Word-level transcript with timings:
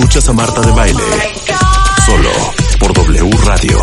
Escuchas 0.00 0.28
a 0.30 0.32
Marta 0.32 0.62
de 0.62 0.72
Baile. 0.72 1.02
Solo 2.06 2.30
por 2.78 2.90
W 2.94 3.30
Radio 3.44 3.78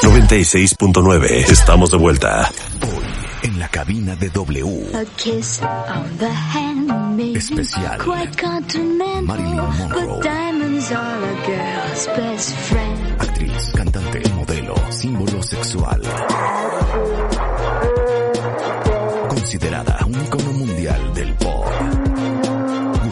96.9. 0.00 1.50
Estamos 1.50 1.90
de 1.90 1.96
vuelta. 1.96 2.48
Hoy, 2.82 3.04
en 3.42 3.58
la 3.58 3.68
cabina 3.68 4.14
de 4.14 4.30
W. 4.30 4.90
A 4.94 5.04
kiss 5.16 5.60
on 5.60 6.18
the 6.18 6.28
hand 6.30 7.16
may 7.16 7.34
Especial. 7.34 7.98
be 7.98 8.04
quite 8.04 8.40
continental, 8.40 9.22
Marilyn 9.26 9.56
Monroe. 9.56 10.06
but 10.18 10.22
diamonds 10.22 10.92
are 10.92 11.18
a 11.18 11.34
girl's 11.44 12.06
best 12.16 12.54
friend. 12.68 13.20
Actriz, 13.20 13.72
cantante, 13.74 14.22
modelo, 14.36 14.74
símbolo 14.92 15.42
sexual. 15.42 16.00
Considerada 19.28 19.98
un 20.06 20.14
icono 20.14 20.52
mundial 20.52 21.12
del 21.12 21.34
pop. 21.34 21.49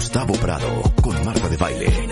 Gustavo 0.08 0.32
Prado 0.40 0.82
con 1.02 1.22
Marta 1.22 1.50
de 1.50 1.56
Baile. 1.58 2.08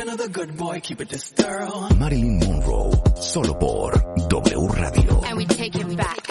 Marilyn 1.99 2.39
Monroe, 2.41 2.91
solo 3.19 3.59
por 3.59 3.95
W 4.29 4.69
Radio. 4.69 5.23
and 5.25 5.39
we 5.39 5.47
take 5.47 5.79
it 5.79 5.97
back. 5.97 6.31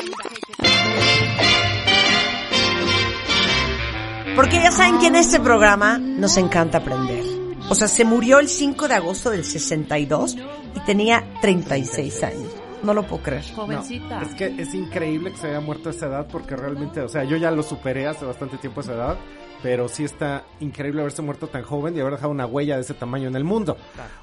Porque 4.36 4.58
ya 4.58 4.72
saben 4.72 5.00
que 5.00 5.08
en 5.08 5.16
este 5.16 5.40
programa 5.40 5.98
nos 5.98 6.38
encanta 6.38 6.78
aprender. 6.78 7.24
O 7.68 7.74
sea, 7.74 7.88
se 7.88 8.05
murió 8.05 8.38
el 8.38 8.48
5 8.48 8.88
de 8.88 8.94
agosto 8.94 9.32
del 9.32 9.44
62 9.44 10.38
y 10.76 10.80
tenía 10.86 11.24
36 11.41 12.24
años. 12.26 12.55
No 12.84 12.94
lo 12.94 13.08
puedo 13.08 13.24
creer. 13.24 13.44
Jovencita. 13.55 14.22
Es 14.22 14.36
que 14.36 14.54
es 14.55 14.72
increíble 14.76 15.32
que 15.32 15.38
se 15.38 15.48
haya 15.48 15.62
muerto 15.62 15.90
a 15.90 15.94
esa 15.94 16.05
edad 16.05 16.27
porque 16.32 16.55
realmente, 16.55 17.02
o 17.02 17.10
sea, 17.10 17.24
yo 17.24 17.38
ya 17.38 17.50
lo 17.50 17.63
superé 17.63 18.05
hace 18.05 18.24
bastante 18.24 18.60
tiempo 18.60 18.82
a 18.82 18.84
esa 18.84 18.94
edad, 18.94 19.18
pero 19.66 19.90
sí 19.90 20.04
está 20.04 20.44
increíble 20.60 21.02
haberse 21.02 21.24
muerto 21.24 21.48
tan 21.48 21.64
joven 21.64 21.98
y 21.98 22.00
haber 22.00 22.14
dejado 22.14 22.32
una 22.32 22.46
huella 22.46 22.76
de 22.76 22.82
ese 22.82 22.94
tamaño 22.94 23.30
en 23.30 23.36
el 23.36 23.44
mundo. 23.44 23.78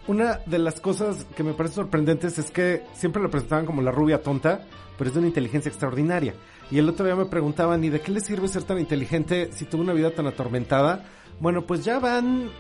Una 0.07 0.39
de 0.47 0.61
las 0.61 0.81
cosas 0.81 1.27
que 1.35 1.43
me 1.43 1.53
parece 1.53 1.75
sorprendentes 1.75 2.39
es 2.39 2.53
que 2.53 2.85
siempre 2.95 3.21
lo 3.21 3.29
presentaban 3.29 3.67
como 3.67 3.83
la 3.83 3.91
rubia 3.91 4.23
tonta, 4.23 4.61
pero 4.97 5.09
es 5.09 5.15
de 5.15 5.19
una 5.19 5.27
inteligencia 5.27 5.69
extraordinaria. 5.69 6.35
Y 6.71 6.79
el 6.79 6.89
otro 6.89 7.05
día 7.05 7.17
me 7.17 7.27
preguntaban, 7.27 7.83
¿y 7.83 7.91
de 7.91 8.01
qué 8.01 8.13
le 8.13 8.21
sirve 8.21 8.47
ser 8.47 8.63
tan 8.63 8.79
inteligente 8.79 9.51
si 9.51 9.65
tuvo 9.65 9.83
una 9.83 9.95
vida 9.95 10.13
tan 10.13 10.29
atormentada? 10.29 11.07
Bueno, 11.43 11.63
pues 11.63 11.85
ya 11.85 11.99
van, 11.99 12.53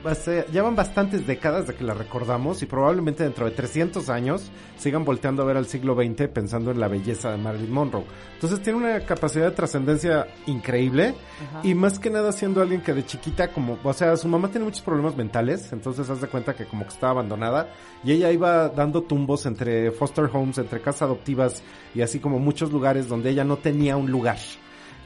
ya 0.50 0.60
van 0.64 0.74
bastantes 0.74 1.24
décadas 1.24 1.68
de 1.68 1.74
que 1.76 1.84
la 1.84 1.94
recordamos 1.94 2.64
y 2.64 2.66
probablemente 2.66 3.22
dentro 3.22 3.44
de 3.44 3.52
300 3.52 4.08
años 4.08 4.50
sigan 4.76 5.04
volteando 5.04 5.42
a 5.42 5.44
ver 5.44 5.56
al 5.56 5.66
siglo 5.66 5.94
XX 5.94 6.26
pensando 6.26 6.72
en 6.72 6.80
la 6.80 6.88
belleza 6.88 7.30
de 7.30 7.36
Marilyn 7.36 7.70
Monroe. 7.70 8.02
Entonces 8.34 8.60
tiene 8.60 8.80
una 8.80 8.98
capacidad 9.06 9.44
de 9.44 9.52
trascendencia 9.52 10.26
increíble 10.46 11.14
y 11.62 11.74
más 11.74 12.00
que 12.00 12.10
nada 12.10 12.32
siendo 12.32 12.60
alguien 12.60 12.80
que 12.80 12.92
de 12.92 13.06
chiquita 13.06 13.52
como, 13.52 13.78
o 13.84 13.92
sea, 13.92 14.16
su 14.16 14.26
mamá 14.26 14.48
tiene 14.48 14.64
muchos 14.64 14.82
problemas 14.82 15.16
mentales, 15.16 15.72
entonces 15.72 16.10
haz 16.10 16.20
de 16.20 16.26
cuenta 16.26 16.56
que 16.56 16.66
como 16.66 16.82
que 16.82 16.90
estaba 16.90 17.12
abandonada 17.12 17.68
y 18.02 18.10
ella 18.10 18.32
iba 18.32 18.68
dando 18.68 19.04
tumbos 19.04 19.46
entre 19.46 19.92
foster 19.92 20.28
homes, 20.32 20.58
entre 20.58 20.80
casas 20.80 21.02
adoptivas 21.02 21.62
y 21.94 22.00
así 22.00 22.18
como 22.18 22.40
muchos 22.40 22.72
lugares 22.72 23.06
donde 23.06 23.30
ella 23.30 23.44
no 23.44 23.58
tenía 23.58 23.96
un 23.96 24.10
lugar. 24.10 24.38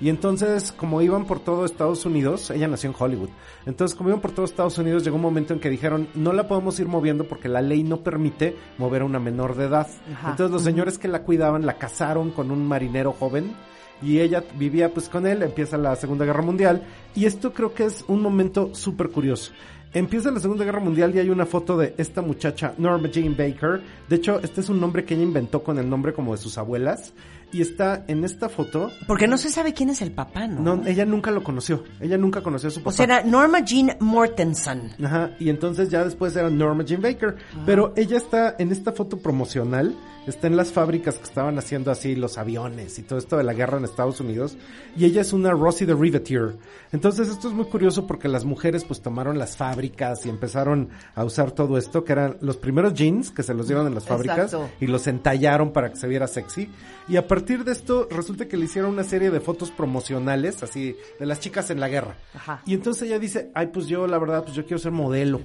Y 0.00 0.10
entonces, 0.10 0.72
como 0.72 1.00
iban 1.00 1.24
por 1.24 1.40
todo 1.40 1.64
Estados 1.64 2.04
Unidos, 2.04 2.50
ella 2.50 2.68
nació 2.68 2.90
en 2.90 2.96
Hollywood. 2.98 3.30
Entonces, 3.64 3.96
como 3.96 4.10
iban 4.10 4.20
por 4.20 4.32
todo 4.32 4.44
Estados 4.44 4.76
Unidos, 4.78 5.04
llegó 5.04 5.16
un 5.16 5.22
momento 5.22 5.54
en 5.54 5.60
que 5.60 5.70
dijeron, 5.70 6.08
no 6.14 6.32
la 6.32 6.48
podemos 6.48 6.78
ir 6.80 6.86
moviendo 6.86 7.24
porque 7.24 7.48
la 7.48 7.62
ley 7.62 7.82
no 7.82 7.98
permite 7.98 8.56
mover 8.78 9.02
a 9.02 9.06
una 9.06 9.18
menor 9.18 9.56
de 9.56 9.64
edad. 9.64 9.88
Entonces, 10.06 10.50
los 10.50 10.62
señores 10.62 10.98
que 10.98 11.08
la 11.08 11.22
cuidaban 11.22 11.64
la 11.64 11.78
casaron 11.78 12.30
con 12.30 12.50
un 12.50 12.66
marinero 12.66 13.12
joven 13.12 13.54
y 14.02 14.20
ella 14.20 14.44
vivía 14.58 14.92
pues 14.92 15.08
con 15.08 15.26
él, 15.26 15.42
empieza 15.42 15.78
la 15.78 15.96
Segunda 15.96 16.24
Guerra 16.24 16.42
Mundial 16.42 16.82
y 17.14 17.24
esto 17.24 17.52
creo 17.52 17.72
que 17.72 17.84
es 17.84 18.04
un 18.08 18.20
momento 18.20 18.74
súper 18.74 19.08
curioso. 19.10 19.52
Empieza 19.92 20.30
la 20.30 20.40
Segunda 20.40 20.64
Guerra 20.64 20.80
Mundial 20.80 21.14
y 21.14 21.18
hay 21.20 21.30
una 21.30 21.46
foto 21.46 21.76
de 21.78 21.94
esta 21.96 22.20
muchacha, 22.20 22.74
Norma 22.76 23.08
Jean 23.10 23.36
Baker. 23.36 23.80
De 24.08 24.16
hecho, 24.16 24.40
este 24.42 24.60
es 24.60 24.68
un 24.68 24.80
nombre 24.80 25.04
que 25.04 25.14
ella 25.14 25.22
inventó 25.22 25.62
con 25.62 25.78
el 25.78 25.88
nombre 25.88 26.12
como 26.12 26.32
de 26.32 26.38
sus 26.38 26.58
abuelas. 26.58 27.12
Y 27.52 27.62
está 27.62 28.04
en 28.08 28.24
esta 28.24 28.48
foto. 28.48 28.90
Porque 29.06 29.28
no 29.28 29.38
se 29.38 29.50
sabe 29.50 29.72
quién 29.72 29.88
es 29.88 30.02
el 30.02 30.10
papá, 30.10 30.48
¿no? 30.48 30.76
No, 30.76 30.86
ella 30.86 31.04
nunca 31.06 31.30
lo 31.30 31.44
conoció. 31.44 31.84
Ella 32.00 32.18
nunca 32.18 32.42
conoció 32.42 32.68
a 32.68 32.72
su 32.72 32.80
papá. 32.80 32.90
o 32.90 32.92
sea, 32.92 33.04
era 33.04 33.22
Norma 33.22 33.60
Jean 33.60 33.96
Mortensen. 34.00 34.92
Ajá, 35.02 35.30
y 35.38 35.48
entonces 35.48 35.88
ya 35.88 36.04
después 36.04 36.34
era 36.34 36.50
Norma 36.50 36.84
Jean 36.84 37.00
Baker. 37.00 37.36
Pero 37.64 37.94
ella 37.96 38.16
está 38.16 38.56
en 38.58 38.72
esta 38.72 38.92
foto 38.92 39.18
promocional, 39.18 39.94
está 40.26 40.46
en 40.46 40.56
las 40.56 40.72
fábricas 40.72 41.16
que 41.16 41.24
estaban 41.24 41.58
haciendo 41.58 41.90
así 41.90 42.16
los 42.16 42.38
aviones 42.38 42.98
y 42.98 43.02
todo 43.02 43.18
esto 43.18 43.36
de 43.36 43.44
la 43.44 43.54
guerra 43.54 43.78
en 43.78 43.84
Estados 43.84 44.20
Unidos. 44.20 44.56
Y 44.96 45.04
ella 45.04 45.20
es 45.20 45.32
una 45.32 45.52
Rosie 45.52 45.86
the 45.86 45.94
Riveteer. 45.94 46.56
Entonces 46.92 47.28
esto 47.28 47.48
es 47.48 47.54
muy 47.54 47.66
curioso 47.66 48.06
porque 48.06 48.28
las 48.28 48.44
mujeres 48.44 48.84
pues 48.84 49.00
tomaron 49.00 49.38
las 49.38 49.56
fábricas 49.56 50.24
y 50.26 50.28
empezaron 50.28 50.90
a 51.14 51.24
usar 51.24 51.52
todo 51.52 51.78
esto, 51.78 52.04
que 52.04 52.12
eran 52.12 52.36
los 52.40 52.56
primeros 52.56 52.94
jeans 52.94 53.30
que 53.30 53.42
se 53.42 53.54
los 53.54 53.66
dieron 53.66 53.86
en 53.86 53.94
las 53.94 54.04
fábricas 54.04 54.52
Exacto. 54.52 54.68
y 54.80 54.86
los 54.86 55.06
entallaron 55.06 55.72
para 55.72 55.90
que 55.90 55.96
se 55.96 56.08
viera 56.08 56.26
sexy. 56.26 56.70
Y 57.08 57.16
a 57.16 57.26
partir 57.26 57.64
de 57.64 57.72
esto 57.72 58.08
resulta 58.10 58.48
que 58.48 58.56
le 58.56 58.64
hicieron 58.64 58.92
una 58.92 59.04
serie 59.04 59.30
de 59.30 59.40
fotos 59.40 59.70
promocionales, 59.70 60.62
así, 60.62 60.96
de 61.18 61.26
las 61.26 61.40
chicas 61.40 61.70
en 61.70 61.80
la 61.80 61.88
guerra. 61.88 62.16
Ajá. 62.34 62.62
Y 62.66 62.74
entonces 62.74 63.04
ella 63.04 63.18
dice, 63.18 63.50
ay, 63.54 63.68
pues 63.68 63.86
yo 63.86 64.06
la 64.06 64.18
verdad, 64.18 64.42
pues 64.44 64.56
yo 64.56 64.64
quiero 64.64 64.78
ser 64.78 64.92
modelo. 64.92 65.40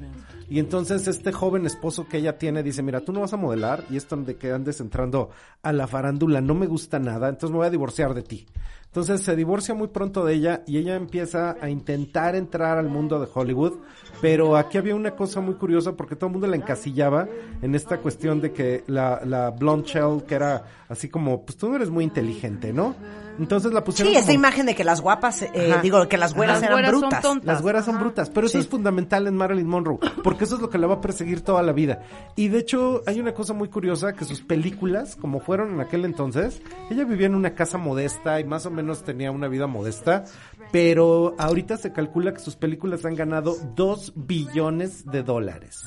Y 0.50 0.60
entonces 0.60 1.08
este 1.08 1.32
joven 1.32 1.66
esposo 1.66 2.08
que 2.10 2.18
ella 2.18 2.38
tiene 2.38 2.62
dice, 2.62 2.84
mira, 2.84 3.00
tú 3.00 3.14
no 3.14 3.22
vas 3.22 3.32
a 3.32 3.38
modelar 3.38 3.86
y 3.90 3.96
esto 3.96 4.18
de 4.18 4.36
que 4.36 4.52
andes 4.52 4.71
entrando 4.80 5.30
a 5.62 5.74
la 5.74 5.88
farándula 5.88 6.40
no 6.40 6.54
me 6.54 6.68
gusta 6.68 7.00
nada, 7.00 7.30
entonces 7.30 7.52
me 7.52 7.58
voy 7.58 7.68
a 7.68 7.72
divorciar 7.72 8.14
de 8.14 8.24
ti. 8.24 8.48
Entonces 8.86 9.22
se 9.22 9.36
divorcia 9.36 9.74
muy 9.74 9.88
pronto 9.88 10.26
de 10.26 10.34
ella 10.34 10.64
y 10.68 10.78
ella 10.78 10.96
empieza 10.96 11.56
a 11.62 11.70
intentar 11.70 12.36
entrar 12.36 12.78
al 12.78 12.90
mundo 12.90 13.20
de 13.20 13.28
Hollywood, 13.34 13.80
pero 14.20 14.56
aquí 14.58 14.78
había 14.78 14.96
una 14.96 15.12
cosa 15.12 15.40
muy 15.42 15.56
curiosa 15.56 15.94
porque 15.94 16.16
todo 16.16 16.28
el 16.28 16.32
mundo 16.34 16.48
la 16.48 16.56
encasillaba 16.56 17.28
en 17.62 17.76
esta 17.76 17.98
cuestión 18.00 18.42
de 18.42 18.52
que 18.52 18.84
la, 18.88 19.22
la 19.26 19.52
blonde 19.52 19.88
shell, 19.88 20.24
que 20.28 20.36
era 20.36 20.64
así 20.90 21.08
como, 21.10 21.44
pues 21.46 21.58
tú 21.58 21.70
no 21.70 21.76
eres 21.76 21.90
muy 21.90 22.04
inteligente, 22.04 22.74
¿no? 22.74 22.96
Entonces 23.40 23.72
la 23.72 23.84
pusieron 23.84 24.12
Sí, 24.14 24.20
esta 24.20 24.28
como- 24.34 24.40
imagen 24.40 24.66
de 24.66 24.76
que 24.76 24.84
las 24.84 25.00
guapas, 25.02 25.42
eh, 25.44 25.72
Ajá. 25.72 25.82
digo, 25.82 26.08
que 26.10 26.18
las 26.18 26.34
güeras 26.36 26.58
Ajá. 26.58 26.66
eran 26.66 26.76
güeras 26.76 26.92
son 26.92 27.00
brutas. 27.02 27.22
tontas. 27.22 27.46
Las 27.48 27.62
güeras 27.62 27.86
son 27.86 28.00
brutas, 28.00 28.30
pero 28.30 28.46
eso 28.48 28.60
es 28.60 28.68
fundamental 28.68 29.26
en 29.26 29.36
Marilyn 29.36 29.68
Monroe, 29.68 29.98
porque 30.24 30.44
eso 30.44 30.56
es 30.56 30.62
lo 30.62 30.70
que 30.70 30.78
la 30.78 30.88
va 30.88 30.96
a 30.96 31.02
perseguir 31.02 31.42
toda 31.42 31.64
la 31.64 31.72
vida. 31.72 32.04
Y 32.36 32.50
de 32.50 32.60
hecho, 32.60 33.02
hay 33.08 33.20
una 33.22 33.34
cosa 33.34 33.54
muy 33.54 33.70
curiosa, 33.70 34.14
que 34.14 34.26
sus 34.26 34.42
películas, 34.42 35.16
como 35.16 35.40
fueron 35.40 35.72
en 35.74 35.80
aquel 35.80 36.04
entonces, 36.06 36.62
ella 36.92 37.06
vivía 37.06 37.28
en 37.28 37.36
una 37.36 37.56
casa 37.56 37.78
modesta 37.78 38.40
y 38.40 38.44
más 38.44 38.66
o 38.66 38.70
menos 38.72 39.04
tenía 39.04 39.32
una 39.32 39.48
vida 39.48 39.66
modesta, 39.66 40.26
pero 40.72 41.34
ahorita 41.38 41.78
se 41.78 41.92
calcula 41.94 42.34
que 42.34 42.40
sus 42.40 42.56
películas 42.56 43.06
han 43.06 43.16
ganado 43.16 43.56
2 44.02 44.14
billones 44.16 45.06
de 45.06 45.24
dólares. 45.24 45.84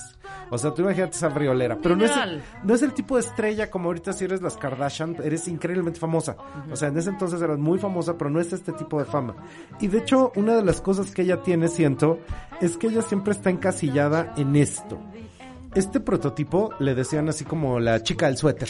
O 0.50 0.58
sea, 0.58 0.72
tú 0.72 0.82
imagínate 0.82 1.16
esa 1.16 1.30
friolera. 1.30 1.78
Pero 1.82 1.96
no 1.96 2.04
es, 2.04 2.10
Dineral. 2.10 2.42
no 2.62 2.74
es 2.74 2.82
el 2.82 2.92
tipo 2.92 3.16
de 3.16 3.22
estrella 3.22 3.70
como 3.70 3.88
ahorita 3.88 4.12
si 4.12 4.24
eres 4.24 4.42
las 4.42 4.56
Kardashian, 4.56 5.16
eres 5.22 5.48
increíblemente 5.48 5.98
famosa. 5.98 6.36
O 6.70 6.76
sea, 6.76 6.88
en 6.88 6.98
ese 6.98 7.10
entonces 7.10 7.40
eras 7.40 7.58
muy 7.58 7.78
famosa, 7.78 8.16
pero 8.16 8.30
no 8.30 8.40
es 8.40 8.52
este 8.52 8.72
tipo 8.72 8.98
de 8.98 9.04
fama. 9.04 9.34
Y 9.80 9.88
de 9.88 9.98
hecho, 9.98 10.32
una 10.36 10.54
de 10.54 10.64
las 10.64 10.80
cosas 10.80 11.10
que 11.10 11.22
ella 11.22 11.42
tiene, 11.42 11.68
siento, 11.68 12.20
es 12.60 12.76
que 12.76 12.88
ella 12.88 13.02
siempre 13.02 13.32
está 13.32 13.50
encasillada 13.50 14.34
en 14.36 14.54
esto. 14.56 15.00
Este 15.74 15.98
prototipo 16.00 16.70
le 16.78 16.94
decían 16.94 17.28
así 17.28 17.44
como 17.44 17.80
la 17.80 18.02
chica 18.02 18.26
del 18.26 18.36
suéter. 18.36 18.68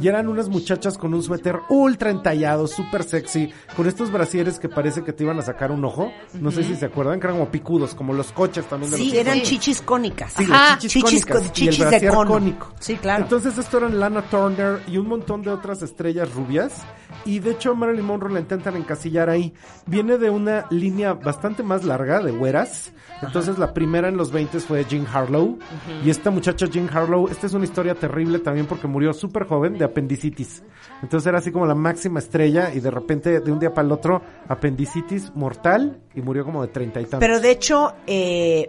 Y 0.00 0.08
eran 0.08 0.28
unas 0.28 0.48
muchachas 0.48 0.98
con 0.98 1.14
un 1.14 1.22
suéter 1.22 1.60
ultra 1.70 2.10
entallado, 2.10 2.66
súper 2.66 3.04
sexy, 3.04 3.50
con 3.76 3.86
estos 3.86 4.10
brasieres 4.12 4.58
que 4.58 4.68
parece 4.68 5.02
que 5.02 5.12
te 5.12 5.24
iban 5.24 5.38
a 5.38 5.42
sacar 5.42 5.70
un 5.72 5.84
ojo. 5.84 6.12
No 6.34 6.50
sé 6.50 6.62
si 6.64 6.76
se 6.76 6.86
acuerdan, 6.86 7.20
que 7.20 7.26
eran 7.26 7.38
como 7.38 7.50
picudos, 7.50 7.94
como 7.94 8.12
los 8.12 8.32
coches 8.32 8.66
también 8.66 8.90
de 8.90 8.98
Sí, 8.98 9.06
los 9.10 9.14
eran 9.14 9.34
coches. 9.38 9.48
chichis 9.48 9.82
cónicas. 9.82 10.32
Sí, 10.34 10.44
Ajá. 10.50 10.78
chichis, 10.78 11.02
chichis, 11.04 11.24
cónicas 11.26 11.48
co- 11.50 11.54
y 11.62 11.68
el 11.68 11.74
chichis 11.74 11.90
de 12.02 12.08
cono. 12.08 12.30
cónico. 12.30 12.72
Sí, 12.80 12.96
claro. 12.96 13.22
Entonces 13.22 13.56
esto 13.56 13.78
eran 13.78 13.98
Lana 13.98 14.22
Turner 14.22 14.80
y 14.88 14.98
un 14.98 15.08
montón 15.08 15.42
de 15.42 15.50
otras 15.50 15.80
estrellas 15.82 16.34
rubias. 16.34 16.82
Y 17.24 17.38
de 17.38 17.52
hecho 17.52 17.74
Marilyn 17.74 18.04
Monroe 18.04 18.32
la 18.32 18.40
intentan 18.40 18.76
encasillar 18.76 19.30
ahí. 19.30 19.54
Viene 19.86 20.18
de 20.18 20.28
una 20.30 20.66
línea 20.70 21.14
bastante 21.14 21.62
más 21.62 21.84
larga 21.84 22.20
de 22.20 22.32
güeras. 22.32 22.92
Entonces 23.22 23.58
la 23.58 23.72
primera 23.72 24.08
en 24.08 24.16
los 24.16 24.32
20 24.32 24.58
fue 24.60 24.84
Jean 24.84 25.06
Harlow. 25.12 25.58
Y 26.04 26.10
esta 26.10 26.30
muchacha 26.30 26.41
Jean 26.42 26.88
Harlow, 26.92 27.28
esta 27.28 27.46
es 27.46 27.54
una 27.54 27.64
historia 27.64 27.94
terrible 27.94 28.38
también 28.40 28.66
porque 28.66 28.86
murió 28.86 29.12
súper 29.12 29.46
joven 29.46 29.78
de 29.78 29.84
apendicitis. 29.84 30.62
Entonces 31.02 31.26
era 31.26 31.38
así 31.38 31.50
como 31.52 31.66
la 31.66 31.74
máxima 31.74 32.18
estrella 32.18 32.72
y 32.74 32.80
de 32.80 32.90
repente 32.90 33.40
de 33.40 33.52
un 33.52 33.58
día 33.58 33.72
para 33.72 33.86
el 33.86 33.92
otro 33.92 34.20
apendicitis 34.48 35.32
mortal 35.34 36.00
y 36.14 36.22
murió 36.22 36.44
como 36.44 36.62
de 36.62 36.68
treinta 36.68 37.00
y 37.00 37.04
tantos. 37.04 37.20
Pero 37.20 37.40
de 37.40 37.50
hecho, 37.50 37.94
eh, 38.06 38.68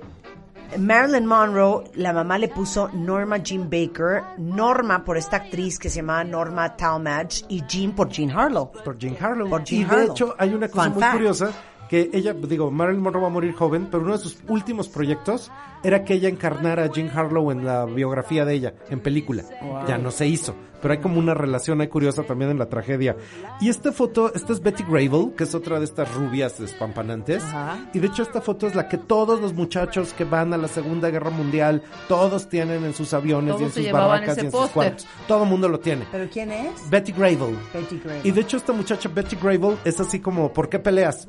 Marilyn 0.77 1.25
Monroe, 1.25 1.83
la 1.95 2.13
mamá 2.13 2.37
le 2.37 2.47
puso 2.47 2.89
Norma 2.93 3.37
Jean 3.37 3.69
Baker, 3.69 4.23
Norma 4.37 5.03
por 5.03 5.17
esta 5.17 5.37
actriz 5.37 5.77
que 5.77 5.89
se 5.89 5.97
llamaba 5.97 6.23
Norma 6.23 6.75
Talmadge 6.75 7.43
y 7.49 7.63
Jean 7.67 7.91
por 7.93 8.09
Jean 8.09 8.31
Harlow. 8.31 8.71
por 8.83 8.97
Jean 8.97 9.15
Harlow. 9.19 9.49
Por 9.49 9.63
Jean 9.63 9.81
y 9.81 9.85
de 9.95 10.05
hecho 10.05 10.35
hay 10.37 10.53
una 10.53 10.67
cosa 10.67 10.83
Fun 10.85 10.93
muy 10.93 11.01
fact. 11.01 11.13
curiosa 11.13 11.51
que 11.93 12.09
ella, 12.11 12.33
digo, 12.33 12.71
Marilyn 12.71 13.03
Monroe 13.03 13.21
va 13.21 13.27
a 13.27 13.29
morir 13.29 13.53
joven, 13.53 13.87
pero 13.91 14.01
uno 14.01 14.13
de 14.13 14.17
sus 14.17 14.39
últimos 14.47 14.89
proyectos 14.89 15.51
era 15.83 16.03
que 16.03 16.15
ella 16.15 16.27
encarnara 16.27 16.85
a 16.85 16.91
Jean 16.91 17.11
Harlow 17.15 17.51
en 17.51 17.63
la 17.65 17.85
biografía 17.85 18.45
de 18.45 18.55
ella, 18.55 18.73
en 18.89 18.99
película. 18.99 19.43
Ya 19.87 19.99
no 19.99 20.09
se 20.09 20.25
hizo, 20.25 20.55
pero 20.81 20.95
hay 20.95 21.01
como 21.01 21.19
una 21.19 21.35
relación 21.35 21.81
ahí 21.81 21.89
curiosa 21.89 22.23
también 22.23 22.49
en 22.49 22.57
la 22.57 22.67
tragedia. 22.67 23.15
Y 23.61 23.69
esta 23.69 23.91
foto, 23.91 24.33
esta 24.33 24.53
es 24.53 24.61
Betty 24.61 24.83
Grable, 24.89 25.35
que 25.37 25.43
es 25.43 25.53
otra 25.53 25.77
de 25.77 25.85
estas 25.85 26.11
rubias 26.15 26.57
despampanantes. 26.59 27.43
Ajá. 27.43 27.77
Y 27.93 27.99
de 27.99 28.07
hecho 28.07 28.23
esta 28.23 28.41
foto 28.41 28.65
es 28.65 28.73
la 28.73 28.87
que 28.87 28.97
todos 28.97 29.39
los 29.39 29.53
muchachos 29.53 30.13
que 30.13 30.23
van 30.23 30.51
a 30.51 30.57
la 30.57 30.69
Segunda 30.69 31.11
Guerra 31.11 31.29
Mundial, 31.29 31.83
todos 32.07 32.49
tienen 32.49 32.83
en 32.85 32.95
sus 32.95 33.13
aviones 33.13 33.51
y 33.59 33.63
en 33.65 33.69
Todos 33.69 33.73
sus 33.73 33.91
barracas 33.91 34.37
y 34.37 34.39
en 34.39 34.51
sus 34.51 34.61
póster. 34.61 34.73
cuartos. 34.73 35.07
Todo 35.27 35.43
el 35.43 35.49
mundo 35.49 35.69
lo 35.69 35.79
tiene. 35.79 36.07
¿Pero 36.11 36.27
quién 36.27 36.51
es? 36.51 36.89
Betty 36.89 37.11
Grable. 37.11 37.55
Betty 37.71 37.99
Grable. 38.03 38.21
Y 38.23 38.31
de 38.31 38.41
hecho 38.41 38.57
esta 38.57 38.73
muchacha 38.73 39.09
Betty 39.13 39.35
Grable 39.35 39.75
es 39.85 39.99
así 39.99 40.19
como, 40.19 40.51
¿por 40.51 40.69
qué 40.69 40.79
peleas? 40.79 41.27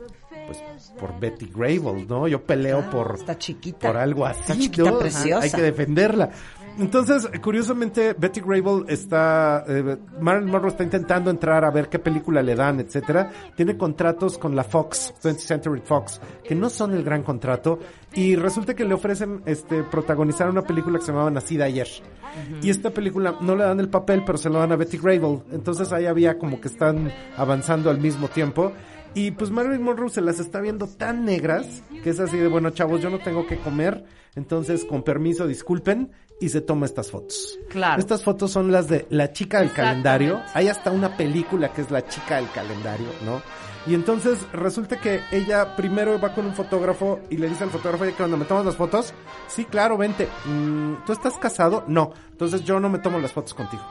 Por 1.04 1.20
Betty 1.20 1.50
Grable, 1.54 2.06
¿no? 2.08 2.26
Yo 2.26 2.42
peleo 2.42 2.88
por, 2.88 3.10
Ah, 3.12 3.14
Está 3.18 3.36
chiquita. 3.38 3.88
por 3.88 3.98
algo 3.98 4.24
así, 4.24 4.40
Está 4.40 4.54
chiquita, 4.56 4.90
¿no? 4.90 4.98
preciosa. 5.00 5.42
Hay 5.44 5.50
que 5.50 5.60
defenderla. 5.60 6.30
Entonces, 6.78 7.28
curiosamente, 7.42 8.14
Betty 8.18 8.40
Grable 8.40 8.84
está, 8.88 9.64
eh, 9.68 9.96
Marilyn 10.18 10.50
Monroe 10.50 10.70
está 10.70 10.82
intentando 10.82 11.30
entrar 11.30 11.62
a 11.62 11.70
ver 11.70 11.90
qué 11.90 11.98
película 11.98 12.42
le 12.42 12.54
dan, 12.54 12.80
etcétera. 12.80 13.30
Tiene 13.54 13.76
contratos 13.76 14.38
con 14.38 14.56
la 14.56 14.64
Fox, 14.64 15.12
20th 15.22 15.36
Century 15.40 15.82
Fox, 15.84 16.20
que 16.42 16.54
no 16.54 16.70
son 16.70 16.94
el 16.94 17.04
gran 17.04 17.22
contrato. 17.22 17.78
Y 18.14 18.34
resulta 18.34 18.74
que 18.74 18.86
le 18.86 18.94
ofrecen, 18.94 19.42
este, 19.44 19.82
protagonizar 19.84 20.48
una 20.48 20.62
película 20.62 20.98
que 20.98 21.04
se 21.04 21.12
llamaba 21.12 21.30
Nacida 21.30 21.66
ayer. 21.66 21.86
Y 22.62 22.70
esta 22.70 22.90
película 22.90 23.36
no 23.42 23.54
le 23.54 23.62
dan 23.64 23.78
el 23.78 23.90
papel, 23.90 24.22
pero 24.24 24.38
se 24.38 24.48
lo 24.48 24.58
dan 24.58 24.72
a 24.72 24.76
Betty 24.76 24.96
Grable. 24.96 25.42
Entonces 25.52 25.92
ahí 25.92 26.06
había 26.06 26.38
como 26.38 26.60
que 26.62 26.68
están 26.68 27.12
avanzando 27.36 27.90
al 27.90 27.98
mismo 27.98 28.26
tiempo. 28.28 28.72
Y 29.14 29.30
pues 29.30 29.50
Marilyn 29.50 29.82
Monroe 29.82 30.10
se 30.10 30.20
las 30.20 30.40
está 30.40 30.60
viendo 30.60 30.88
tan 30.88 31.24
negras 31.24 31.82
que 32.02 32.10
es 32.10 32.20
así 32.20 32.36
de, 32.36 32.48
bueno, 32.48 32.70
chavos, 32.70 33.00
yo 33.00 33.10
no 33.10 33.18
tengo 33.18 33.46
que 33.46 33.58
comer, 33.58 34.04
entonces 34.34 34.84
con 34.84 35.02
permiso, 35.02 35.46
disculpen, 35.46 36.10
y 36.40 36.48
se 36.48 36.60
toma 36.60 36.86
estas 36.86 37.10
fotos. 37.10 37.58
Claro. 37.68 38.00
Estas 38.00 38.22
fotos 38.22 38.50
son 38.50 38.72
las 38.72 38.88
de 38.88 39.06
La 39.10 39.32
chica 39.32 39.60
del 39.60 39.72
calendario. 39.72 40.42
Hay 40.52 40.68
hasta 40.68 40.90
una 40.90 41.16
película 41.16 41.72
que 41.72 41.82
es 41.82 41.90
La 41.90 42.06
chica 42.06 42.36
del 42.36 42.50
calendario, 42.50 43.06
¿no? 43.24 43.40
Y 43.86 43.94
entonces 43.94 44.38
resulta 44.52 44.98
que 44.98 45.20
ella 45.30 45.76
primero 45.76 46.18
va 46.18 46.34
con 46.34 46.46
un 46.46 46.54
fotógrafo 46.54 47.20
y 47.28 47.36
le 47.36 47.48
dice 47.48 47.64
al 47.64 47.70
fotógrafo, 47.70 48.04
oye, 48.04 48.14
cuando 48.14 48.36
me 48.36 48.46
tomas 48.46 48.64
las 48.64 48.76
fotos, 48.76 49.12
sí, 49.46 49.66
claro, 49.66 49.98
vente. 49.98 50.26
Mm, 50.46 51.04
¿Tú 51.04 51.12
estás 51.12 51.34
casado? 51.38 51.84
No. 51.86 52.12
Entonces 52.32 52.64
yo 52.64 52.80
no 52.80 52.88
me 52.88 52.98
tomo 52.98 53.18
las 53.18 53.32
fotos 53.32 53.52
contigo. 53.52 53.82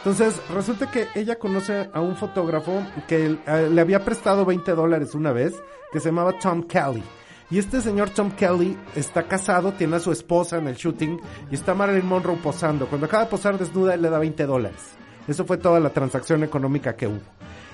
Entonces, 0.00 0.40
resulta 0.48 0.90
que 0.90 1.08
ella 1.14 1.38
conoce 1.38 1.90
a 1.92 2.00
un 2.00 2.16
fotógrafo 2.16 2.82
que 3.06 3.36
le 3.46 3.80
había 3.80 4.02
prestado 4.02 4.46
20 4.46 4.72
dólares 4.72 5.14
una 5.14 5.30
vez, 5.30 5.62
que 5.92 6.00
se 6.00 6.08
llamaba 6.08 6.38
Tom 6.38 6.62
Kelly. 6.62 7.02
Y 7.50 7.58
este 7.58 7.82
señor 7.82 8.08
Tom 8.08 8.30
Kelly 8.30 8.78
está 8.94 9.24
casado, 9.24 9.72
tiene 9.72 9.96
a 9.96 10.00
su 10.00 10.10
esposa 10.10 10.56
en 10.56 10.68
el 10.68 10.76
shooting 10.76 11.20
y 11.50 11.54
está 11.54 11.74
Marilyn 11.74 12.06
Monroe 12.06 12.36
posando. 12.36 12.86
Cuando 12.86 13.08
acaba 13.08 13.24
de 13.24 13.30
posar 13.30 13.58
desnuda, 13.58 13.92
él 13.92 14.00
le 14.00 14.08
da 14.08 14.18
20 14.18 14.46
dólares. 14.46 14.92
Eso 15.28 15.44
fue 15.44 15.58
toda 15.58 15.80
la 15.80 15.90
transacción 15.90 16.44
económica 16.44 16.96
que 16.96 17.06
hubo. 17.06 17.20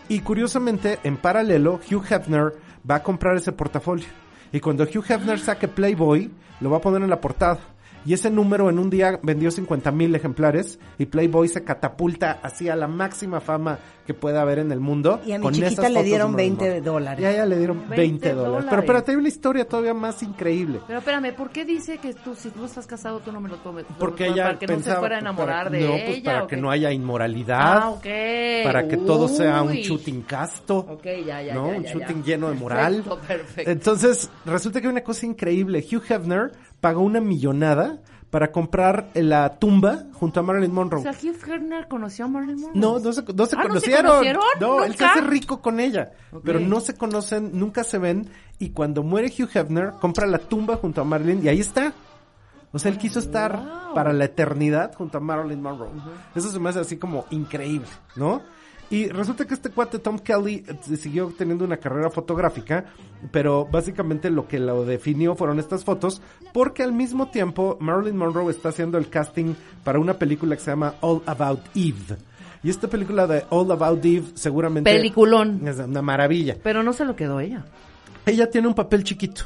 Y 0.08 0.20
curiosamente, 0.20 0.98
en 1.04 1.18
paralelo, 1.18 1.78
Hugh 1.88 2.04
Hefner 2.10 2.54
va 2.90 2.96
a 2.96 3.02
comprar 3.04 3.36
ese 3.36 3.52
portafolio. 3.52 4.06
Y 4.50 4.58
cuando 4.58 4.82
Hugh 4.82 5.04
Hefner 5.08 5.38
saque 5.38 5.68
Playboy, 5.68 6.30
lo 6.60 6.70
va 6.70 6.78
a 6.78 6.80
poner 6.80 7.02
en 7.02 7.10
la 7.10 7.20
portada. 7.20 7.58
Y 8.06 8.12
ese 8.14 8.30
número 8.30 8.70
en 8.70 8.78
un 8.78 8.88
día 8.88 9.18
vendió 9.22 9.50
50 9.50 9.90
mil 9.90 10.14
ejemplares 10.14 10.78
y 10.96 11.06
Playboy 11.06 11.48
se 11.48 11.64
catapulta 11.64 12.38
así 12.42 12.68
a 12.68 12.76
la 12.76 12.86
máxima 12.86 13.40
fama 13.40 13.78
que 14.06 14.14
pueda 14.14 14.42
haber 14.42 14.60
en 14.60 14.70
el 14.70 14.78
mundo. 14.78 15.20
Y 15.26 15.32
a 15.32 15.38
mi 15.38 15.42
con 15.42 15.52
chiquita 15.52 15.88
le 15.88 16.04
dieron 16.04 16.36
de 16.36 16.44
Marilyn 16.44 16.56
20 16.58 16.64
Monroe. 16.64 16.80
dólares. 16.92 17.20
Y 17.22 17.24
a 17.26 17.32
ella 17.32 17.46
le 17.46 17.58
dieron 17.58 17.78
20, 17.80 17.96
20 17.96 18.28
dólares. 18.28 18.46
dólares. 18.46 18.66
Pero 18.70 18.82
espérate, 18.82 19.10
hay 19.10 19.16
una 19.16 19.28
historia 19.28 19.66
todavía 19.68 19.94
más 19.94 20.22
increíble. 20.22 20.80
Pero 20.86 20.98
espérame, 21.00 21.34
¿por 21.34 21.50
qué 21.50 21.64
dice 21.64 21.98
que 21.98 22.14
tú, 22.14 22.36
si 22.36 22.50
tú 22.50 22.64
estás 22.64 22.86
casado, 22.86 23.18
tú 23.18 23.32
no 23.32 23.40
me 23.40 23.48
lo 23.48 23.56
tomes? 23.56 23.84
Porque 23.98 24.24
para, 24.26 24.32
ella 24.34 24.44
para 24.44 24.58
que 24.60 24.66
no 24.68 24.74
pensaba, 24.74 24.94
se 24.94 25.00
fuera 25.00 25.16
a 25.16 25.20
enamorar 25.20 25.64
para- 25.66 25.70
de 25.78 25.80
no, 25.84 25.94
ella. 25.94 26.04
pues 26.06 26.20
para 26.20 26.44
¿o 26.44 26.46
que 26.46 26.54
qué? 26.56 26.62
no 26.62 26.70
haya 26.70 26.92
inmoralidad. 26.92 27.78
Ah, 27.82 27.90
ok. 27.90 28.06
Para 28.64 28.86
que 28.86 28.96
todo 28.98 29.26
sea 29.26 29.62
un 29.62 29.70
Uy. 29.70 29.82
shooting 29.82 30.22
casto. 30.22 30.78
Ok, 30.78 31.04
ya, 31.26 31.42
ya, 31.42 31.54
¿no? 31.54 31.72
ya, 31.72 31.78
un 31.78 31.82
ya, 31.82 31.92
shooting 31.92 32.22
ya. 32.22 32.26
lleno 32.34 32.48
de 32.50 32.54
moral. 32.54 33.02
Perfecto, 33.02 33.20
perfecto. 33.26 33.70
Entonces, 33.72 34.30
resulta 34.44 34.80
que 34.80 34.86
hay 34.86 34.92
una 34.92 35.02
cosa 35.02 35.26
increíble. 35.26 35.84
Hugh 35.90 36.02
Hefner 36.08 36.52
pagó 36.86 37.02
una 37.02 37.20
millonada 37.20 37.98
para 38.30 38.52
comprar 38.52 39.08
la 39.14 39.58
tumba 39.58 40.04
junto 40.12 40.38
a 40.38 40.44
Marilyn 40.44 40.72
Monroe. 40.72 41.00
O 41.00 41.02
sea, 41.02 41.10
Hugh 41.10 41.34
Hefner 41.44 41.88
conoció 41.88 42.26
a 42.26 42.28
Marilyn 42.28 42.60
Monroe. 42.60 42.80
No, 42.80 43.00
no 43.00 43.12
se, 43.12 43.22
no 43.22 43.46
se 43.46 43.56
Ah, 43.56 43.64
¿no 43.66 43.80
se 43.80 43.90
conocieron. 43.90 44.24
No, 44.60 44.84
él 44.84 44.94
se 44.94 45.04
hace 45.04 45.20
rico 45.22 45.60
con 45.60 45.80
ella. 45.80 46.12
Pero 46.44 46.60
no 46.60 46.78
se 46.78 46.94
conocen, 46.94 47.58
nunca 47.58 47.82
se 47.82 47.98
ven. 47.98 48.28
Y 48.60 48.70
cuando 48.70 49.02
muere 49.02 49.32
Hugh 49.36 49.50
Hefner, 49.52 49.94
compra 50.00 50.28
la 50.28 50.38
tumba 50.38 50.76
junto 50.76 51.00
a 51.00 51.04
Marilyn 51.04 51.44
y 51.44 51.48
ahí 51.48 51.58
está. 51.58 51.92
O 52.76 52.78
sea, 52.78 52.90
él 52.92 52.98
quiso 52.98 53.18
estar 53.18 53.56
Wow. 53.56 53.94
para 53.94 54.12
la 54.12 54.26
eternidad 54.26 54.94
junto 54.94 55.18
a 55.18 55.20
Marilyn 55.20 55.62
Monroe. 55.62 55.90
Eso 56.34 56.50
se 56.50 56.58
me 56.60 56.68
hace 56.68 56.80
así 56.80 56.96
como 56.98 57.24
increíble, 57.30 57.88
¿no? 58.14 58.42
Y 58.88 59.08
resulta 59.08 59.44
que 59.46 59.54
este 59.54 59.70
cuate 59.70 59.98
Tom 59.98 60.18
Kelly 60.20 60.64
eh, 60.68 60.96
siguió 60.96 61.32
teniendo 61.36 61.64
una 61.64 61.78
carrera 61.78 62.08
fotográfica, 62.08 62.84
pero 63.32 63.64
básicamente 63.66 64.30
lo 64.30 64.46
que 64.46 64.60
lo 64.60 64.84
definió 64.84 65.34
fueron 65.34 65.58
estas 65.58 65.82
fotos, 65.82 66.22
porque 66.52 66.84
al 66.84 66.92
mismo 66.92 67.26
tiempo 67.28 67.76
Marilyn 67.80 68.16
Monroe 68.16 68.50
está 68.52 68.68
haciendo 68.68 68.96
el 68.98 69.08
casting 69.08 69.54
para 69.82 69.98
una 69.98 70.14
película 70.14 70.54
que 70.54 70.62
se 70.62 70.70
llama 70.70 70.94
All 71.00 71.20
About 71.26 71.62
Eve. 71.74 72.16
Y 72.62 72.70
esta 72.70 72.86
película 72.88 73.26
de 73.26 73.44
All 73.50 73.70
About 73.72 74.04
Eve 74.04 74.26
seguramente 74.34 74.88
Peliculón. 74.92 75.66
es 75.66 75.78
una 75.78 76.02
maravilla. 76.02 76.56
Pero 76.62 76.82
no 76.84 76.92
se 76.92 77.04
lo 77.04 77.16
quedó 77.16 77.40
ella. 77.40 77.64
Ella 78.24 78.48
tiene 78.50 78.68
un 78.68 78.74
papel 78.74 79.02
chiquito, 79.02 79.44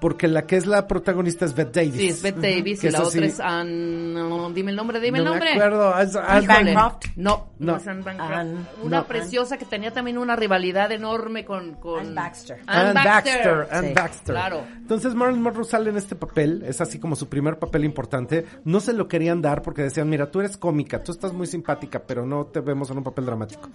porque 0.00 0.28
la 0.28 0.46
que 0.46 0.56
es 0.56 0.66
la 0.66 0.86
protagonista 0.86 1.44
es 1.44 1.54
Bette 1.54 1.80
Davis. 1.80 1.94
Sí, 2.00 2.08
es 2.08 2.22
Bette 2.22 2.40
Davis 2.40 2.80
Que 2.80 2.88
y 2.88 2.90
la 2.90 2.98
otra 2.98 3.08
así- 3.08 3.24
es 3.24 3.40
Ann... 3.40 4.12
no, 4.14 4.50
dime 4.50 4.70
el 4.70 4.76
nombre, 4.76 5.00
dime 5.00 5.18
no 5.18 5.24
el 5.24 5.30
nombre. 5.30 5.54
me 5.54 5.62
acuerdo. 5.62 5.98
es- 6.00 6.16
algo- 6.16 6.46
Bancroft. 6.46 7.06
No, 7.16 7.48
no, 7.58 7.72
No. 7.72 7.76
es 7.78 7.86
Anne 7.88 8.02
Bancroft. 8.02 8.30
Ann- 8.32 8.68
una 8.82 8.98
no. 8.98 9.06
preciosa 9.06 9.56
que 9.56 9.64
tenía 9.64 9.92
también 9.92 10.18
una 10.18 10.36
rivalidad 10.36 10.92
enorme 10.92 11.44
con... 11.44 11.74
con... 11.74 12.00
Ann 12.00 12.14
Baxter. 12.14 12.58
Ann 12.66 12.88
Ann 12.88 12.94
Baxter. 12.94 13.34
Baxter, 13.34 13.68
Ann 13.70 13.84
Sí, 13.86 13.92
Baxter. 13.94 14.34
claro. 14.34 14.60
Entonces 14.76 15.14
Marilyn 15.14 15.42
Monroe 15.42 15.64
sale 15.64 15.90
en 15.90 15.96
este 15.96 16.14
papel, 16.14 16.62
es 16.66 16.80
así 16.80 16.98
como 16.98 17.16
su 17.16 17.28
primer 17.28 17.58
papel 17.58 17.84
importante. 17.84 18.44
No 18.64 18.80
se 18.80 18.92
lo 18.92 19.08
querían 19.08 19.40
dar 19.40 19.62
porque 19.62 19.82
decían, 19.82 20.08
mira, 20.08 20.30
tú 20.30 20.40
eres 20.40 20.56
cómica, 20.56 21.02
tú 21.02 21.12
estás 21.12 21.32
muy 21.32 21.46
simpática, 21.46 22.02
pero 22.06 22.26
no 22.26 22.44
te 22.46 22.60
vemos 22.60 22.90
en 22.90 22.98
un 22.98 23.04
papel 23.04 23.24
dramático. 23.26 23.70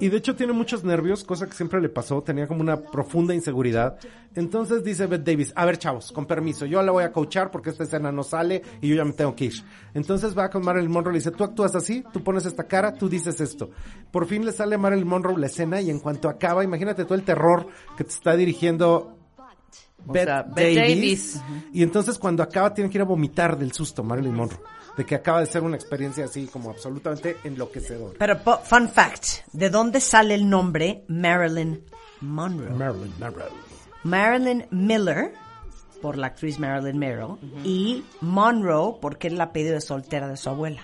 Y 0.00 0.08
de 0.08 0.16
hecho 0.16 0.34
tiene 0.36 0.52
muchos 0.52 0.84
nervios, 0.84 1.22
cosa 1.24 1.46
que 1.46 1.52
siempre 1.52 1.80
le 1.80 1.88
pasó, 1.88 2.22
tenía 2.22 2.46
como 2.46 2.60
una 2.62 2.76
profunda 2.80 3.34
inseguridad. 3.34 3.98
Entonces 4.34 4.84
dice 4.84 5.06
Bette 5.06 5.24
Davis, 5.32 5.52
a 5.56 5.64
ver 5.66 5.78
chavos, 5.78 6.12
con 6.12 6.26
permiso, 6.26 6.66
yo 6.66 6.82
la 6.82 6.92
voy 6.92 7.04
a 7.04 7.12
coachar 7.12 7.50
porque 7.50 7.70
esta 7.70 7.84
escena 7.84 8.10
no 8.10 8.22
sale 8.22 8.62
y 8.80 8.88
yo 8.88 8.96
ya 8.96 9.04
me 9.04 9.12
tengo 9.12 9.34
que 9.34 9.46
ir. 9.46 9.64
Entonces 9.94 10.36
va 10.36 10.48
con 10.48 10.64
Marilyn 10.64 10.90
Monroe 10.90 11.12
y 11.12 11.14
le 11.14 11.18
dice, 11.18 11.30
tú 11.30 11.44
actúas 11.44 11.74
así, 11.74 12.04
tú 12.12 12.22
pones 12.22 12.46
esta 12.46 12.64
cara, 12.64 12.92
tú 12.94 13.08
dices 13.08 13.40
esto. 13.40 13.70
Por 14.10 14.26
fin 14.26 14.44
le 14.44 14.52
sale 14.52 14.76
a 14.76 14.78
Marilyn 14.78 15.08
Monroe 15.08 15.38
la 15.38 15.46
escena 15.46 15.80
y 15.80 15.90
en 15.90 16.00
cuanto 16.00 16.28
acaba, 16.28 16.64
imagínate 16.64 17.04
todo 17.04 17.14
el 17.14 17.24
terror 17.24 17.66
que 17.96 18.04
te 18.04 18.10
está 18.10 18.36
dirigiendo 18.36 19.18
O 20.06 20.12
Bette 20.12 20.26
sea, 20.26 20.42
Davis. 20.44 20.76
Davis. 20.76 21.42
Y 21.72 21.82
entonces 21.82 22.18
cuando 22.18 22.42
acaba 22.42 22.72
tiene 22.72 22.90
que 22.90 22.98
ir 22.98 23.02
a 23.02 23.06
vomitar 23.06 23.58
del 23.58 23.72
susto 23.72 24.02
Marilyn 24.02 24.34
Monroe. 24.34 24.60
De 24.96 25.04
que 25.04 25.14
acaba 25.14 25.40
de 25.40 25.46
ser 25.46 25.62
una 25.62 25.76
experiencia 25.76 26.24
así 26.24 26.46
como 26.46 26.70
absolutamente 26.70 27.36
enloquecedora. 27.44 28.14
Pero, 28.18 28.38
fun 28.64 28.88
fact, 28.88 29.46
¿de 29.52 29.68
dónde 29.68 30.00
sale 30.00 30.34
el 30.34 30.48
nombre 30.48 31.04
Marilyn 31.08 31.84
Monroe? 32.22 32.70
Marilyn 32.70 33.12
Monroe. 33.20 33.44
Marilyn 34.04 34.66
Miller, 34.70 35.34
por 36.02 36.16
la 36.18 36.28
actriz 36.28 36.58
Marilyn 36.58 36.98
Monroe, 36.98 37.38
y 37.64 38.04
Monroe, 38.20 38.96
porque 39.00 39.28
es 39.28 39.32
el 39.34 39.40
apellido 39.40 39.74
de 39.74 39.80
soltera 39.80 40.28
de 40.28 40.36
su 40.36 40.48
abuela. 40.50 40.82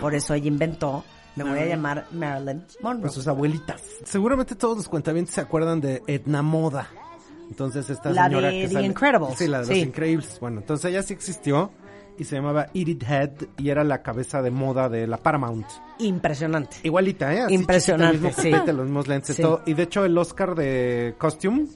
Por 0.00 0.14
eso 0.14 0.34
ella 0.34 0.48
inventó, 0.48 1.04
me 1.36 1.44
voy 1.44 1.58
a 1.58 1.66
llamar 1.66 2.06
Marilyn 2.12 2.64
Monroe. 2.80 3.02
Con 3.02 3.10
sus 3.12 3.26
abuelitas. 3.28 3.82
Seguramente 4.04 4.54
todos 4.54 4.76
los 4.76 4.88
cuentavientes 4.88 5.34
se 5.34 5.40
acuerdan 5.40 5.80
de 5.80 6.02
Edna 6.06 6.42
Moda. 6.42 6.88
Entonces 7.50 7.90
esta 7.90 8.10
La 8.10 8.24
señora 8.28 8.48
de 8.48 8.60
que 8.62 8.68
The 8.68 8.72
sale- 8.74 8.86
Incredibles. 8.86 9.38
Sí, 9.38 9.46
la 9.48 9.58
de 9.58 9.64
Sí. 9.66 9.70
los 9.74 9.88
Increíbles. 9.88 10.38
Bueno, 10.40 10.60
entonces 10.60 10.90
ella 10.90 11.02
sí 11.02 11.12
existió 11.12 11.70
y 12.22 12.24
se 12.24 12.36
llamaba 12.36 12.66
Edith 12.74 13.02
Head 13.08 13.30
y 13.58 13.68
era 13.70 13.84
la 13.84 14.02
cabeza 14.02 14.40
de 14.42 14.50
moda 14.50 14.88
de 14.88 15.06
la 15.06 15.18
Paramount. 15.18 15.66
Impresionante. 15.98 16.76
Igualita, 16.82 17.32
¿eh? 17.32 17.40
Así 17.42 17.54
Impresionante, 17.54 18.16
chiquita, 18.16 18.28
el 18.28 18.34
mismo 18.34 18.42
sí. 18.42 18.50
copete, 18.50 18.72
los 18.72 18.84
mismos 18.86 19.08
lentes, 19.08 19.36
Sí. 19.36 19.42
todo. 19.42 19.62
Y 19.66 19.74
de 19.74 19.82
hecho 19.84 20.04
el 20.04 20.16
Oscar 20.18 20.54
de 20.54 21.14
Costume, 21.18 21.66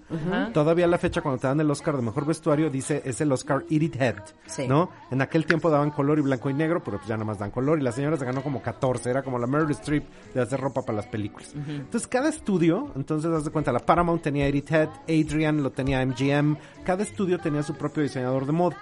todavía 0.52 0.86
a 0.86 0.88
la 0.88 0.98
fecha 0.98 1.20
cuando 1.20 1.40
te 1.40 1.46
dan 1.46 1.60
el 1.60 1.70
Oscar 1.70 1.96
de 1.96 2.02
Mejor 2.02 2.26
Vestuario, 2.26 2.70
dice 2.70 3.02
es 3.04 3.20
el 3.20 3.30
Oscar 3.30 3.64
Edith 3.70 3.96
Head, 4.00 4.16
Sí. 4.46 4.66
¿no? 4.66 4.90
En 5.10 5.22
aquel 5.22 5.46
tiempo 5.46 5.70
daban 5.70 5.90
color 5.90 6.18
y 6.18 6.22
blanco 6.22 6.50
y 6.50 6.54
negro, 6.54 6.82
pero 6.82 6.96
pues 6.98 7.08
ya 7.08 7.14
nada 7.16 7.26
más 7.26 7.38
dan 7.38 7.50
color. 7.50 7.78
Y 7.78 7.82
la 7.82 7.92
señora 7.92 8.16
se 8.16 8.24
ganó 8.24 8.42
como 8.42 8.60
14, 8.62 9.10
era 9.10 9.22
como 9.22 9.38
la 9.38 9.46
Meryl 9.46 9.70
Streep 9.70 10.04
de 10.34 10.40
hacer 10.42 10.60
ropa 10.60 10.82
para 10.82 10.96
las 10.96 11.06
películas. 11.06 11.52
Entonces 11.54 12.06
cada 12.08 12.28
estudio, 12.28 12.90
entonces 12.96 13.30
haz 13.30 13.44
de 13.44 13.50
cuenta, 13.50 13.72
la 13.72 13.80
Paramount 13.80 14.22
tenía 14.22 14.46
Edith 14.48 14.70
Head, 14.72 14.88
Adrian 15.08 15.62
lo 15.62 15.70
tenía 15.70 16.04
MGM, 16.04 16.56
cada 16.84 17.02
estudio 17.02 17.38
tenía 17.38 17.62
su 17.62 17.74
propio 17.74 18.02
diseñador 18.02 18.46
de 18.46 18.52
moda. 18.52 18.76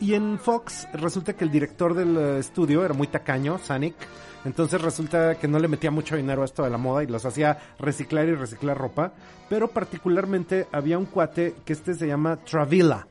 Y 0.00 0.14
en 0.14 0.38
Fox 0.38 0.86
resulta 0.92 1.32
que 1.34 1.44
el 1.44 1.50
director 1.50 1.94
del 1.94 2.16
eh, 2.16 2.38
estudio 2.38 2.84
era 2.84 2.94
muy 2.94 3.08
tacaño, 3.08 3.58
Sanic. 3.58 3.96
Entonces 4.44 4.80
resulta 4.80 5.34
que 5.34 5.48
no 5.48 5.58
le 5.58 5.66
metía 5.66 5.90
mucho 5.90 6.16
dinero 6.16 6.42
a 6.42 6.44
esto 6.44 6.62
de 6.62 6.70
la 6.70 6.78
moda 6.78 7.02
y 7.02 7.08
los 7.08 7.24
hacía 7.24 7.58
reciclar 7.78 8.28
y 8.28 8.34
reciclar 8.34 8.78
ropa. 8.78 9.12
Pero 9.48 9.68
particularmente 9.68 10.68
había 10.70 10.98
un 10.98 11.06
cuate 11.06 11.56
que 11.64 11.72
este 11.72 11.94
se 11.94 12.06
llama 12.06 12.36
Travilla. 12.36 13.08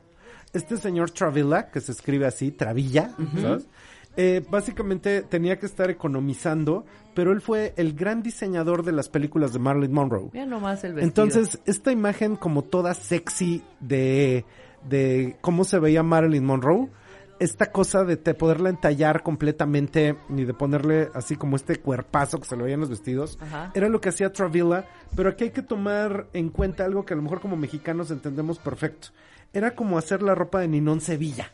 Este 0.52 0.78
señor 0.78 1.10
Travilla, 1.10 1.70
que 1.70 1.80
se 1.80 1.92
escribe 1.92 2.26
así, 2.26 2.52
Travilla, 2.52 3.14
¿sabes? 3.40 3.66
Eh, 4.16 4.44
básicamente 4.50 5.22
tenía 5.22 5.60
que 5.60 5.66
estar 5.66 5.90
economizando, 5.90 6.84
pero 7.14 7.30
él 7.30 7.40
fue 7.40 7.72
el 7.76 7.92
gran 7.92 8.20
diseñador 8.20 8.82
de 8.82 8.90
las 8.90 9.08
películas 9.08 9.52
de 9.52 9.60
Marilyn 9.60 9.92
Monroe. 9.92 10.30
Mira 10.32 10.46
nomás 10.46 10.82
el 10.82 10.94
vestido. 10.94 11.06
Entonces, 11.06 11.60
esta 11.66 11.92
imagen 11.92 12.34
como 12.34 12.62
toda 12.62 12.94
sexy 12.94 13.62
de, 13.78 14.44
de 14.88 15.36
cómo 15.40 15.64
se 15.64 15.78
veía 15.78 16.02
Marilyn 16.02 16.44
Monroe, 16.44 16.88
esta 17.38 17.70
cosa 17.70 18.04
de 18.04 18.16
te 18.16 18.34
poderla 18.34 18.68
entallar 18.68 19.22
completamente 19.22 20.16
y 20.28 20.44
de 20.44 20.54
ponerle 20.54 21.08
así 21.14 21.36
como 21.36 21.56
este 21.56 21.76
cuerpazo 21.76 22.38
que 22.38 22.48
se 22.48 22.56
le 22.56 22.64
veía 22.64 22.74
en 22.74 22.80
los 22.80 22.90
vestidos, 22.90 23.38
Ajá. 23.40 23.70
era 23.74 23.88
lo 23.88 24.00
que 24.00 24.08
hacía 24.08 24.32
Travilla, 24.32 24.86
pero 25.14 25.30
aquí 25.30 25.44
hay 25.44 25.50
que 25.50 25.62
tomar 25.62 26.26
en 26.32 26.48
cuenta 26.50 26.84
algo 26.84 27.04
que 27.04 27.14
a 27.14 27.16
lo 27.16 27.22
mejor 27.22 27.40
como 27.40 27.56
mexicanos 27.56 28.10
entendemos 28.10 28.58
perfecto. 28.58 29.08
Era 29.52 29.74
como 29.74 29.98
hacer 29.98 30.22
la 30.22 30.34
ropa 30.34 30.60
de 30.60 30.68
Ninón 30.68 31.00
Sevilla. 31.00 31.52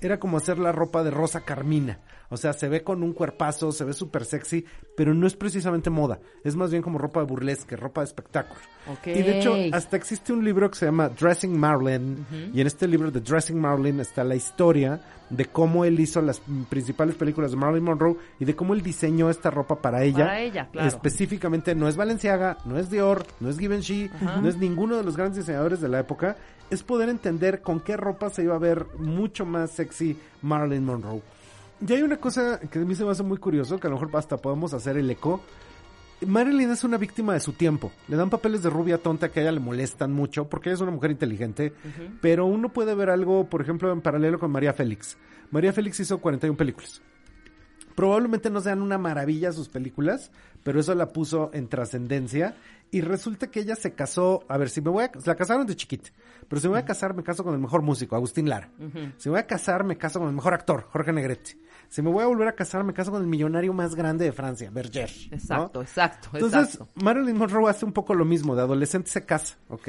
Era 0.00 0.18
como 0.18 0.36
hacer 0.36 0.58
la 0.58 0.72
ropa 0.72 1.02
de 1.02 1.10
Rosa 1.10 1.42
Carmina. 1.42 2.00
O 2.28 2.36
sea, 2.36 2.52
se 2.52 2.68
ve 2.68 2.82
con 2.82 3.02
un 3.02 3.12
cuerpazo, 3.12 3.70
se 3.70 3.84
ve 3.84 3.92
súper 3.92 4.24
sexy, 4.24 4.64
pero 4.96 5.14
no 5.14 5.26
es 5.26 5.36
precisamente 5.36 5.90
moda. 5.90 6.18
Es 6.42 6.56
más 6.56 6.70
bien 6.70 6.82
como 6.82 6.98
ropa 6.98 7.20
de 7.20 7.26
burlesque, 7.26 7.76
ropa 7.76 8.00
de 8.00 8.06
espectáculo. 8.06 8.60
Ok. 8.90 9.06
Y 9.06 9.22
de 9.22 9.38
hecho, 9.38 9.54
hasta 9.72 9.96
existe 9.96 10.32
un 10.32 10.44
libro 10.44 10.70
que 10.70 10.76
se 10.76 10.86
llama 10.86 11.08
Dressing 11.08 11.56
Marilyn. 11.56 12.26
Y 12.52 12.60
en 12.60 12.66
este 12.66 12.88
libro 12.88 13.10
de 13.10 13.20
Dressing 13.20 13.60
Marilyn 13.60 14.00
está 14.00 14.24
la 14.24 14.34
historia 14.34 15.00
de 15.30 15.44
cómo 15.46 15.84
él 15.84 15.98
hizo 15.98 16.20
las 16.22 16.40
principales 16.68 17.16
películas 17.16 17.50
de 17.50 17.56
Marilyn 17.56 17.84
Monroe 17.84 18.16
y 18.38 18.44
de 18.44 18.54
cómo 18.54 18.74
él 18.74 18.82
diseñó 18.82 19.30
esta 19.30 19.50
ropa 19.50 19.80
para 19.80 20.02
ella. 20.02 20.26
Para 20.26 20.40
ella, 20.40 20.68
claro. 20.70 20.88
Específicamente 20.88 21.74
no 21.74 21.88
es 21.88 21.96
Balenciaga, 21.96 22.58
no 22.64 22.78
es 22.78 22.90
Dior, 22.90 23.26
no 23.40 23.48
es 23.48 23.58
Givenchy, 23.58 24.10
no 24.40 24.48
es 24.48 24.56
ninguno 24.56 24.96
de 24.96 25.04
los 25.04 25.16
grandes 25.16 25.38
diseñadores 25.38 25.80
de 25.80 25.88
la 25.88 26.00
época. 26.00 26.36
Es 26.70 26.82
poder 26.82 27.08
entender 27.08 27.62
con 27.62 27.80
qué 27.80 27.96
ropa 27.96 28.30
se 28.30 28.42
iba 28.42 28.54
a 28.54 28.58
ver 28.58 28.86
mucho 28.98 29.46
más 29.46 29.70
sexy 29.70 30.18
Marilyn 30.42 30.84
Monroe. 30.84 31.22
Y 31.86 31.92
hay 31.92 32.02
una 32.02 32.16
cosa 32.16 32.58
que 32.58 32.78
a 32.78 32.82
mí 32.82 32.94
se 32.94 33.04
me 33.04 33.10
hace 33.10 33.22
muy 33.22 33.38
curioso, 33.38 33.78
que 33.78 33.86
a 33.86 33.90
lo 33.90 33.96
mejor 33.98 34.16
hasta 34.16 34.36
podemos 34.36 34.72
hacer 34.72 34.96
el 34.96 35.10
eco. 35.10 35.40
Marilyn 36.26 36.70
es 36.70 36.82
una 36.84 36.96
víctima 36.96 37.34
de 37.34 37.40
su 37.40 37.52
tiempo. 37.52 37.92
Le 38.08 38.16
dan 38.16 38.30
papeles 38.30 38.62
de 38.62 38.70
rubia 38.70 38.98
tonta 38.98 39.30
que 39.30 39.40
a 39.40 39.42
ella 39.42 39.52
le 39.52 39.60
molestan 39.60 40.12
mucho 40.12 40.48
porque 40.48 40.70
ella 40.70 40.76
es 40.76 40.80
una 40.80 40.92
mujer 40.92 41.10
inteligente. 41.10 41.74
Pero 42.22 42.46
uno 42.46 42.70
puede 42.70 42.94
ver 42.94 43.10
algo, 43.10 43.48
por 43.48 43.60
ejemplo, 43.60 43.92
en 43.92 44.00
paralelo 44.00 44.38
con 44.38 44.50
María 44.50 44.72
Félix. 44.72 45.18
María 45.50 45.72
Félix 45.72 46.00
hizo 46.00 46.18
41 46.18 46.56
películas. 46.56 47.02
Probablemente 47.96 48.50
no 48.50 48.60
sean 48.60 48.82
una 48.82 48.98
maravilla 48.98 49.52
sus 49.52 49.68
películas, 49.68 50.30
pero 50.62 50.78
eso 50.78 50.94
la 50.94 51.08
puso 51.08 51.50
en 51.54 51.66
trascendencia. 51.66 52.54
Y 52.90 53.00
resulta 53.00 53.48
que 53.48 53.60
ella 53.60 53.74
se 53.74 53.94
casó, 53.94 54.44
a 54.48 54.56
ver, 54.58 54.68
si 54.68 54.80
me 54.80 54.90
voy 54.90 55.04
a, 55.04 55.10
la 55.24 55.34
casaron 55.34 55.66
de 55.66 55.74
chiquita, 55.74 56.10
pero 56.46 56.60
si 56.60 56.68
me 56.68 56.72
voy 56.72 56.80
a 56.80 56.84
casar 56.84 57.14
me 57.14 57.24
caso 57.24 57.42
con 57.42 57.52
el 57.54 57.58
mejor 57.58 57.82
músico, 57.82 58.14
Agustín 58.14 58.48
Lara. 58.48 58.70
Si 59.16 59.28
me 59.28 59.32
voy 59.32 59.40
a 59.40 59.46
casar 59.46 59.82
me 59.82 59.96
caso 59.96 60.20
con 60.20 60.28
el 60.28 60.34
mejor 60.34 60.54
actor, 60.54 60.86
Jorge 60.92 61.12
Negrete. 61.12 61.58
Si 61.88 62.02
me 62.02 62.10
voy 62.10 62.22
a 62.22 62.26
volver 62.26 62.48
a 62.48 62.52
casar 62.52 62.84
me 62.84 62.92
caso 62.92 63.10
con 63.10 63.22
el 63.22 63.28
millonario 63.28 63.72
más 63.72 63.94
grande 63.94 64.26
de 64.26 64.32
Francia, 64.32 64.70
Berger. 64.70 65.10
¿no? 65.30 65.36
Exacto, 65.36 65.82
exacto, 65.82 66.28
Entonces, 66.34 66.74
exacto. 66.74 66.88
Marilyn 67.02 67.36
Monroe 67.36 67.68
hace 67.68 67.84
un 67.84 67.92
poco 67.92 68.14
lo 68.14 68.24
mismo, 68.24 68.54
de 68.54 68.62
adolescente 68.62 69.10
se 69.10 69.24
casa, 69.24 69.56
ok. 69.68 69.88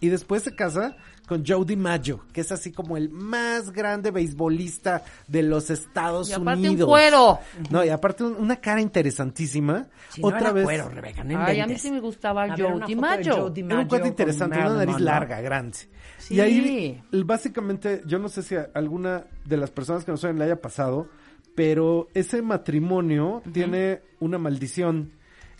Y 0.00 0.08
después 0.08 0.42
se 0.42 0.54
casa 0.54 0.96
con 1.26 1.44
Joe 1.46 1.64
DiMaggio, 1.64 2.24
que 2.32 2.40
es 2.42 2.52
así 2.52 2.70
como 2.72 2.96
el 2.96 3.10
más 3.10 3.72
grande 3.72 4.10
beisbolista 4.10 5.02
de 5.26 5.42
los 5.42 5.70
Estados 5.70 6.30
Y 6.30 6.34
aparte 6.34 6.60
un 6.60 6.66
Unidos. 6.68 6.88
cuero. 6.88 7.38
No, 7.70 7.84
y 7.84 7.88
aparte 7.88 8.24
un- 8.24 8.36
una 8.36 8.56
cara 8.56 8.80
interesantísima. 8.80 9.86
Si 10.10 10.20
no 10.20 10.28
Otra 10.28 10.40
era 10.40 10.52
vez. 10.52 10.64
cuero, 10.64 10.88
Rebeca, 10.88 11.24
no 11.24 11.38
Ay, 11.44 11.60
a 11.60 11.66
mí 11.66 11.76
sí 11.78 11.90
me 11.90 12.00
gustaba 12.00 12.48
Joe 12.56 12.78
de 12.80 12.86
DiMaggio. 12.86 13.52
Era 13.56 13.78
un 13.80 13.86
cuate 13.88 14.08
interesante, 14.08 14.58
una 14.58 14.74
nariz 14.74 15.00
larga, 15.00 15.40
grande. 15.40 15.78
Sí. 16.18 16.34
Y 16.34 16.40
ahí, 16.40 17.02
básicamente, 17.24 18.02
yo 18.06 18.18
no 18.18 18.28
sé 18.28 18.42
si 18.42 18.54
a 18.56 18.68
alguna 18.74 19.24
de 19.44 19.56
las 19.56 19.70
personas 19.70 20.04
que 20.04 20.12
nos 20.12 20.22
oyen 20.24 20.38
le 20.38 20.44
haya 20.44 20.60
pasado, 20.60 21.08
pero 21.54 22.08
ese 22.14 22.42
matrimonio 22.42 23.42
tiene 23.52 24.00
una 24.20 24.38
maldición. 24.38 25.12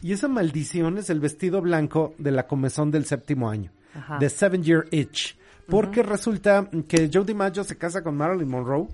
Y 0.03 0.13
esa 0.13 0.29
maldición 0.29 0.99
es 0.99 1.09
el 1.11 1.21
vestido 1.21 1.61
blanco 1.61 2.15
de 2.19 2.31
la 2.31 2.47
comezón 2.47 2.91
del 2.91 3.07
séptimo 3.07 3.49
año. 3.51 3.73
Ajá. 3.95 4.19
The 4.19 4.29
Seven 4.29 4.63
Year 4.63 4.85
Itch. 4.91 5.37
Porque 5.69 6.03
resulta 6.03 6.69
que 6.89 7.11
Joe 7.13 7.25
DiMaggio 7.25 7.65
se 7.65 7.77
casa 7.77 8.03
con 8.03 8.17
Marilyn 8.17 8.49
Monroe 8.49 8.89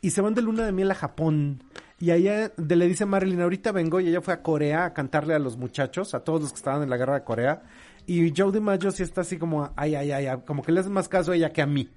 y 0.00 0.10
se 0.10 0.20
van 0.20 0.34
de 0.34 0.42
luna 0.42 0.64
de 0.64 0.72
miel 0.72 0.90
a 0.90 0.94
Japón. 0.94 1.62
Y 1.98 2.10
allá 2.10 2.52
de- 2.56 2.76
le 2.76 2.86
dice 2.86 3.06
Marilyn, 3.06 3.40
ahorita 3.40 3.72
vengo, 3.72 3.98
y 4.00 4.08
ella 4.08 4.20
fue 4.20 4.34
a 4.34 4.42
Corea 4.42 4.84
a 4.84 4.94
cantarle 4.94 5.34
a 5.34 5.38
los 5.38 5.56
muchachos, 5.56 6.14
a 6.14 6.20
todos 6.20 6.40
los 6.42 6.50
que 6.50 6.56
estaban 6.56 6.82
en 6.82 6.90
la 6.90 6.96
guerra 6.96 7.14
de 7.14 7.24
Corea. 7.24 7.62
Y 8.06 8.32
Joe 8.36 8.52
DiMaggio 8.52 8.90
sí 8.90 9.02
está 9.02 9.22
así 9.22 9.36
como, 9.38 9.70
ay, 9.74 9.94
ay, 9.94 10.12
ay, 10.12 10.26
ay, 10.26 10.38
como 10.46 10.62
que 10.62 10.70
le 10.72 10.80
hace 10.80 10.90
más 10.90 11.08
caso 11.08 11.32
a 11.32 11.36
ella 11.36 11.52
que 11.52 11.62
a 11.62 11.66
mí. 11.66 11.88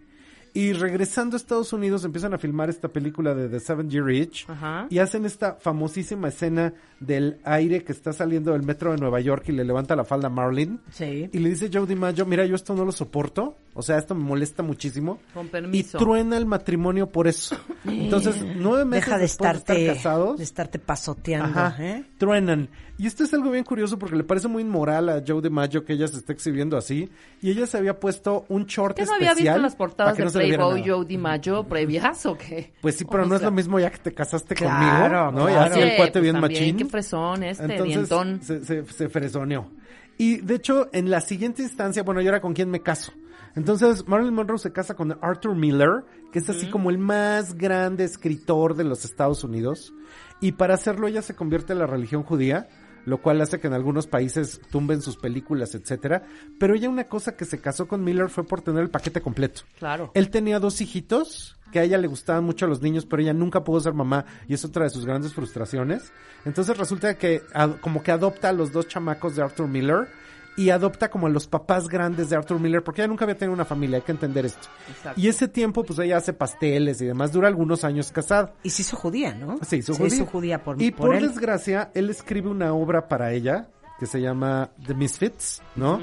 Y 0.53 0.73
regresando 0.73 1.35
a 1.35 1.37
Estados 1.37 1.71
Unidos 1.71 2.03
empiezan 2.03 2.33
a 2.33 2.37
filmar 2.37 2.69
esta 2.69 2.89
película 2.89 3.33
de 3.33 3.47
The 3.47 3.59
Seven 3.59 3.89
Year 3.89 4.09
Itch 4.09 4.49
Ajá. 4.49 4.87
y 4.89 4.99
hacen 4.99 5.25
esta 5.25 5.55
famosísima 5.55 6.27
escena 6.27 6.73
del 6.99 7.39
aire 7.45 7.83
que 7.83 7.91
está 7.91 8.11
saliendo 8.11 8.51
del 8.51 8.63
metro 8.63 8.91
de 8.91 8.97
Nueva 8.97 9.21
York 9.21 9.45
y 9.47 9.53
le 9.53 9.63
levanta 9.63 9.95
la 9.95 10.03
falda 10.03 10.27
a 10.27 10.29
Marilyn. 10.29 10.81
Sí. 10.91 11.29
Y 11.31 11.39
le 11.39 11.49
dice 11.49 11.69
Joe 11.71 11.87
DiMaggio, 11.87 12.25
mira, 12.25 12.45
yo 12.45 12.55
esto 12.55 12.75
no 12.75 12.83
lo 12.83 12.91
soporto, 12.91 13.57
o 13.73 13.81
sea, 13.81 13.97
esto 13.97 14.13
me 14.13 14.23
molesta 14.23 14.61
muchísimo. 14.61 15.19
Con 15.33 15.47
permiso. 15.47 15.97
Y 15.97 15.99
truena 15.99 16.37
el 16.37 16.45
matrimonio 16.45 17.09
por 17.09 17.27
eso. 17.27 17.55
Entonces, 17.85 18.35
nueve 18.57 18.85
meses 18.85 19.05
Deja 19.05 19.17
de 19.17 19.21
después 19.23 19.49
estarte, 19.51 19.73
de 19.73 19.81
estar 19.81 19.95
casados, 19.95 20.37
de 20.37 20.43
estarte 20.43 20.79
pasoteando, 20.79 21.59
ajá, 21.59 21.75
¿eh? 21.79 22.05
truenan. 22.17 22.69
Y 22.97 23.07
esto 23.07 23.23
es 23.23 23.33
algo 23.33 23.49
bien 23.49 23.63
curioso 23.63 23.97
porque 23.97 24.15
le 24.15 24.23
parece 24.23 24.47
muy 24.47 24.61
inmoral 24.61 25.09
a 25.09 25.23
Joe 25.25 25.41
DiMaggio 25.41 25.83
que 25.83 25.93
ella 25.93 26.07
se 26.07 26.17
esté 26.17 26.33
exhibiendo 26.33 26.77
así. 26.77 27.09
Y 27.41 27.49
ella 27.49 27.65
se 27.65 27.77
había 27.77 27.99
puesto 27.99 28.45
un 28.47 28.65
short 28.65 28.95
¿Qué 28.95 29.05
no 29.05 29.13
especial. 29.13 29.31
había 29.31 29.53
visto 29.53 29.61
las 29.63 29.75
portadas 29.75 30.15
de 30.15 30.23
no 30.25 30.29
Playboy 30.47 30.81
nada. 30.81 30.93
Joe 30.95 31.05
DiMaggio 31.05 31.63
previas 31.67 32.25
o 32.25 32.37
qué? 32.37 32.73
Pues 32.81 32.95
sí, 32.95 33.05
pero 33.09 33.23
O 33.23 33.25
no 33.25 33.35
es 33.35 33.41
lo 33.41 33.51
mismo 33.51 33.79
ya 33.79 33.89
que 33.91 33.97
te 33.99 34.13
casaste 34.13 34.55
Claro, 34.55 35.31
conmigo, 35.31 35.31
¿no? 35.45 35.49
Y 35.49 35.53
claro. 35.53 35.71
así 35.71 35.79
el 35.81 35.95
cuate 35.95 36.11
pues 36.13 36.23
bien 36.23 36.35
también, 36.39 36.59
machín. 36.61 36.77
Qué 36.77 36.85
fresón 36.85 37.43
este, 37.43 37.63
Entonces 37.63 37.87
dientón. 37.95 38.41
se, 38.41 38.65
se, 38.65 38.85
se 38.85 39.09
fresoneó. 39.09 39.71
Y 40.17 40.37
de 40.37 40.55
hecho, 40.55 40.89
en 40.93 41.09
la 41.09 41.21
siguiente 41.21 41.63
instancia, 41.63 42.03
bueno, 42.03 42.21
yo 42.21 42.29
era 42.29 42.41
con 42.41 42.53
quién 42.53 42.69
me 42.69 42.81
caso. 42.81 43.11
Entonces, 43.55 44.07
Marilyn 44.07 44.33
Monroe 44.33 44.59
se 44.59 44.71
casa 44.71 44.95
con 44.95 45.17
Arthur 45.21 45.55
Miller, 45.55 46.03
que 46.31 46.39
es 46.39 46.49
así 46.49 46.69
como 46.69 46.89
el 46.89 46.97
más 46.97 47.55
grande 47.55 48.03
escritor 48.05 48.75
de 48.75 48.83
los 48.85 49.03
Estados 49.03 49.43
Unidos. 49.43 49.93
Y 50.39 50.53
para 50.53 50.75
hacerlo, 50.75 51.07
ella 51.07 51.21
se 51.21 51.35
convierte 51.35 51.73
en 51.73 51.79
la 51.79 51.87
religión 51.87 52.23
judía, 52.23 52.69
lo 53.05 53.21
cual 53.21 53.41
hace 53.41 53.59
que 53.59 53.67
en 53.67 53.73
algunos 53.73 54.07
países 54.07 54.61
tumben 54.69 55.01
sus 55.01 55.17
películas, 55.17 55.75
etcétera. 55.75 56.23
Pero 56.59 56.75
ella 56.75 56.89
una 56.89 57.05
cosa 57.05 57.35
que 57.35 57.45
se 57.45 57.59
casó 57.59 57.87
con 57.87 58.03
Miller 58.03 58.29
fue 58.29 58.43
por 58.43 58.61
tener 58.61 58.83
el 58.83 58.89
paquete 58.89 59.21
completo. 59.21 59.61
Claro. 59.79 60.11
Él 60.13 60.29
tenía 60.29 60.59
dos 60.59 60.81
hijitos 60.81 61.57
que 61.71 61.79
a 61.79 61.83
ella 61.83 61.97
le 61.97 62.07
gustaban 62.07 62.43
mucho 62.43 62.67
los 62.67 62.81
niños, 62.81 63.05
pero 63.05 63.21
ella 63.21 63.33
nunca 63.33 63.63
pudo 63.63 63.79
ser 63.79 63.93
mamá 63.93 64.25
y 64.47 64.53
es 64.53 64.65
otra 64.65 64.83
de 64.83 64.89
sus 64.89 65.05
grandes 65.05 65.33
frustraciones. 65.33 66.11
Entonces 66.43 66.77
resulta 66.77 67.17
que 67.17 67.43
como 67.79 68.03
que 68.03 68.11
adopta 68.11 68.49
a 68.49 68.53
los 68.53 68.71
dos 68.71 68.87
chamacos 68.87 69.35
de 69.35 69.43
Arthur 69.43 69.67
Miller 69.67 70.09
y 70.57 70.69
adopta 70.69 71.09
como 71.09 71.27
a 71.27 71.29
los 71.29 71.47
papás 71.47 71.87
grandes 71.87 72.29
de 72.29 72.35
Arthur 72.35 72.59
Miller 72.59 72.83
porque 72.83 73.01
ella 73.01 73.07
nunca 73.07 73.25
había 73.25 73.37
tenido 73.37 73.53
una 73.53 73.65
familia, 73.65 73.97
hay 73.97 74.03
que 74.03 74.11
entender 74.11 74.45
esto. 74.45 74.67
Exacto. 74.89 75.19
Y 75.19 75.27
ese 75.27 75.47
tiempo 75.47 75.83
pues 75.83 75.97
ella 75.99 76.17
hace 76.17 76.33
pasteles 76.33 77.01
y 77.01 77.05
demás, 77.05 77.31
dura 77.31 77.47
algunos 77.47 77.83
años 77.83 78.11
casada. 78.11 78.53
Y 78.63 78.69
se 78.69 78.81
hizo 78.81 78.97
judía, 78.97 79.33
¿no? 79.33 79.57
Se 79.63 79.77
hizo 79.77 79.93
Se 79.93 80.03
judía. 80.03 80.15
hizo 80.15 80.25
judía 80.25 80.63
por, 80.63 80.81
y 80.81 80.91
por 80.91 81.07
por, 81.07 81.15
él. 81.15 81.27
desgracia, 81.27 81.91
él 81.93 82.09
escribe 82.09 82.49
una 82.49 82.73
obra 82.73 83.07
para 83.07 83.31
ella 83.33 83.69
que 83.99 84.05
se 84.07 84.19
llama 84.19 84.71
The 84.85 84.93
Misfits, 84.93 85.61
¿no? 85.75 85.99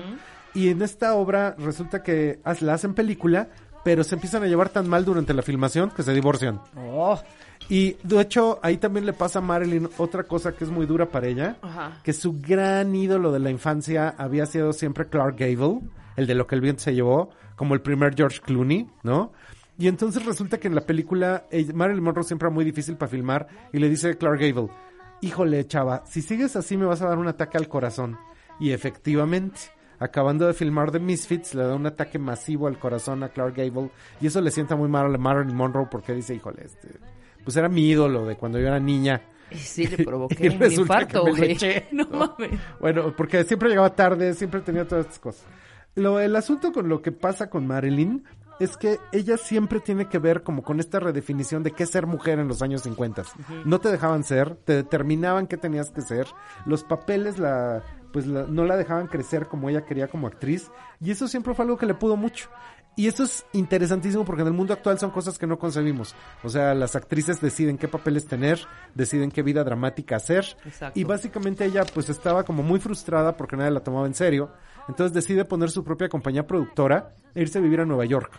Y 0.54 0.68
en 0.70 0.82
esta 0.82 1.14
obra 1.14 1.54
resulta 1.58 2.02
que 2.02 2.40
la 2.60 2.74
hacen 2.74 2.94
película, 2.94 3.48
pero 3.84 4.02
se 4.04 4.14
empiezan 4.14 4.42
a 4.42 4.46
llevar 4.46 4.70
tan 4.70 4.88
mal 4.88 5.04
durante 5.04 5.34
la 5.34 5.42
filmación 5.42 5.90
que 5.90 6.02
se 6.02 6.12
divorcian. 6.12 6.60
Oh, 6.76 7.20
Y 7.68 7.96
de 8.02 8.20
hecho, 8.20 8.58
ahí 8.62 8.76
también 8.78 9.04
le 9.06 9.12
pasa 9.12 9.40
a 9.40 9.42
Marilyn 9.42 9.88
otra 9.98 10.22
cosa 10.24 10.52
que 10.52 10.64
es 10.64 10.70
muy 10.70 10.86
dura 10.86 11.06
para 11.10 11.26
ella, 11.26 11.56
Ajá. 11.60 12.00
que 12.02 12.12
su 12.12 12.40
gran 12.40 12.94
ídolo 12.94 13.30
de 13.32 13.40
la 13.40 13.50
infancia 13.50 14.14
había 14.16 14.46
sido 14.46 14.72
siempre 14.72 15.06
Clark 15.08 15.36
Gable, 15.38 15.80
el 16.16 16.26
de 16.26 16.34
lo 16.34 16.46
que 16.46 16.54
el 16.54 16.60
viento 16.62 16.82
se 16.82 16.94
llevó, 16.94 17.30
como 17.56 17.74
el 17.74 17.80
primer 17.82 18.14
George 18.14 18.40
Clooney, 18.40 18.88
¿no? 19.02 19.32
Y 19.76 19.86
entonces 19.86 20.24
resulta 20.24 20.58
que 20.58 20.66
en 20.68 20.74
la 20.74 20.80
película 20.80 21.44
ella- 21.50 21.72
Marilyn 21.74 22.02
Monroe 22.02 22.24
siempre 22.24 22.48
era 22.48 22.54
muy 22.54 22.64
difícil 22.64 22.96
para 22.96 23.10
filmar 23.10 23.46
y 23.72 23.78
le 23.78 23.88
dice 23.88 24.10
a 24.10 24.14
Clark 24.14 24.40
Gable, 24.40 24.68
híjole 25.20 25.66
chava, 25.66 26.02
si 26.06 26.22
sigues 26.22 26.56
así 26.56 26.76
me 26.76 26.86
vas 26.86 27.02
a 27.02 27.08
dar 27.08 27.18
un 27.18 27.28
ataque 27.28 27.58
al 27.58 27.68
corazón. 27.68 28.16
Y 28.58 28.72
efectivamente, 28.72 29.60
acabando 30.00 30.46
de 30.46 30.54
filmar 30.54 30.90
The 30.90 30.98
Misfits, 31.00 31.54
le 31.54 31.62
da 31.64 31.74
un 31.74 31.86
ataque 31.86 32.18
masivo 32.18 32.66
al 32.66 32.78
corazón 32.78 33.22
a 33.22 33.28
Clark 33.28 33.54
Gable 33.56 33.90
y 34.20 34.26
eso 34.28 34.40
le 34.40 34.50
sienta 34.50 34.74
muy 34.74 34.88
mal 34.88 35.14
a 35.14 35.18
Marilyn 35.18 35.54
Monroe 35.54 35.86
porque 35.90 36.12
dice, 36.14 36.34
híjole, 36.34 36.62
este, 36.64 36.88
pues 37.48 37.56
era 37.56 37.70
mi 37.70 37.88
ídolo 37.88 38.26
de 38.26 38.36
cuando 38.36 38.58
yo 38.58 38.66
era 38.66 38.78
niña. 38.78 39.22
Sí, 39.52 39.86
le 39.86 40.04
provoqué 40.04 40.36
Y 40.46 40.48
un 40.48 40.62
infarto, 40.70 41.22
güey. 41.24 41.56
No 41.92 42.04
¿no? 42.04 42.18
mames. 42.36 42.60
Bueno, 42.78 43.14
porque 43.16 43.42
siempre 43.44 43.70
llegaba 43.70 43.94
tarde, 43.96 44.34
siempre 44.34 44.60
tenía 44.60 44.86
todas 44.86 45.06
estas 45.06 45.18
cosas. 45.18 45.46
Lo, 45.94 46.20
el 46.20 46.36
asunto 46.36 46.70
con 46.74 46.90
lo 46.90 47.00
que 47.00 47.10
pasa 47.10 47.48
con 47.48 47.66
Marilyn 47.66 48.22
es 48.60 48.76
que 48.76 48.98
ella 49.12 49.38
siempre 49.38 49.80
tiene 49.80 50.06
que 50.10 50.18
ver 50.18 50.42
como 50.42 50.62
con 50.62 50.78
esta 50.78 51.00
redefinición 51.00 51.62
de 51.62 51.70
qué 51.70 51.84
es 51.84 51.90
ser 51.90 52.06
mujer 52.06 52.38
en 52.38 52.48
los 52.48 52.60
años 52.60 52.82
50. 52.82 53.22
No 53.64 53.80
te 53.80 53.88
dejaban 53.90 54.24
ser, 54.24 54.56
te 54.56 54.74
determinaban 54.74 55.46
qué 55.46 55.56
tenías 55.56 55.90
que 55.90 56.02
ser. 56.02 56.26
Los 56.66 56.84
papeles 56.84 57.38
la 57.38 57.82
pues 58.12 58.26
la- 58.26 58.46
no 58.46 58.64
la 58.66 58.76
dejaban 58.76 59.06
crecer 59.06 59.46
como 59.46 59.70
ella 59.70 59.86
quería 59.86 60.08
como 60.08 60.26
actriz 60.26 60.70
y 61.00 61.10
eso 61.10 61.26
siempre 61.28 61.54
fue 61.54 61.64
algo 61.64 61.78
que 61.78 61.86
le 61.86 61.94
pudo 61.94 62.16
mucho. 62.16 62.50
Y 62.98 63.06
eso 63.06 63.22
es 63.22 63.46
interesantísimo 63.52 64.24
porque 64.24 64.42
en 64.42 64.48
el 64.48 64.54
mundo 64.54 64.72
actual 64.72 64.98
son 64.98 65.12
cosas 65.12 65.38
que 65.38 65.46
no 65.46 65.56
concebimos. 65.56 66.16
O 66.42 66.48
sea, 66.48 66.74
las 66.74 66.96
actrices 66.96 67.40
deciden 67.40 67.78
qué 67.78 67.86
papeles 67.86 68.26
tener, 68.26 68.58
deciden 68.92 69.30
qué 69.30 69.44
vida 69.44 69.62
dramática 69.62 70.16
hacer. 70.16 70.44
Exacto. 70.64 70.98
Y 70.98 71.04
básicamente 71.04 71.64
ella 71.64 71.84
pues 71.94 72.08
estaba 72.08 72.42
como 72.42 72.64
muy 72.64 72.80
frustrada 72.80 73.36
porque 73.36 73.56
nadie 73.56 73.70
la 73.70 73.84
tomaba 73.84 74.08
en 74.08 74.14
serio. 74.14 74.50
Entonces 74.88 75.14
decide 75.14 75.44
poner 75.44 75.70
su 75.70 75.84
propia 75.84 76.08
compañía 76.08 76.44
productora 76.44 77.14
e 77.36 77.42
irse 77.42 77.58
a 77.58 77.60
vivir 77.60 77.78
a 77.78 77.84
Nueva 77.84 78.04
York. 78.04 78.32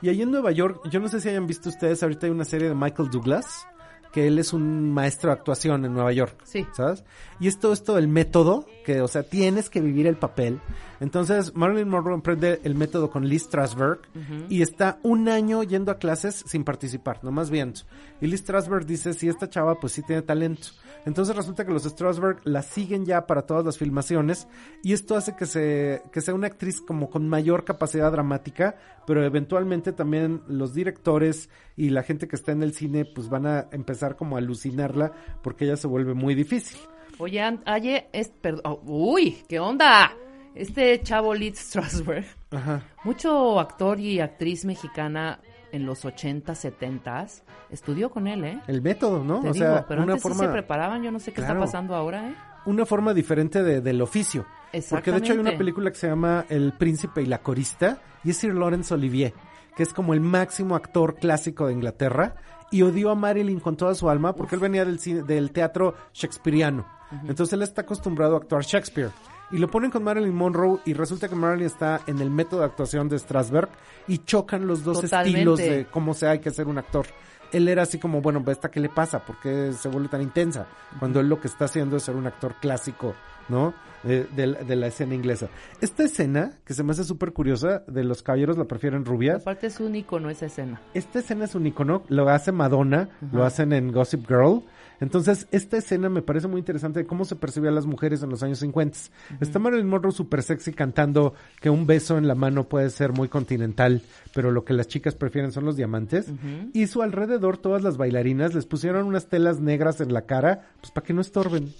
Y 0.00 0.08
ahí 0.08 0.22
en 0.22 0.30
Nueva 0.30 0.50
York, 0.50 0.80
yo 0.90 0.98
no 0.98 1.08
sé 1.08 1.20
si 1.20 1.28
hayan 1.28 1.46
visto 1.46 1.68
ustedes, 1.68 2.02
ahorita 2.02 2.24
hay 2.24 2.32
una 2.32 2.46
serie 2.46 2.70
de 2.70 2.74
Michael 2.74 3.10
Douglas, 3.10 3.66
que 4.14 4.28
él 4.28 4.38
es 4.38 4.52
un 4.52 4.92
maestro 4.92 5.30
de 5.30 5.34
actuación 5.34 5.84
en 5.84 5.92
Nueva 5.92 6.12
York. 6.12 6.36
Sí. 6.44 6.64
¿Sabes? 6.72 7.02
Y 7.40 7.48
es 7.48 7.58
todo 7.58 7.72
esto 7.72 7.96
del 7.96 8.06
método, 8.06 8.64
que, 8.84 9.00
o 9.00 9.08
sea, 9.08 9.24
tienes 9.24 9.68
que 9.68 9.80
vivir 9.80 10.06
el 10.06 10.16
papel. 10.16 10.60
Entonces, 11.00 11.52
Marilyn 11.56 11.88
Monroe 11.88 12.14
emprende 12.14 12.60
el 12.62 12.76
método 12.76 13.10
con 13.10 13.26
Lee 13.26 13.40
Strasberg 13.40 14.02
y 14.48 14.62
está 14.62 15.00
un 15.02 15.28
año 15.28 15.64
yendo 15.64 15.90
a 15.90 15.98
clases 15.98 16.44
sin 16.46 16.62
participar, 16.62 17.24
nomás 17.24 17.50
viendo. 17.50 17.80
Y 18.20 18.28
Lee 18.28 18.38
Strasberg 18.38 18.86
dice, 18.86 19.14
si 19.14 19.28
esta 19.28 19.50
chava 19.50 19.80
pues 19.80 19.92
sí 19.92 20.02
tiene 20.02 20.22
talento. 20.22 20.68
Entonces 21.06 21.36
resulta 21.36 21.64
que 21.66 21.72
los 21.72 21.84
Strasberg 21.84 22.40
la 22.44 22.62
siguen 22.62 23.04
ya 23.04 23.26
para 23.26 23.42
todas 23.42 23.64
las 23.64 23.76
filmaciones 23.78 24.48
y 24.82 24.92
esto 24.94 25.16
hace 25.16 25.36
que 25.36 25.44
se 25.46 26.02
que 26.12 26.20
sea 26.20 26.34
una 26.34 26.46
actriz 26.46 26.80
como 26.80 27.10
con 27.10 27.28
mayor 27.28 27.64
capacidad 27.64 28.10
dramática, 28.10 28.76
pero 29.06 29.22
eventualmente 29.24 29.92
también 29.92 30.42
los 30.48 30.72
directores 30.72 31.50
y 31.76 31.90
la 31.90 32.02
gente 32.02 32.26
que 32.26 32.36
está 32.36 32.52
en 32.52 32.62
el 32.62 32.72
cine 32.72 33.04
pues 33.04 33.28
van 33.28 33.46
a 33.46 33.66
empezar 33.72 34.16
como 34.16 34.36
a 34.36 34.38
alucinarla 34.38 35.12
porque 35.42 35.64
ella 35.66 35.76
se 35.76 35.86
vuelve 35.88 36.14
muy 36.14 36.34
difícil. 36.34 36.78
Oye, 37.18 37.40
an- 37.42 37.62
aye, 37.66 38.08
es, 38.12 38.28
perdón, 38.28 38.62
oh, 38.64 38.80
uy, 39.12 39.44
¿qué 39.48 39.60
onda? 39.60 40.10
Este 40.54 41.00
chavo 41.02 41.34
Strasberg, 41.34 42.24
Ajá. 42.50 42.82
mucho 43.04 43.58
actor 43.60 43.98
y 44.00 44.20
actriz 44.20 44.64
mexicana 44.64 45.38
en 45.74 45.86
los 45.86 46.04
80, 46.04 46.54
70 46.54 47.26
estudió 47.70 48.10
con 48.10 48.26
él, 48.26 48.44
¿eh? 48.44 48.60
El 48.66 48.82
método, 48.82 49.22
¿no? 49.24 49.40
Te 49.40 49.48
o 49.50 49.52
digo, 49.52 49.64
sea, 49.66 49.84
pero 49.86 50.02
una 50.02 50.12
antes 50.12 50.22
sí 50.22 50.28
forma 50.28 50.44
se 50.44 50.52
preparaban, 50.52 51.02
yo 51.02 51.10
no 51.10 51.18
sé 51.18 51.32
qué 51.32 51.36
Claro. 51.42 51.54
está 51.54 51.64
pasando 51.66 51.94
ahora, 51.94 52.28
¿eh? 52.30 52.34
una 52.66 52.86
forma 52.86 53.12
diferente 53.12 53.62
de, 53.62 53.80
del 53.80 54.00
oficio. 54.00 54.46
Porque 54.90 55.12
de 55.12 55.18
hecho 55.18 55.32
hay 55.34 55.38
una 55.38 55.56
película 55.56 55.90
que 55.90 55.96
se 55.96 56.08
llama 56.08 56.46
El 56.48 56.72
Príncipe 56.72 57.22
y 57.22 57.26
la 57.26 57.38
Corista 57.42 57.98
y 58.24 58.30
es 58.30 58.38
Sir 58.38 58.54
Lawrence 58.54 58.92
Olivier, 58.94 59.34
que 59.76 59.82
es 59.82 59.92
como 59.92 60.14
el 60.14 60.20
máximo 60.20 60.74
actor 60.74 61.16
clásico 61.16 61.66
de 61.66 61.74
Inglaterra 61.74 62.36
y 62.70 62.82
odió 62.82 63.10
a 63.10 63.14
Marilyn 63.14 63.60
con 63.60 63.76
toda 63.76 63.94
su 63.94 64.08
alma 64.10 64.34
porque 64.34 64.54
él 64.56 64.60
venía 64.62 64.84
del, 64.84 64.98
cine- 64.98 65.22
del 65.22 65.52
teatro 65.52 65.94
shakespeariano. 66.14 66.86
Entonces 67.28 67.52
él 67.52 67.62
está 67.62 67.82
acostumbrado 67.82 68.34
a 68.34 68.38
actuar 68.38 68.62
Shakespeare. 68.62 69.10
Y 69.50 69.58
lo 69.58 69.68
ponen 69.68 69.90
con 69.90 70.02
Marilyn 70.02 70.34
Monroe 70.34 70.80
y 70.84 70.94
resulta 70.94 71.28
que 71.28 71.34
Marilyn 71.34 71.66
está 71.66 72.00
en 72.06 72.18
el 72.20 72.30
método 72.30 72.60
de 72.60 72.66
actuación 72.66 73.08
de 73.08 73.18
Strasberg 73.18 73.68
y 74.08 74.18
chocan 74.18 74.66
los 74.66 74.82
dos 74.82 75.02
Totalmente. 75.02 75.38
estilos 75.38 75.58
de 75.58 75.86
cómo 75.90 76.14
se 76.14 76.26
hay 76.26 76.40
que 76.40 76.50
ser 76.50 76.66
un 76.66 76.78
actor. 76.78 77.06
Él 77.52 77.68
era 77.68 77.82
así 77.82 77.98
como, 77.98 78.20
bueno, 78.20 78.42
¿esta 78.48 78.68
qué 78.70 78.80
le 78.80 78.88
pasa? 78.88 79.20
¿Por 79.24 79.38
qué 79.38 79.72
se 79.72 79.88
vuelve 79.88 80.08
tan 80.08 80.22
intensa? 80.22 80.66
Cuando 80.98 81.20
él 81.20 81.28
lo 81.28 81.40
que 81.40 81.46
está 81.46 81.66
haciendo 81.66 81.96
es 81.96 82.02
ser 82.02 82.16
un 82.16 82.26
actor 82.26 82.54
clásico, 82.60 83.14
¿no? 83.48 83.74
De, 84.02 84.24
de 84.24 84.46
la- 84.48 84.58
de 84.62 84.76
la 84.76 84.88
escena 84.88 85.14
inglesa. 85.14 85.46
Esta 85.80 86.02
escena, 86.02 86.58
que 86.64 86.74
se 86.74 86.82
me 86.82 86.90
hace 86.92 87.04
súper 87.04 87.32
curiosa, 87.32 87.84
de 87.86 88.02
los 88.02 88.22
caballeros 88.24 88.58
la 88.58 88.64
prefieren 88.64 89.04
rubia, 89.04 89.36
Aparte 89.36 89.68
es 89.68 89.78
un 89.78 89.94
icono 89.94 90.30
esa 90.30 90.46
escena. 90.46 90.80
esta 90.94 91.20
escena 91.20 91.44
es 91.44 91.54
un 91.54 91.66
icono, 91.66 92.02
lo 92.08 92.28
hace 92.28 92.50
Madonna, 92.50 93.08
lo 93.32 93.44
hacen 93.44 93.72
en 93.72 93.92
Gossip 93.92 94.26
Girl. 94.26 94.62
Entonces, 95.04 95.46
esta 95.50 95.76
escena 95.76 96.08
me 96.08 96.22
parece 96.22 96.48
muy 96.48 96.58
interesante 96.58 97.00
de 97.00 97.06
cómo 97.06 97.26
se 97.26 97.36
percibían 97.36 97.74
las 97.74 97.84
mujeres 97.84 98.22
en 98.22 98.30
los 98.30 98.42
años 98.42 98.58
50. 98.60 98.98
Está 99.38 99.58
Marilyn 99.58 99.86
Monroe 99.86 100.12
súper 100.12 100.42
sexy 100.42 100.72
cantando 100.72 101.34
que 101.60 101.68
un 101.68 101.86
beso 101.86 102.16
en 102.16 102.26
la 102.26 102.34
mano 102.34 102.70
puede 102.70 102.88
ser 102.88 103.12
muy 103.12 103.28
continental, 103.28 104.00
pero 104.34 104.50
lo 104.50 104.64
que 104.64 104.72
las 104.72 104.88
chicas 104.88 105.14
prefieren 105.14 105.52
son 105.52 105.66
los 105.66 105.76
diamantes. 105.76 106.28
Y 106.72 106.86
su 106.86 107.02
alrededor, 107.02 107.58
todas 107.58 107.82
las 107.82 107.98
bailarinas 107.98 108.54
les 108.54 108.64
pusieron 108.64 109.06
unas 109.06 109.28
telas 109.28 109.60
negras 109.60 110.00
en 110.00 110.14
la 110.14 110.22
cara, 110.22 110.70
pues 110.80 110.90
para 110.90 111.06
que 111.06 111.12
no 111.12 111.20
estorben. 111.20 111.70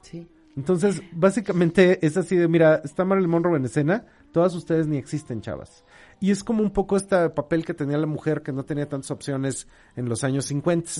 Sí. 0.00 0.26
Entonces, 0.56 1.02
básicamente 1.12 2.04
es 2.04 2.16
así 2.16 2.34
de, 2.34 2.48
mira, 2.48 2.80
está 2.82 3.04
Marilyn 3.04 3.30
Monroe 3.30 3.58
en 3.58 3.66
escena, 3.66 4.06
todas 4.32 4.54
ustedes 4.54 4.86
ni 4.86 4.96
existen, 4.96 5.42
chavas. 5.42 5.84
Y 6.20 6.30
es 6.30 6.44
como 6.44 6.62
un 6.62 6.70
poco 6.70 6.96
este 6.96 7.30
papel 7.30 7.64
que 7.64 7.72
tenía 7.72 7.96
la 7.96 8.06
mujer 8.06 8.42
que 8.42 8.52
no 8.52 8.62
tenía 8.62 8.88
tantas 8.88 9.10
opciones 9.10 9.66
en 9.96 10.08
los 10.08 10.22
años 10.22 10.44
50. 10.46 10.90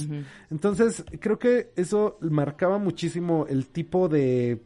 Entonces, 0.50 1.05
creo 1.21 1.39
que 1.39 1.73
eso 1.77 2.17
marcaba 2.21 2.79
muchísimo 2.79 3.47
el 3.49 3.69
tipo 3.69 4.09
de 4.09 4.63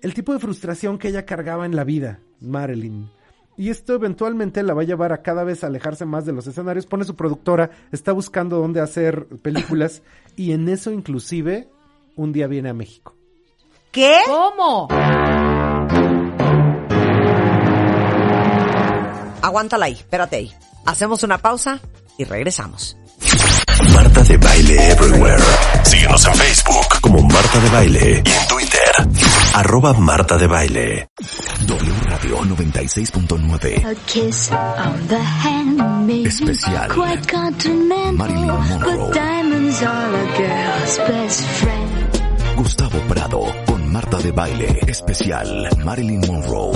el 0.00 0.14
tipo 0.14 0.32
de 0.32 0.38
frustración 0.38 0.96
que 0.96 1.08
ella 1.08 1.26
cargaba 1.26 1.66
en 1.66 1.76
la 1.76 1.84
vida, 1.84 2.20
Marilyn. 2.40 3.10
Y 3.56 3.70
esto 3.70 3.94
eventualmente 3.94 4.62
la 4.62 4.72
va 4.72 4.82
a 4.82 4.86
llevar 4.86 5.12
a 5.12 5.20
cada 5.22 5.42
vez 5.42 5.64
alejarse 5.64 6.04
más 6.04 6.24
de 6.24 6.32
los 6.32 6.46
escenarios. 6.46 6.86
Pone 6.86 7.04
su 7.04 7.16
productora, 7.16 7.70
está 7.90 8.12
buscando 8.12 8.58
dónde 8.58 8.80
hacer 8.80 9.26
películas 9.42 10.02
y 10.36 10.52
en 10.52 10.68
eso 10.68 10.92
inclusive 10.92 11.68
un 12.14 12.32
día 12.32 12.46
viene 12.46 12.68
a 12.68 12.74
México. 12.74 13.16
¿Qué? 13.90 14.18
¿Cómo? 14.26 14.86
Aguántala 19.48 19.86
ahí, 19.86 19.94
espérate 19.94 20.36
ahí. 20.36 20.52
Hacemos 20.84 21.22
una 21.22 21.38
pausa 21.38 21.80
y 22.18 22.24
regresamos. 22.24 22.96
Marta 23.94 24.22
de 24.22 24.36
Baile 24.36 24.90
Everywhere. 24.92 25.42
Síguenos 25.84 26.24
en 26.26 26.34
Facebook 26.34 27.00
como 27.00 27.22
Marta 27.22 27.58
de 27.60 27.68
Baile 27.70 28.22
y 28.24 28.30
en 28.30 28.46
Twitter, 28.48 28.92
arroba 29.54 29.94
Marta 29.94 30.36
de 30.36 30.46
Baile. 30.46 31.08
W 31.66 31.92
Radio 32.04 32.40
96.9. 32.42 33.86
A 33.86 33.94
kiss 34.06 34.50
on 34.52 35.08
the 35.08 35.18
hand 35.18 36.06
may 36.06 36.26
Especial. 36.26 36.88
be 36.88 36.94
quite 36.94 37.26
continental, 37.32 38.12
Marilyn 38.16 38.46
Monroe. 38.46 38.96
but 39.06 39.14
diamonds 39.14 39.82
are 39.82 40.14
a 40.14 40.36
girl's 40.36 40.98
best 41.08 41.42
friend. 41.42 42.56
Gustavo 42.56 42.98
Prado 43.08 43.40
con 43.66 43.90
Marta 43.92 44.18
de 44.18 44.30
Baile. 44.32 44.80
Especial 44.86 45.68
Marilyn 45.84 46.20
Monroe. 46.26 46.72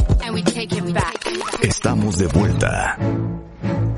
Estamos 1.63 2.19
de 2.19 2.27
vuelta. 2.27 2.99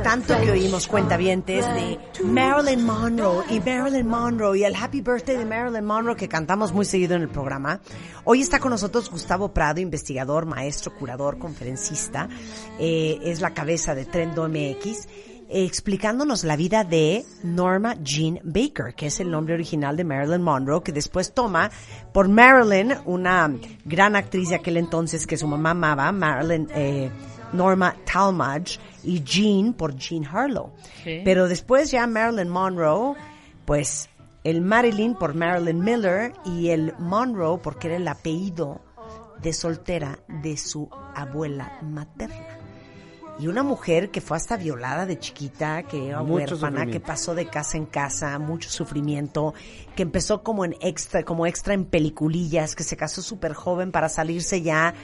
Tanto 0.02 0.38
que 0.38 0.50
oímos 0.50 0.86
cuentavientes 0.86 1.64
de 1.64 1.98
Marilyn 2.22 2.84
Monroe 2.84 3.42
y 3.48 3.58
Marilyn 3.58 4.06
Monroe 4.06 4.58
y 4.58 4.64
el 4.64 4.76
Happy 4.76 5.00
Birthday 5.00 5.38
de 5.38 5.46
Marilyn 5.46 5.86
Monroe 5.86 6.14
que 6.14 6.28
cantamos 6.28 6.74
muy 6.74 6.84
seguido 6.84 7.16
en 7.16 7.22
el 7.22 7.30
programa. 7.30 7.80
Hoy 8.24 8.42
está 8.42 8.58
con 8.58 8.70
nosotros 8.70 9.10
Gustavo 9.10 9.54
Prado, 9.54 9.80
investigador, 9.80 10.44
maestro, 10.44 10.92
curador, 10.94 11.38
conferencista. 11.38 12.28
Eh, 12.78 13.18
es 13.22 13.40
la 13.40 13.54
cabeza 13.54 13.94
de 13.94 14.04
Trendo 14.04 14.46
MX. 14.46 15.08
explicándonos 15.48 16.44
la 16.44 16.56
vida 16.56 16.84
de 16.84 17.24
Norma 17.42 17.96
Jean 18.02 18.40
Baker, 18.44 18.94
que 18.94 19.06
es 19.06 19.20
el 19.20 19.30
nombre 19.30 19.54
original 19.54 19.96
de 19.96 20.04
Marilyn 20.04 20.42
Monroe, 20.42 20.82
que 20.82 20.92
después 20.92 21.32
toma 21.32 21.70
por 22.12 22.28
Marilyn, 22.28 22.94
una 23.06 23.50
gran 23.86 24.16
actriz 24.16 24.50
de 24.50 24.56
aquel 24.56 24.76
entonces 24.76 25.26
que 25.26 25.38
su 25.38 25.46
mamá 25.46 25.70
amaba, 25.70 26.12
Marilyn 26.12 26.68
eh, 26.74 27.10
Norma 27.54 27.96
Talmadge, 28.04 28.78
y 29.02 29.22
Jean 29.22 29.72
por 29.74 29.96
Jean 29.96 30.24
Harlow. 30.24 30.72
Sí. 31.02 31.20
Pero 31.24 31.48
después 31.48 31.90
ya 31.90 32.06
Marilyn 32.06 32.48
Monroe, 32.48 33.14
pues 33.64 34.08
el 34.44 34.60
Marilyn 34.60 35.14
por 35.14 35.34
Marilyn 35.34 35.82
Miller 35.82 36.32
y 36.44 36.68
el 36.68 36.94
Monroe 36.98 37.58
porque 37.58 37.88
era 37.88 37.96
el 37.96 38.08
apellido 38.08 38.82
de 39.40 39.52
soltera 39.52 40.18
de 40.28 40.56
su 40.56 40.88
abuela 41.14 41.78
materna. 41.82 42.58
Y 43.38 43.48
una 43.48 43.64
mujer 43.64 44.10
que 44.10 44.20
fue 44.20 44.36
hasta 44.36 44.56
violada 44.56 45.06
de 45.06 45.18
chiquita, 45.18 45.82
que 45.82 46.10
era 46.10 46.22
Mucho 46.22 46.54
huérfana, 46.54 46.86
que 46.86 47.00
pasó 47.00 47.34
de 47.34 47.46
casa 47.46 47.76
en 47.76 47.86
casa, 47.86 48.38
mucho 48.38 48.70
sufrimiento, 48.70 49.54
que 49.96 50.04
empezó 50.04 50.44
como 50.44 50.64
en 50.64 50.76
extra, 50.80 51.24
como 51.24 51.44
extra 51.44 51.74
en 51.74 51.84
peliculillas, 51.84 52.76
que 52.76 52.84
se 52.84 52.96
casó 52.96 53.22
súper 53.22 53.54
joven 53.54 53.90
para 53.90 54.08
salirse 54.08 54.62
ya 54.62 54.94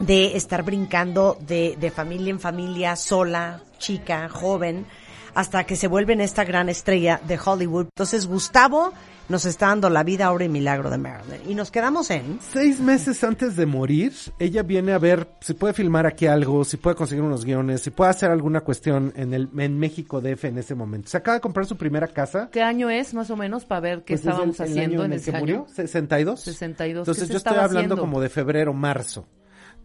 de 0.00 0.36
estar 0.36 0.62
brincando 0.62 1.36
de, 1.46 1.76
de 1.80 1.90
familia 1.90 2.30
en 2.30 2.40
familia, 2.40 2.96
sola, 2.96 3.60
chica, 3.78 4.28
joven, 4.28 4.86
hasta 5.34 5.64
que 5.64 5.76
se 5.76 5.88
vuelve 5.88 6.12
en 6.12 6.20
esta 6.20 6.44
gran 6.44 6.68
estrella 6.68 7.20
de 7.26 7.38
Hollywood. 7.44 7.86
Entonces 7.86 8.26
Gustavo 8.26 8.92
nos 9.28 9.46
está 9.46 9.68
dando 9.68 9.88
la 9.88 10.02
vida, 10.02 10.30
obra 10.30 10.44
y 10.44 10.48
milagro 10.50 10.90
de 10.90 10.98
Marilyn. 10.98 11.40
Y 11.50 11.54
nos 11.54 11.70
quedamos 11.70 12.10
en... 12.10 12.38
Seis 12.52 12.78
meses 12.78 13.24
antes 13.24 13.56
de 13.56 13.64
morir, 13.64 14.12
ella 14.38 14.62
viene 14.62 14.92
a 14.92 14.98
ver 14.98 15.26
si 15.40 15.54
puede 15.54 15.72
filmar 15.72 16.06
aquí 16.06 16.26
algo, 16.26 16.62
si 16.62 16.76
puede 16.76 16.94
conseguir 16.94 17.24
unos 17.24 17.44
guiones, 17.44 17.80
si 17.80 17.90
puede 17.90 18.10
hacer 18.10 18.30
alguna 18.30 18.60
cuestión 18.60 19.12
en 19.16 19.32
el 19.32 19.48
en 19.58 19.78
México 19.78 20.20
DF 20.20 20.44
en 20.44 20.58
ese 20.58 20.74
momento. 20.74 21.08
Se 21.08 21.16
acaba 21.16 21.36
de 21.36 21.40
comprar 21.40 21.64
su 21.66 21.76
primera 21.78 22.06
casa. 22.08 22.50
¿Qué 22.52 22.62
año 22.62 22.90
es 22.90 23.14
más 23.14 23.30
o 23.30 23.36
menos 23.36 23.64
para 23.64 23.80
ver 23.80 23.98
qué 24.04 24.14
Pues 24.14 24.20
es 24.20 24.26
el- 24.26 24.30
estábamos 24.32 24.60
el 24.60 24.66
haciendo 24.70 24.96
año 24.96 25.04
en 25.06 25.12
el 25.14 25.18
ese 25.18 25.30
que 25.30 25.36
año? 25.38 25.40
murió, 25.46 25.66
62. 25.74 26.40
62. 26.40 27.04
¿Qué 27.06 27.10
Entonces 27.10 27.26
se 27.28 27.32
yo 27.32 27.36
estoy 27.38 27.50
estaba 27.50 27.64
hablando 27.64 27.94
haciendo? 27.94 28.00
como 28.02 28.20
de 28.20 28.28
febrero, 28.28 28.74
marzo. 28.74 29.26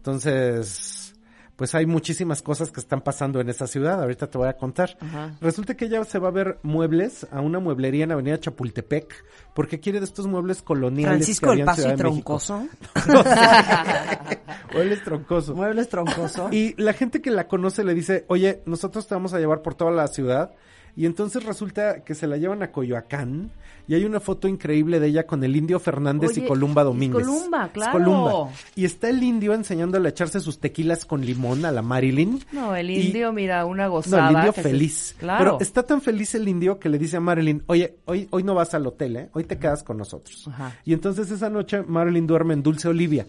Entonces, 0.00 1.14
pues 1.56 1.74
hay 1.74 1.84
muchísimas 1.84 2.40
cosas 2.40 2.72
que 2.72 2.80
están 2.80 3.02
pasando 3.02 3.38
en 3.38 3.50
esa 3.50 3.66
ciudad. 3.66 4.00
Ahorita 4.00 4.30
te 4.30 4.38
voy 4.38 4.48
a 4.48 4.54
contar. 4.54 4.96
Ajá. 4.98 5.36
Resulta 5.42 5.76
que 5.76 5.84
ella 5.84 6.02
se 6.04 6.18
va 6.18 6.28
a 6.28 6.30
ver 6.30 6.58
muebles 6.62 7.26
a 7.30 7.42
una 7.42 7.58
mueblería 7.58 8.04
en 8.04 8.12
Avenida 8.12 8.40
Chapultepec 8.40 9.14
porque 9.54 9.78
quiere 9.78 9.98
de 9.98 10.06
estos 10.06 10.26
muebles 10.26 10.62
coloniales. 10.62 11.18
Francisco 11.18 11.48
que 11.48 11.52
el 11.52 11.52
había 11.52 11.62
en 11.62 11.66
Paso 11.66 11.82
Ciudad 11.82 11.94
y. 11.94 11.98
Troncoso. 11.98 12.66
Muebles 14.72 15.04
troncosos. 15.04 15.54
Muebles 15.54 15.88
troncoso. 15.90 16.48
Y 16.50 16.74
la 16.80 16.94
gente 16.94 17.20
que 17.20 17.30
la 17.30 17.46
conoce 17.46 17.84
le 17.84 17.92
dice, 17.92 18.24
oye, 18.28 18.62
nosotros 18.64 19.06
te 19.06 19.14
vamos 19.14 19.34
a 19.34 19.38
llevar 19.38 19.60
por 19.60 19.74
toda 19.74 19.90
la 19.90 20.08
ciudad. 20.08 20.52
Y 20.96 21.06
entonces 21.06 21.44
resulta 21.44 22.04
que 22.04 22.14
se 22.14 22.26
la 22.26 22.36
llevan 22.36 22.62
a 22.62 22.72
Coyoacán 22.72 23.50
y 23.88 23.94
hay 23.94 24.04
una 24.04 24.20
foto 24.20 24.46
increíble 24.48 25.00
de 25.00 25.08
ella 25.08 25.26
con 25.26 25.42
el 25.42 25.56
indio 25.56 25.80
Fernández 25.80 26.30
Oye, 26.30 26.44
y 26.44 26.46
Columba 26.48 26.84
Domínguez. 26.84 27.24
Columba, 27.26 27.68
claro. 27.72 27.92
Columba. 27.92 28.48
Y 28.76 28.84
está 28.84 29.08
el 29.08 29.22
indio 29.22 29.52
enseñándole 29.54 30.08
a 30.08 30.10
echarse 30.10 30.40
sus 30.40 30.58
tequilas 30.60 31.04
con 31.04 31.24
limón 31.24 31.64
a 31.64 31.72
la 31.72 31.82
Marilyn. 31.82 32.40
No, 32.52 32.76
el 32.76 32.90
Y- 32.90 33.06
indio, 33.08 33.32
mira, 33.32 33.64
una 33.64 33.84
No, 33.86 33.92
gozada. 33.92 34.28
el 34.30 34.36
indio 34.36 34.52
se- 34.52 34.62
feliz. 34.62 35.16
Claro. 35.18 35.44
Pero 35.44 35.58
está 35.60 35.82
tan 35.84 36.00
feliz 36.00 36.34
el 36.34 36.46
indio 36.48 36.78
que 36.78 36.88
le 36.88 36.98
dice 36.98 37.16
a 37.16 37.20
Marilyn, 37.20 37.62
oye, 37.66 37.96
hoy, 38.04 38.28
hoy 38.30 38.42
no 38.42 38.54
vas 38.54 38.74
al 38.74 38.86
hotel, 38.86 39.16
¿eh? 39.16 39.28
Hoy 39.32 39.44
te 39.44 39.58
quedas 39.58 39.82
con 39.82 39.96
nosotros. 39.98 40.46
Ajá. 40.48 40.76
Y 40.84 40.92
entonces 40.92 41.30
esa 41.30 41.50
noche 41.50 41.82
Marilyn 41.82 42.26
duerme 42.26 42.54
en 42.54 42.62
Dulce 42.62 42.88
Olivia, 42.88 43.26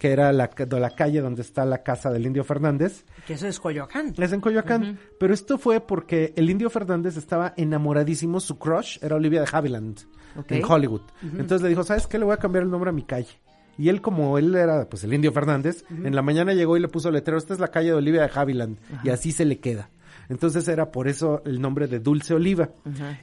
que 0.00 0.12
era 0.12 0.32
la, 0.32 0.48
de 0.48 0.80
la 0.80 0.90
calle 0.90 1.20
donde 1.20 1.42
está 1.42 1.66
la 1.66 1.82
casa 1.82 2.10
del 2.10 2.24
indio 2.24 2.42
Fernández. 2.42 3.04
Que 3.26 3.34
eso 3.34 3.46
es 3.46 3.60
Coyoacán. 3.60 4.14
Es 4.16 4.32
en 4.32 4.40
Coyoacán. 4.40 4.98
Pero 5.18 5.34
esto 5.34 5.58
fue 5.58 5.80
porque 5.80 6.32
el 6.36 6.48
indio 6.48 6.70
Fernández 6.70 7.18
estaba 7.18 7.52
enamoradísimo, 7.58 8.40
su 8.40 8.58
crush 8.58 8.96
era 9.02 9.16
Olivia 9.16 9.42
de 9.42 9.48
Havilland, 9.52 10.00
en 10.48 10.64
Hollywood. 10.64 11.02
Entonces 11.22 11.60
le 11.60 11.68
dijo, 11.68 11.84
¿sabes 11.84 12.06
qué? 12.06 12.18
Le 12.18 12.24
voy 12.24 12.32
a 12.32 12.38
cambiar 12.38 12.64
el 12.64 12.70
nombre 12.70 12.88
a 12.88 12.94
mi 12.94 13.02
calle. 13.02 13.38
Y 13.76 13.90
él, 13.90 14.00
como 14.00 14.38
él 14.38 14.54
era 14.54 14.88
pues 14.88 15.04
el 15.04 15.12
indio 15.12 15.32
Fernández, 15.32 15.84
en 15.90 16.14
la 16.14 16.22
mañana 16.22 16.54
llegó 16.54 16.78
y 16.78 16.80
le 16.80 16.88
puso 16.88 17.10
letrero, 17.10 17.36
esta 17.36 17.52
es 17.52 17.60
la 17.60 17.68
calle 17.68 17.88
de 17.88 17.94
Olivia 17.94 18.22
de 18.22 18.30
Havilland. 18.34 18.78
Y 19.04 19.10
así 19.10 19.32
se 19.32 19.44
le 19.44 19.58
queda. 19.60 19.90
Entonces 20.30 20.68
era 20.68 20.92
por 20.92 21.08
eso 21.08 21.42
el 21.44 21.60
nombre 21.60 21.88
de 21.88 21.98
Dulce 21.98 22.34
Oliva. 22.34 22.70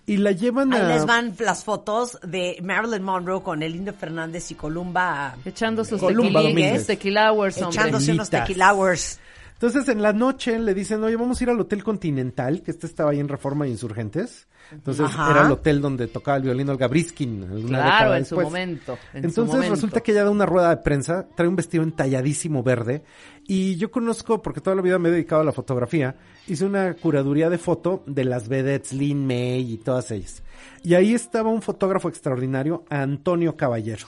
Y 0.05 0.17
la 0.17 0.33
llevan 0.33 0.73
Ahí 0.73 0.81
a... 0.81 0.87
les 0.89 1.05
van 1.05 1.33
las 1.39 1.63
fotos 1.63 2.19
de 2.21 2.59
Marilyn 2.61 3.01
Monroe 3.01 3.41
con 3.41 3.63
el 3.63 3.75
Indio 3.77 3.93
Fernández 3.93 4.51
y 4.51 4.55
Columba 4.55 5.37
Echando 5.45 5.85
sus 5.85 6.01
Columba 6.01 6.41
Domínguez. 6.41 6.85
tequila 6.85 7.31
hours, 7.31 7.57
echándose 7.57 8.11
unos 8.11 8.29
tequila 8.29 8.73
hours. 8.73 9.19
Entonces 9.57 9.89
en 9.89 10.03
la 10.03 10.13
noche 10.13 10.59
le 10.59 10.75
dicen, 10.75 11.03
oye, 11.03 11.15
vamos 11.15 11.41
a 11.41 11.43
ir 11.43 11.49
al 11.49 11.59
Hotel 11.59 11.83
Continental, 11.83 12.61
que 12.61 12.69
este 12.69 12.85
estaba 12.85 13.09
ahí 13.09 13.19
en 13.19 13.27
Reforma 13.27 13.67
y 13.67 13.71
Insurgentes. 13.71 14.47
Entonces 14.71 15.07
Ajá. 15.07 15.31
era 15.31 15.45
el 15.47 15.51
hotel 15.51 15.81
donde 15.81 16.05
tocaba 16.07 16.37
el 16.37 16.43
violín 16.43 16.69
Olga 16.69 16.87
Briskin. 16.87 17.65
Claro, 17.65 18.13
en 18.13 18.25
su 18.25 18.39
momento, 18.39 18.99
en 19.13 19.23
su 19.23 19.27
Entonces 19.29 19.55
momento. 19.55 19.73
resulta 19.73 20.01
que 20.01 20.11
ella 20.11 20.25
da 20.25 20.29
una 20.29 20.45
rueda 20.45 20.69
de 20.69 20.77
prensa, 20.77 21.27
trae 21.35 21.47
un 21.47 21.55
vestido 21.55 21.83
entalladísimo 21.83 22.61
verde. 22.61 23.01
Y 23.47 23.77
yo 23.77 23.89
conozco, 23.89 24.43
porque 24.43 24.61
toda 24.61 24.75
la 24.75 24.83
vida 24.83 24.99
me 24.99 25.09
he 25.09 25.11
dedicado 25.13 25.41
a 25.41 25.45
la 25.45 25.53
fotografía, 25.53 26.17
hice 26.47 26.63
una 26.63 26.93
curaduría 26.93 27.49
de 27.49 27.57
foto 27.57 28.03
de 28.05 28.25
las 28.25 28.49
vedettes, 28.49 28.93
Lynn 28.93 29.25
May 29.25 29.73
y 29.73 29.77
todas 29.77 30.11
ellas. 30.11 30.43
Y 30.83 30.93
ahí 30.93 31.15
estaba 31.15 31.49
un 31.49 31.63
fotógrafo 31.63 32.09
extraordinario, 32.09 32.83
Antonio 32.89 33.55
Caballero. 33.57 34.05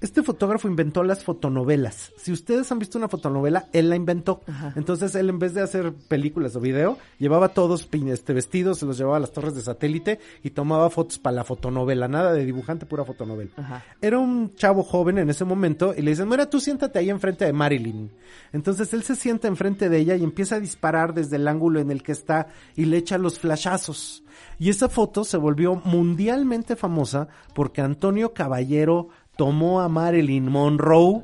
Este 0.00 0.22
fotógrafo 0.22 0.68
inventó 0.68 1.02
las 1.02 1.24
fotonovelas. 1.24 2.12
Si 2.16 2.30
ustedes 2.30 2.70
han 2.70 2.78
visto 2.78 2.98
una 2.98 3.08
fotonovela, 3.08 3.66
él 3.72 3.88
la 3.88 3.96
inventó. 3.96 4.42
Entonces 4.76 5.14
él 5.16 5.28
en 5.28 5.40
vez 5.40 5.54
de 5.54 5.60
hacer 5.60 5.92
películas 5.92 6.54
o 6.54 6.60
video, 6.60 6.98
llevaba 7.18 7.48
todos 7.48 7.88
este 7.92 8.32
vestidos, 8.32 8.78
se 8.78 8.86
los 8.86 8.96
llevaba 8.96 9.16
a 9.16 9.20
las 9.20 9.32
torres 9.32 9.56
de 9.56 9.60
satélite 9.62 10.20
y 10.44 10.50
tomaba 10.50 10.88
fotos 10.88 11.18
para 11.18 11.36
la 11.36 11.44
fotonovela. 11.44 12.06
Nada 12.06 12.32
de 12.32 12.44
dibujante, 12.44 12.86
pura 12.86 13.04
fotonovela. 13.04 13.50
Ajá. 13.56 13.84
Era 14.00 14.18
un 14.20 14.54
chavo 14.54 14.84
joven 14.84 15.18
en 15.18 15.30
ese 15.30 15.44
momento 15.44 15.92
y 15.96 16.02
le 16.02 16.12
dicen, 16.12 16.28
mira, 16.28 16.48
tú 16.48 16.60
siéntate 16.60 17.00
ahí 17.00 17.10
enfrente 17.10 17.44
de 17.44 17.52
Marilyn. 17.52 18.12
Entonces 18.52 18.92
él 18.94 19.02
se 19.02 19.16
sienta 19.16 19.48
enfrente 19.48 19.88
de 19.88 19.98
ella 19.98 20.14
y 20.14 20.22
empieza 20.22 20.56
a 20.56 20.60
disparar 20.60 21.12
desde 21.12 21.36
el 21.36 21.48
ángulo 21.48 21.80
en 21.80 21.90
el 21.90 22.04
que 22.04 22.12
está 22.12 22.48
y 22.76 22.84
le 22.84 22.98
echa 22.98 23.18
los 23.18 23.40
flashazos. 23.40 24.22
Y 24.58 24.70
esa 24.70 24.88
foto 24.88 25.24
se 25.24 25.36
volvió 25.36 25.76
mundialmente 25.84 26.76
famosa 26.76 27.28
porque 27.54 27.80
Antonio 27.80 28.32
Caballero 28.32 29.08
tomó 29.38 29.80
a 29.80 29.88
Marilyn 29.88 30.50
Monroe 30.50 31.22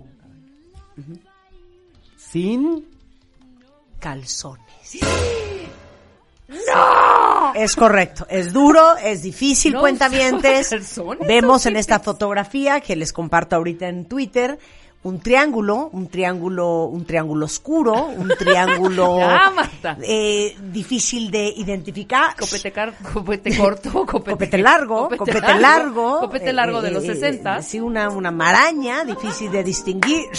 sin 2.17 2.87
Calzones. 3.99 5.01
¡No! 6.47 7.55
Es 7.57 7.75
correcto. 7.75 8.25
Es 8.31 8.53
duro, 8.53 8.97
es 8.99 9.23
difícil, 9.23 9.73
No 9.73 9.83
calzones, 9.83 10.71
Vemos 11.27 11.67
¿o 11.67 11.69
en 11.69 11.77
esta 11.77 11.99
fotografía 11.99 12.81
que 12.81 12.95
les 12.95 13.13
comparto 13.13 13.57
ahorita 13.57 13.89
en 13.89 14.05
Twitter 14.05 14.61
un 15.05 15.21
triángulo, 15.21 15.89
un 15.93 16.09
triángulo, 16.09 16.85
un 16.87 17.05
triángulo 17.05 17.47
oscuro, 17.47 18.07
un 18.07 18.29
triángulo 18.39 19.19
Ya, 19.19 19.53
eh, 20.03 20.57
difícil 20.73 21.31
de 21.31 21.47
identificar. 21.57 22.35
Copete, 22.37 22.73
car- 22.73 22.95
copete 23.13 23.57
corto, 23.57 23.93
copete, 24.07 24.31
Copete 24.33 24.59
largo, 24.59 25.09
copete, 25.09 25.41
largo. 25.61 26.21
Copete 26.21 26.53
largo 26.53 26.83
de 26.83 26.89
eh, 26.89 26.93
los 26.93 27.05
eh, 27.05 27.15
60. 27.15 27.63
Sí, 27.63 27.81
una, 27.81 28.09
una 28.11 28.31
maraña, 28.31 29.05
difícil 29.05 29.51
de 29.53 29.63
distinguir. 29.63 30.25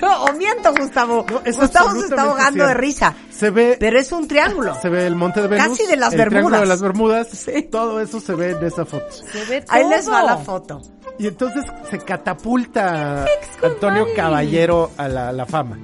Yo, 0.00 0.06
o 0.24 0.32
miento, 0.34 0.72
Gustavo. 0.72 1.26
No, 1.30 1.40
es 1.44 1.58
Gustavo 1.58 1.92
se 1.94 2.06
está 2.06 2.22
ahogando 2.22 2.66
de 2.66 2.74
risa. 2.74 3.14
Se 3.30 3.50
ve, 3.50 3.76
Pero 3.78 3.98
es 3.98 4.12
un 4.12 4.28
triángulo. 4.28 4.74
se 4.80 4.88
ve 4.88 5.04
el 5.06 5.16
monte 5.16 5.42
de 5.42 5.48
Venus. 5.48 5.76
Casi 5.78 5.86
de 5.90 5.96
las 5.96 6.12
el 6.12 6.20
Triángulo 6.28 6.56
Bermudas. 6.56 6.60
de 6.60 6.66
las 6.66 6.80
Bermudas. 6.80 7.28
Sí. 7.30 7.62
Todo 7.70 8.00
eso 8.00 8.20
se 8.20 8.34
ve 8.34 8.50
en 8.52 8.64
esa 8.64 8.84
foto. 8.86 9.06
Se 9.10 9.44
ve 9.46 9.64
Ahí 9.68 9.86
les 9.88 10.08
va 10.08 10.20
todo. 10.20 10.26
la 10.30 10.36
foto. 10.38 10.82
Y 11.20 11.26
entonces 11.26 11.64
se 11.90 11.98
catapulta 11.98 13.26
Antonio 13.62 14.06
Caballero 14.16 14.90
a 14.96 15.08
la, 15.08 15.32
la 15.32 15.46
fama. 15.46 15.78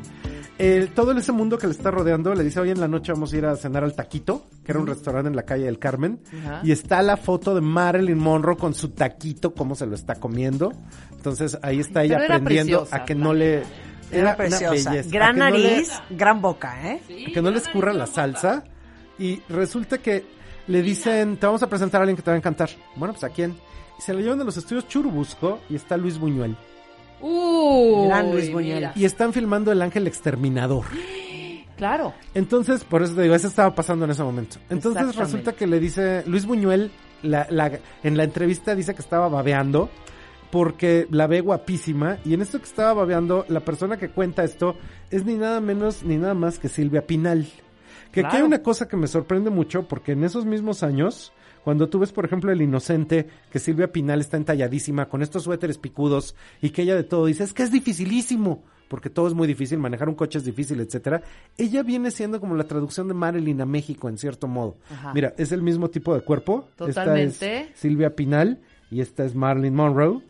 El- 0.58 0.88
todo 0.94 1.12
ese 1.12 1.32
mundo 1.32 1.58
que 1.58 1.66
le 1.66 1.74
está 1.74 1.90
rodeando 1.90 2.34
le 2.34 2.42
dice, 2.42 2.58
hoy 2.60 2.70
en 2.70 2.80
la 2.80 2.88
noche 2.88 3.12
vamos 3.12 3.32
a 3.32 3.36
ir 3.36 3.44
a 3.44 3.54
cenar 3.56 3.84
al 3.84 3.94
Taquito, 3.94 4.46
que 4.64 4.72
era 4.72 4.80
un 4.80 4.86
restaurante 4.86 5.28
en 5.28 5.36
la 5.36 5.42
calle 5.42 5.64
del 5.66 5.78
Carmen. 5.78 6.20
Ajá. 6.42 6.60
Y 6.64 6.72
está 6.72 7.02
la 7.02 7.18
foto 7.18 7.54
de 7.54 7.60
Marilyn 7.60 8.18
Monroe 8.18 8.56
con 8.56 8.72
su 8.72 8.88
taquito, 8.90 9.52
cómo 9.52 9.74
se 9.74 9.84
lo 9.86 9.94
está 9.94 10.14
comiendo. 10.14 10.72
Entonces 11.12 11.58
ahí 11.62 11.80
está 11.80 12.02
ella 12.04 12.14
Pero 12.14 12.24
era 12.24 12.34
aprendiendo 12.36 12.78
preciosa, 12.80 12.96
a 12.96 13.04
que 13.04 13.14
no 13.14 13.34
le... 13.34 13.62
Era 14.10 14.22
una 14.22 14.36
preciosa. 14.36 14.90
belleza, 14.90 15.08
a 15.10 15.12
Gran 15.12 15.34
que 15.34 15.40
no 15.40 15.50
le- 15.50 15.70
nariz, 15.70 15.92
gran 16.10 16.40
boca, 16.40 16.90
¿eh? 16.90 17.26
a 17.28 17.32
que 17.34 17.42
no 17.42 17.50
le 17.50 17.58
escurra 17.58 17.92
la 17.92 18.06
salsa. 18.06 18.64
Y 19.18 19.42
resulta 19.50 19.98
que 19.98 20.24
le 20.68 20.80
dicen, 20.80 21.36
te 21.36 21.44
vamos 21.44 21.62
a 21.62 21.68
presentar 21.68 22.00
a 22.00 22.04
alguien 22.04 22.16
que 22.16 22.22
te 22.22 22.30
va 22.30 22.34
a 22.36 22.38
encantar. 22.38 22.70
Bueno, 22.94 23.12
pues 23.12 23.24
a 23.24 23.28
quién. 23.28 23.54
Se 23.98 24.12
lo 24.12 24.20
llevan 24.20 24.40
a 24.40 24.44
los 24.44 24.56
estudios 24.56 24.86
Churubusco 24.88 25.58
y 25.68 25.74
está 25.76 25.96
Luis 25.96 26.18
Buñuel. 26.18 26.56
Uy, 27.20 28.06
Gran 28.08 28.30
Luis 28.30 28.52
Buñuel. 28.52 28.74
mira. 28.76 28.92
Y 28.94 29.04
están 29.04 29.32
filmando 29.32 29.72
El 29.72 29.82
Ángel 29.82 30.06
Exterminador. 30.06 30.84
Claro. 31.76 32.14
Entonces, 32.32 32.84
por 32.84 33.02
eso 33.02 33.14
te 33.14 33.20
digo, 33.20 33.34
eso 33.34 33.48
estaba 33.48 33.74
pasando 33.74 34.06
en 34.06 34.10
ese 34.10 34.22
momento. 34.22 34.56
Entonces 34.70 35.14
resulta 35.14 35.52
que 35.52 35.66
le 35.66 35.78
dice, 35.78 36.22
Luis 36.26 36.46
Buñuel, 36.46 36.90
la, 37.22 37.46
la- 37.50 37.70
en 38.02 38.16
la 38.16 38.24
entrevista 38.24 38.74
dice 38.74 38.94
que 38.94 39.02
estaba 39.02 39.28
babeando 39.28 39.90
porque 40.50 41.06
la 41.10 41.26
ve 41.26 41.42
guapísima 41.42 42.16
y 42.24 42.32
en 42.32 42.40
esto 42.40 42.56
que 42.60 42.64
estaba 42.64 42.94
babeando, 42.94 43.44
la 43.48 43.60
persona 43.60 43.98
que 43.98 44.08
cuenta 44.08 44.42
esto 44.42 44.74
es 45.10 45.26
ni 45.26 45.34
nada 45.34 45.60
menos 45.60 46.02
ni 46.02 46.16
nada 46.16 46.32
más 46.32 46.58
que 46.58 46.70
Silvia 46.70 47.06
Pinal. 47.06 47.46
Que 48.10 48.20
aquí 48.20 48.36
hay 48.38 48.42
una 48.42 48.62
cosa 48.62 48.88
que 48.88 48.96
me 48.96 49.06
sorprende 49.06 49.50
mucho 49.50 49.82
porque 49.86 50.12
en 50.12 50.24
esos 50.24 50.46
mismos 50.46 50.82
años, 50.82 51.34
cuando 51.66 51.88
tú 51.88 51.98
ves, 51.98 52.12
por 52.12 52.24
ejemplo, 52.24 52.52
El 52.52 52.62
Inocente, 52.62 53.26
que 53.50 53.58
Silvia 53.58 53.90
Pinal 53.90 54.20
está 54.20 54.36
entalladísima 54.36 55.08
con 55.08 55.20
estos 55.20 55.42
suéteres 55.42 55.78
picudos 55.78 56.36
y 56.62 56.70
que 56.70 56.82
ella 56.82 56.94
de 56.94 57.02
todo 57.02 57.26
dice, 57.26 57.42
es 57.42 57.52
que 57.52 57.64
es 57.64 57.72
dificilísimo, 57.72 58.62
porque 58.86 59.10
todo 59.10 59.26
es 59.26 59.34
muy 59.34 59.48
difícil, 59.48 59.80
manejar 59.80 60.08
un 60.08 60.14
coche 60.14 60.38
es 60.38 60.44
difícil, 60.44 60.78
etcétera. 60.78 61.22
Ella 61.58 61.82
viene 61.82 62.12
siendo 62.12 62.38
como 62.38 62.54
la 62.54 62.68
traducción 62.68 63.08
de 63.08 63.14
Marilyn 63.14 63.62
a 63.62 63.66
México, 63.66 64.08
en 64.08 64.16
cierto 64.16 64.46
modo. 64.46 64.76
Ajá. 64.92 65.12
Mira, 65.12 65.34
es 65.38 65.50
el 65.50 65.60
mismo 65.60 65.90
tipo 65.90 66.14
de 66.14 66.20
cuerpo. 66.20 66.68
Totalmente. 66.76 67.62
Esta 67.62 67.72
es 67.72 67.76
Silvia 67.80 68.14
Pinal 68.14 68.60
y 68.88 69.00
esta 69.00 69.24
es 69.24 69.34
Marilyn 69.34 69.74
Monroe. 69.74 70.22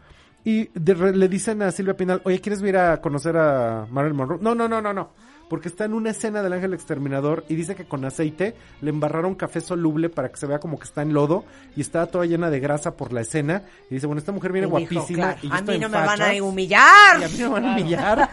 Y 0.43 0.71
de 0.73 1.13
le 1.13 1.29
dicen 1.29 1.61
a 1.61 1.71
Silvia 1.71 1.99
Pinal, 1.99 2.23
oye, 2.25 2.41
¿quieres 2.41 2.63
ir 2.63 2.79
a 2.79 2.99
conocer 3.03 3.37
a 3.37 3.87
Marilyn 3.91 4.17
Monroe? 4.17 4.39
No, 4.41 4.55
no, 4.55 4.67
no, 4.69 4.81
no, 4.81 4.95
no. 4.95 5.11
Porque 5.49 5.69
está 5.69 5.85
en 5.85 5.95
una 5.95 6.11
escena 6.11 6.43
del 6.43 6.53
Ángel 6.53 6.75
Exterminador 6.75 7.45
y 7.49 7.55
dice 7.55 7.75
que 7.75 7.85
con 7.85 8.05
aceite 8.05 8.55
le 8.81 8.91
embarraron 8.91 9.35
café 9.35 9.61
soluble 9.61 10.09
para 10.09 10.31
que 10.31 10.37
se 10.37 10.47
vea 10.47 10.59
como 10.59 10.79
que 10.79 10.85
está 10.85 11.03
en 11.03 11.13
lodo 11.13 11.45
y 11.77 11.81
estaba 11.81 12.07
toda 12.07 12.27
llena 12.27 12.51
de 12.51 12.59
grasa 12.59 12.97
por 12.97 13.13
la 13.13 13.21
escena. 13.21 13.63
Y 13.91 13.95
dice, 13.95 14.07
bueno, 14.07 14.19
esta 14.19 14.33
mujer 14.33 14.53
viene 14.53 14.67
Y 14.67 14.71
dijo, 14.71 14.81
guapísima 14.95 15.35
claro, 15.35 15.39
y 15.43 15.49
yo 15.49 15.55
a 15.55 15.59
estoy 15.59 15.75
mí 15.77 15.81
no 15.81 15.87
en 15.87 15.93
me 15.93 15.99
van 15.99 16.09
a 16.09 16.25
fachas". 16.25 16.41
humillar. 16.41 17.21
Y 17.21 17.25
a 17.25 17.29
mí 17.29 17.39
me 17.39 17.49
van 17.49 17.65
a 17.67 17.73
humillar. 17.73 18.31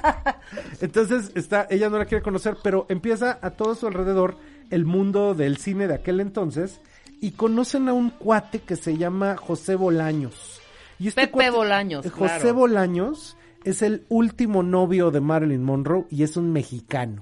Entonces, 0.81 1.31
está, 1.35 1.67
ella 1.69 1.89
no 1.89 1.97
la 1.97 2.05
quiere 2.05 2.23
conocer, 2.23 2.57
pero 2.63 2.85
empieza 2.89 3.37
a 3.41 3.51
todo 3.51 3.75
su 3.75 3.87
alrededor 3.87 4.37
el 4.69 4.85
mundo 4.85 5.35
del 5.35 5.57
cine 5.57 5.87
de 5.87 5.95
aquel 5.95 6.19
entonces 6.19 6.79
y 7.21 7.31
conocen 7.31 7.89
a 7.89 7.93
un 7.93 8.09
cuate 8.09 8.59
que 8.59 8.75
se 8.75 8.97
llama 8.97 9.37
José 9.37 9.75
Bolaños. 9.75 10.59
Y 10.99 11.07
este 11.09 11.27
Pepe 11.27 11.49
Bolaños, 11.51 12.09
José 12.11 12.39
claro. 12.39 12.53
Bolaños 12.55 13.37
es 13.63 13.81
el 13.81 14.05
último 14.09 14.63
novio 14.63 15.11
de 15.11 15.21
Marilyn 15.21 15.63
Monroe 15.63 16.05
y 16.09 16.23
es 16.23 16.37
un 16.37 16.51
mexicano. 16.51 17.21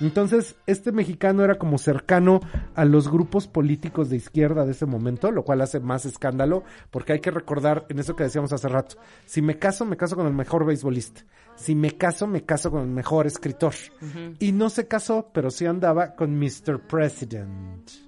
Entonces, 0.00 0.56
este 0.66 0.92
mexicano 0.92 1.44
era 1.44 1.56
como 1.56 1.78
cercano 1.78 2.40
a 2.74 2.84
los 2.84 3.10
grupos 3.10 3.46
políticos 3.46 4.10
de 4.10 4.16
izquierda 4.16 4.64
de 4.64 4.72
ese 4.72 4.86
momento, 4.86 5.30
lo 5.30 5.44
cual 5.44 5.60
hace 5.60 5.80
más 5.80 6.04
escándalo, 6.06 6.64
porque 6.90 7.14
hay 7.14 7.20
que 7.20 7.30
recordar 7.30 7.86
en 7.88 7.98
eso 7.98 8.16
que 8.16 8.24
decíamos 8.24 8.52
hace 8.52 8.68
rato, 8.68 8.96
si 9.24 9.42
me 9.42 9.58
caso, 9.58 9.84
me 9.84 9.96
caso 9.96 10.16
con 10.16 10.26
el 10.26 10.34
mejor 10.34 10.64
beisbolista. 10.64 11.22
Si 11.56 11.74
me 11.74 11.96
caso, 11.96 12.26
me 12.28 12.44
caso 12.44 12.70
con 12.70 12.82
el 12.82 12.88
mejor 12.88 13.26
escritor. 13.26 13.74
Y 14.38 14.52
no 14.52 14.70
se 14.70 14.86
casó, 14.86 15.30
pero 15.32 15.50
sí 15.50 15.66
andaba 15.66 16.14
con 16.14 16.38
Mr. 16.38 16.80
President. 16.86 18.07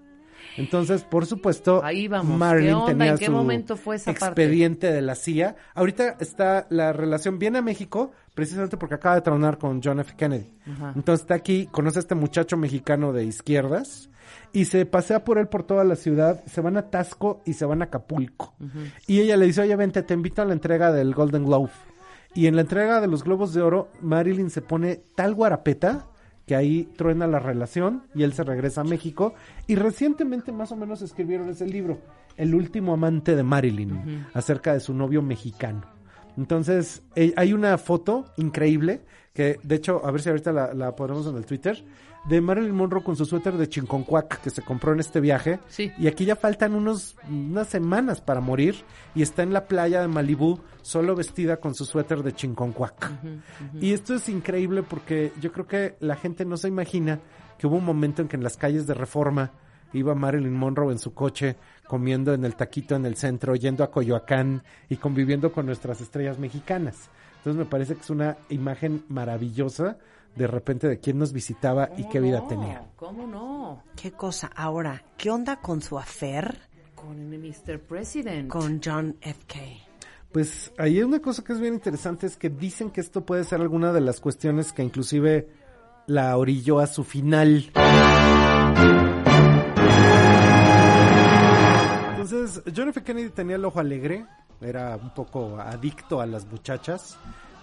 Entonces, 0.57 1.03
por 1.03 1.27
supuesto, 1.27 1.83
Ahí 1.85 2.09
vamos. 2.09 2.39
Marilyn 2.39 2.85
tenía 2.87 3.13
¿En 3.13 3.19
qué 3.19 3.27
su 3.27 3.33
momento 3.33 3.77
fue 3.77 3.97
esa 3.97 4.13
parte? 4.13 4.43
expediente 4.43 4.93
de 4.93 5.01
la 5.03 5.15
CIA. 5.15 5.57
Ahorita 5.75 6.17
está 6.21 6.67
la 6.71 6.93
relación, 6.93 7.39
viene 7.39 7.59
a 7.59 7.63
México 7.63 8.13
precisamente 8.35 8.77
porque 8.77 8.95
acaba 8.95 9.17
de 9.17 9.21
tronar 9.23 9.59
con 9.59 9.81
John 9.83 10.01
F. 10.01 10.15
Kennedy. 10.17 10.53
Ajá. 10.73 10.93
Entonces 10.97 11.23
está 11.23 11.35
aquí, 11.35 11.69
conoce 11.71 11.99
a 11.99 12.01
este 12.01 12.15
muchacho 12.15 12.57
mexicano 12.57 13.13
de 13.13 13.25
izquierdas 13.25 14.09
y 14.53 14.65
se 14.67 14.87
pasea 14.87 15.25
por 15.25 15.39
él 15.39 15.49
por 15.49 15.63
toda 15.63 15.85
la 15.85 15.97
ciudad, 15.97 16.43
se 16.47 16.61
van 16.61 16.77
a 16.77 16.91
Tasco 16.91 17.43
y 17.45 17.55
se 17.55 17.65
van 17.65 17.83
a 17.83 17.87
Acapulco. 17.87 18.55
Y 19.07 19.21
ella 19.21 19.37
le 19.37 19.47
dice, 19.47 19.63
oye, 19.63 19.77
vente, 19.77 20.03
te 20.03 20.15
invito 20.15 20.43
a 20.43 20.45
la 20.45 20.53
entrega 20.53 20.93
del 20.93 21.15
Golden 21.15 21.45
Globe. 21.45 21.71
Y 22.35 22.47
en 22.47 22.55
la 22.55 22.63
entrega 22.63 23.01
de 23.01 23.09
los 23.09 23.25
Globos 23.25 23.53
de 23.53 23.63
Oro, 23.63 23.89
Marilyn 24.01 24.51
se 24.51 24.63
pone 24.63 25.01
tal 25.17 25.35
guarapeta 25.35 26.07
que 26.51 26.57
ahí 26.57 26.89
truena 26.97 27.29
la 27.29 27.39
relación 27.39 28.03
y 28.13 28.25
él 28.25 28.33
se 28.33 28.43
regresa 28.43 28.81
a 28.81 28.85
México. 28.85 29.35
Y 29.69 29.77
recientemente 29.77 30.51
más 30.51 30.73
o 30.73 30.77
menos 30.77 31.01
escribieron 31.01 31.49
ese 31.49 31.65
libro, 31.65 32.01
El 32.37 32.57
último 32.57 32.93
amante 32.93 33.37
de 33.37 33.45
Marilyn, 33.45 34.27
acerca 34.35 34.73
de 34.73 34.81
su 34.81 34.93
novio 34.93 35.23
mexicano. 35.23 35.83
Entonces, 36.37 37.03
eh, 37.15 37.33
hay 37.37 37.53
una 37.53 37.79
foto 37.79 38.25
increíble 38.37 39.03
que, 39.33 39.61
de 39.63 39.77
hecho, 39.77 40.05
a 40.05 40.11
ver 40.11 40.23
si 40.23 40.31
ahorita 40.31 40.51
la, 40.51 40.75
la 40.75 40.97
ponemos 40.97 41.25
en 41.29 41.37
el 41.37 41.47
Twitter, 41.47 41.85
de 42.25 42.41
Marilyn 42.41 42.75
Monroe 42.75 43.03
con 43.03 43.17
su 43.17 43.25
suéter 43.25 43.55
de 43.57 43.69
Chinconcuac 43.69 44.41
que 44.41 44.51
se 44.51 44.63
compró 44.63 44.93
en 44.93 45.01
este 45.01 45.21
viaje. 45.21 45.59
Sí. 45.69 45.93
Y 45.99 46.07
aquí 46.07 46.25
ya 46.25 46.37
faltan 46.37 46.75
unos, 46.75 47.17
unas 47.29 47.69
semanas 47.69 48.21
para 48.21 48.41
morir 48.41 48.77
y 49.15 49.23
está 49.23 49.43
en 49.43 49.53
la 49.53 49.67
playa 49.67 50.01
de 50.01 50.09
Malibú 50.09 50.61
solo 50.83 51.15
vestida 51.15 51.59
con 51.59 51.75
su 51.75 51.85
suéter 51.85 52.23
de 52.23 52.33
Chinconcuac. 52.33 53.11
Y 53.81 53.93
esto 53.93 54.15
es 54.15 54.29
increíble 54.29 54.83
porque 54.83 55.33
yo 55.41 55.53
creo 55.53 55.67
que 55.67 55.97
la 56.01 56.17
gente 56.17 56.45
no 56.45 56.57
se 56.57 56.69
imagina 56.69 57.21
que 57.59 57.67
hubo 57.67 57.77
un 57.77 57.85
momento 57.85 58.23
en 58.23 58.29
que 58.29 58.37
en 58.37 58.43
las 58.43 58.57
calles 58.57 58.87
de 58.87 58.95
Reforma 58.95 59.53
iba 59.93 60.15
Marilyn 60.15 60.55
Monroe 60.55 60.93
en 60.93 60.99
su 60.99 61.13
coche 61.15 61.57
comiendo 61.87 62.33
en 62.33 62.45
el 62.45 62.55
taquito 62.55 62.95
en 62.95 63.05
el 63.07 63.17
centro, 63.17 63.57
yendo 63.57 63.83
a 63.83 63.91
Coyoacán 63.91 64.63
y 64.89 64.97
conviviendo 64.97 65.53
con 65.53 65.67
nuestras 65.67 66.01
estrellas 66.01 66.39
mexicanas. 66.39 67.11
Entonces 67.39 67.59
me 67.59 67.65
parece 67.65 67.95
que 67.95 68.03
es 68.03 68.11
una 68.11 68.37
imagen 68.51 69.05
maravillosa 69.09 69.99
de 70.37 70.47
repente 70.47 70.89
de 70.89 70.99
quién 70.99 71.19
nos 71.19 71.33
visitaba 71.33 71.91
y 71.97 72.05
qué 72.09 72.21
vida 72.21 72.41
no? 72.41 72.47
tenía. 72.49 72.87
¿Cómo 72.97 73.27
no? 73.27 73.83
¿Qué 73.97 74.13
cosa? 74.13 74.51
Ahora, 74.55 75.03
¿qué 75.17 75.31
onda 75.31 75.61
con 75.61 75.83
su 75.83 75.99
affair 75.99 76.59
Con 76.95 77.33
el 77.33 77.39
Mr. 77.39 77.81
President. 77.81 78.49
con 78.49 78.81
John 78.85 79.17
F. 79.21 79.41
K? 79.47 79.59
Pues 80.33 80.73
ahí 80.79 80.99
hay 80.99 81.03
una 81.03 81.19
cosa 81.21 81.43
que 81.43 81.53
es 81.53 81.61
bien 81.61 81.75
interesante, 81.75 82.27
es 82.27 82.37
que 82.37 82.49
dicen 82.51 82.91
que 82.91 83.01
esto 83.01 83.27
puede 83.27 83.43
ser 83.45 83.61
alguna 83.61 83.93
de 83.93 84.01
las 84.01 84.21
cuestiones 84.21 84.73
que 84.73 84.83
inclusive 84.83 85.49
la 86.07 86.37
orilló 86.37 86.79
a 86.79 86.87
su 86.87 87.03
final. 87.05 87.71
Entonces, 92.11 92.63
John 92.75 92.89
F. 92.91 93.03
Kennedy 93.03 93.31
tenía 93.31 93.57
el 93.57 93.65
ojo 93.65 93.81
alegre, 93.81 94.25
era 94.61 94.97
un 94.97 95.11
poco 95.15 95.59
adicto 95.59 96.21
a 96.21 96.27
las 96.27 96.47
muchachas. 96.47 97.17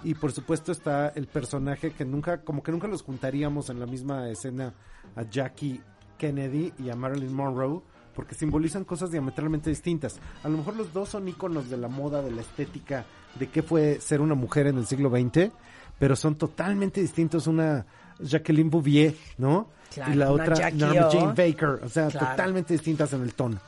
Y 0.07 0.15
por 0.15 0.31
supuesto 0.31 0.71
está 0.71 1.09
el 1.09 1.27
personaje 1.27 1.91
que 1.91 2.05
nunca, 2.05 2.39
como 2.39 2.63
que 2.63 2.71
nunca 2.71 2.87
los 2.87 3.01
juntaríamos 3.03 3.69
en 3.69 3.77
la 3.81 3.85
misma 3.85 4.29
escena 4.29 4.73
a 5.17 5.23
Jackie 5.23 5.81
Kennedy 6.17 6.71
y 6.79 6.89
a 6.89 6.95
Marilyn 6.95 7.33
Monroe, 7.33 7.81
porque 8.15 8.33
simbolizan 8.33 8.85
cosas 8.85 9.11
diametralmente 9.11 9.69
distintas. 9.69 10.17
A 10.45 10.47
lo 10.47 10.59
mejor 10.59 10.77
los 10.77 10.93
dos 10.93 11.09
son 11.09 11.27
íconos 11.27 11.69
de 11.69 11.75
la 11.75 11.89
moda, 11.89 12.21
de 12.21 12.31
la 12.31 12.39
estética, 12.39 13.03
de 13.37 13.49
qué 13.49 13.61
fue 13.61 13.99
ser 13.99 14.21
una 14.21 14.33
mujer 14.33 14.67
en 14.67 14.77
el 14.77 14.85
siglo 14.85 15.09
XX, 15.09 15.51
pero 15.99 16.15
son 16.15 16.35
totalmente 16.35 17.01
distintos. 17.01 17.45
Una 17.45 17.85
Jacqueline 18.19 18.69
Bouvier, 18.69 19.13
¿no? 19.37 19.71
Claro, 19.93 20.13
y 20.13 20.15
la 20.15 20.31
otra 20.31 20.71
Norma. 20.71 21.09
Jane 21.11 21.33
Baker, 21.33 21.81
o 21.83 21.89
sea, 21.89 22.07
Claro. 22.07 22.27
totalmente 22.29 22.73
distintas 22.73 23.11
en 23.11 23.23
el 23.23 23.33
tono. 23.33 23.59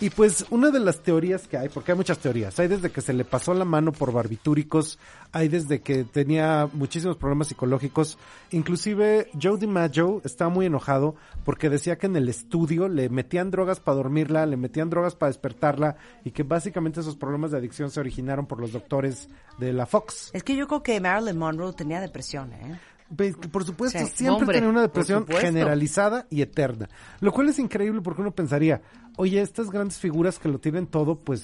Y 0.00 0.10
pues 0.10 0.44
una 0.50 0.70
de 0.70 0.80
las 0.80 1.00
teorías 1.00 1.46
que 1.46 1.56
hay, 1.56 1.68
porque 1.68 1.92
hay 1.92 1.96
muchas 1.96 2.18
teorías, 2.18 2.58
hay 2.58 2.66
desde 2.66 2.90
que 2.90 3.00
se 3.00 3.12
le 3.12 3.24
pasó 3.24 3.54
la 3.54 3.64
mano 3.64 3.92
por 3.92 4.12
barbitúricos, 4.12 4.98
hay 5.30 5.48
desde 5.48 5.82
que 5.82 6.02
tenía 6.02 6.68
muchísimos 6.72 7.16
problemas 7.16 7.46
psicológicos, 7.46 8.18
inclusive 8.50 9.30
Joe 9.40 9.56
DiMaggio 9.56 10.20
estaba 10.24 10.50
muy 10.50 10.66
enojado 10.66 11.14
porque 11.44 11.70
decía 11.70 11.96
que 11.96 12.06
en 12.06 12.16
el 12.16 12.28
estudio 12.28 12.88
le 12.88 13.08
metían 13.08 13.52
drogas 13.52 13.78
para 13.78 13.96
dormirla, 13.96 14.46
le 14.46 14.56
metían 14.56 14.90
drogas 14.90 15.14
para 15.14 15.30
despertarla 15.30 15.96
y 16.24 16.32
que 16.32 16.42
básicamente 16.42 16.98
esos 17.00 17.14
problemas 17.14 17.52
de 17.52 17.58
adicción 17.58 17.90
se 17.90 18.00
originaron 18.00 18.46
por 18.46 18.60
los 18.60 18.72
doctores 18.72 19.28
de 19.58 19.72
la 19.72 19.86
Fox. 19.86 20.30
Es 20.32 20.42
que 20.42 20.56
yo 20.56 20.66
creo 20.66 20.82
que 20.82 21.00
Marilyn 21.00 21.38
Monroe 21.38 21.72
tenía 21.72 22.00
depresión, 22.00 22.52
¿eh? 22.52 22.80
Por 23.50 23.64
supuesto, 23.64 23.98
Sí. 23.98 24.06
siempre 24.14 24.42
Hombre, 24.42 24.54
tenía 24.58 24.70
una 24.70 24.82
depresión 24.82 25.26
generalizada 25.26 26.26
y 26.30 26.42
eterna. 26.42 26.88
Lo 27.20 27.32
cual 27.32 27.48
es 27.48 27.58
increíble 27.58 28.00
porque 28.02 28.22
uno 28.22 28.32
pensaría, 28.32 28.82
oye, 29.16 29.40
estas 29.40 29.70
grandes 29.70 29.98
figuras 29.98 30.38
que 30.38 30.48
lo 30.48 30.58
tienen 30.58 30.86
todo, 30.86 31.16
pues 31.16 31.42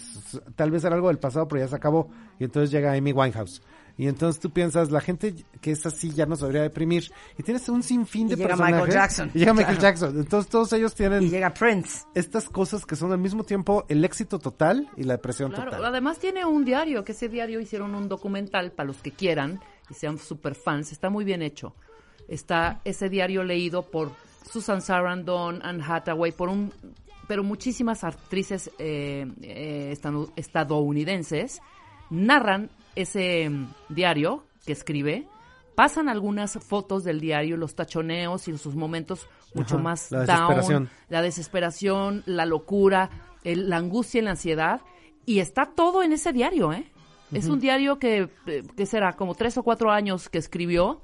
tal 0.57 0.71
vez 0.71 0.85
era 0.85 0.95
algo 0.97 1.09
del 1.09 1.19
pasado, 1.19 1.47
pero 1.49 1.63
ya 1.63 1.69
se 1.69 1.77
acabó. 1.77 2.11
Y 2.39 2.45
entonces 2.45 2.71
llega 2.71 2.93
Amy 2.93 3.13
Winehouse. 3.13 3.63
Y 3.99 4.09
entonces 4.09 4.41
tú 4.41 4.51
piensas, 4.51 4.91
la 4.91 5.03
gente 5.03 5.35
que 5.61 5.73
es 5.73 5.85
así 5.85 6.11
ya 6.11 6.25
no 6.25 6.35
se 6.35 6.43
debería 6.43 6.63
deprimir. 6.63 7.11
Y 7.37 7.43
tienes 7.43 7.69
un 7.69 7.83
sinfín 7.83 8.29
Y 8.29 8.31
de 8.31 8.37
llega 8.37 8.49
personajes. 8.51 8.75
Michael 8.77 8.93
Jackson. 8.95 9.31
Y 9.35 9.39
llega 9.41 9.53
Michael 9.53 9.77
Claro. 9.77 9.83
Jackson. 9.95 10.19
Entonces 10.21 10.51
todos 10.51 10.73
ellos 10.73 10.95
tienen 10.95 11.23
Y 11.25 11.29
llega 11.29 11.53
Prince. 11.53 12.05
estas 12.15 12.49
cosas 12.49 12.87
que 12.87 12.97
son 12.97 13.13
al 13.13 13.19
mismo 13.19 13.45
tiempo 13.45 13.85
el 13.89 14.03
éxito 14.05 14.39
total 14.39 14.89
y 14.97 15.03
la 15.03 15.15
depresión 15.15 15.51
Claro, 15.51 15.73
total. 15.73 15.85
además 15.85 16.19
tiene 16.19 16.47
un 16.47 16.65
diario, 16.65 17.05
que 17.05 17.13
ese 17.13 17.29
diario 17.29 17.61
hicieron 17.61 17.95
un 17.95 18.09
documental 18.09 18.73
para 18.73 18.87
los 18.87 18.97
que 19.03 19.11
quieran 19.11 19.61
y 19.91 19.95
sean 19.95 20.19
super 20.19 20.55
fans, 20.55 20.93
está 20.93 21.11
muy 21.11 21.25
bien 21.25 21.43
hecho. 21.43 21.75
Está 22.29 22.81
ese 22.85 23.09
diario 23.09 23.43
leído 23.43 23.83
por 23.83 24.13
Susan 24.51 24.81
Sarandon, 24.83 25.61
Anne 25.65 25.83
Hathaway, 25.87 26.33
por 26.33 26.49
un, 26.49 26.73
pero 27.27 27.43
muchísimas 27.43 28.05
actrices 28.05 28.71
eh, 28.79 29.27
eh, 29.43 29.97
estadounidenses 30.37 31.61
narran 32.11 32.71
ese 32.97 33.49
mm, 33.49 33.67
diario 33.89 34.45
que 34.67 34.73
escribe, 34.73 35.27
pasan 35.75 36.09
algunas 36.09 36.53
fotos 36.65 37.05
del 37.05 37.21
diario, 37.21 37.57
los 37.57 37.75
tachoneos 37.75 38.49
y 38.49 38.59
sus 38.59 38.75
momentos 38.75 39.27
mucho 39.55 39.77
Ajá, 39.77 39.83
más 39.83 40.11
la 40.13 40.19
down, 40.25 40.27
desesperación. 40.29 40.91
la 41.09 41.23
desesperación, 41.23 42.23
la 42.27 42.47
locura, 42.47 43.11
el- 43.45 43.69
la 43.71 43.77
angustia 43.79 44.21
y 44.21 44.25
la 44.25 44.31
ansiedad. 44.33 44.81
Y 45.27 45.39
está 45.41 45.67
todo 45.75 46.03
en 46.03 46.13
ese 46.13 46.33
diario, 46.33 46.73
¿eh? 46.73 46.91
Es 47.33 47.47
un 47.47 47.61
diario 47.61 47.99
que, 47.99 48.29
eh, 48.47 48.63
que 48.77 48.87
será 48.87 49.13
como 49.15 49.35
tres 49.35 49.57
o 49.59 49.63
cuatro 49.63 49.91
años 49.91 50.29
que 50.29 50.39
escribió 50.39 51.03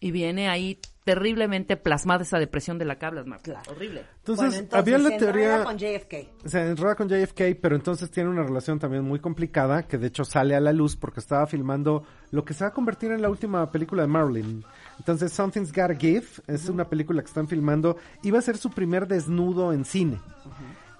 y 0.00 0.10
viene 0.10 0.48
ahí 0.48 0.78
terriblemente 1.06 1.76
plasmada 1.76 2.24
esa 2.24 2.36
depresión 2.38 2.78
de 2.78 2.84
la 2.84 2.98
que 2.98 3.06
hablas, 3.06 3.26
Marta. 3.26 3.62
Horrible. 3.70 4.04
Entonces, 4.18 4.66
había 4.72 4.98
la 4.98 5.10
se 5.10 5.18
teoría... 5.18 5.56
enreda 5.56 5.64
con 5.64 5.78
JFK. 5.78 6.48
Se 6.48 6.68
enrola 6.68 6.96
con 6.96 7.08
JFK, 7.08 7.60
pero 7.62 7.76
entonces 7.76 8.10
tiene 8.10 8.28
una 8.28 8.42
relación 8.42 8.80
también 8.80 9.04
muy 9.04 9.20
complicada, 9.20 9.84
que 9.84 9.98
de 9.98 10.08
hecho 10.08 10.24
sale 10.24 10.56
a 10.56 10.60
la 10.60 10.72
luz 10.72 10.96
porque 10.96 11.20
estaba 11.20 11.46
filmando 11.46 12.04
lo 12.32 12.44
que 12.44 12.54
se 12.54 12.64
va 12.64 12.70
a 12.70 12.72
convertir 12.72 13.12
en 13.12 13.22
la 13.22 13.30
última 13.30 13.70
película 13.70 14.02
de 14.02 14.08
Marilyn. 14.08 14.64
Entonces, 14.98 15.32
Something's 15.32 15.72
Gotta 15.72 15.94
Give 15.94 16.26
es 16.48 16.68
una 16.68 16.88
película 16.88 17.22
que 17.22 17.28
están 17.28 17.46
filmando. 17.46 17.96
Iba 18.24 18.40
a 18.40 18.42
ser 18.42 18.56
su 18.56 18.70
primer 18.70 19.06
desnudo 19.06 19.72
en 19.72 19.84
cine. 19.84 20.18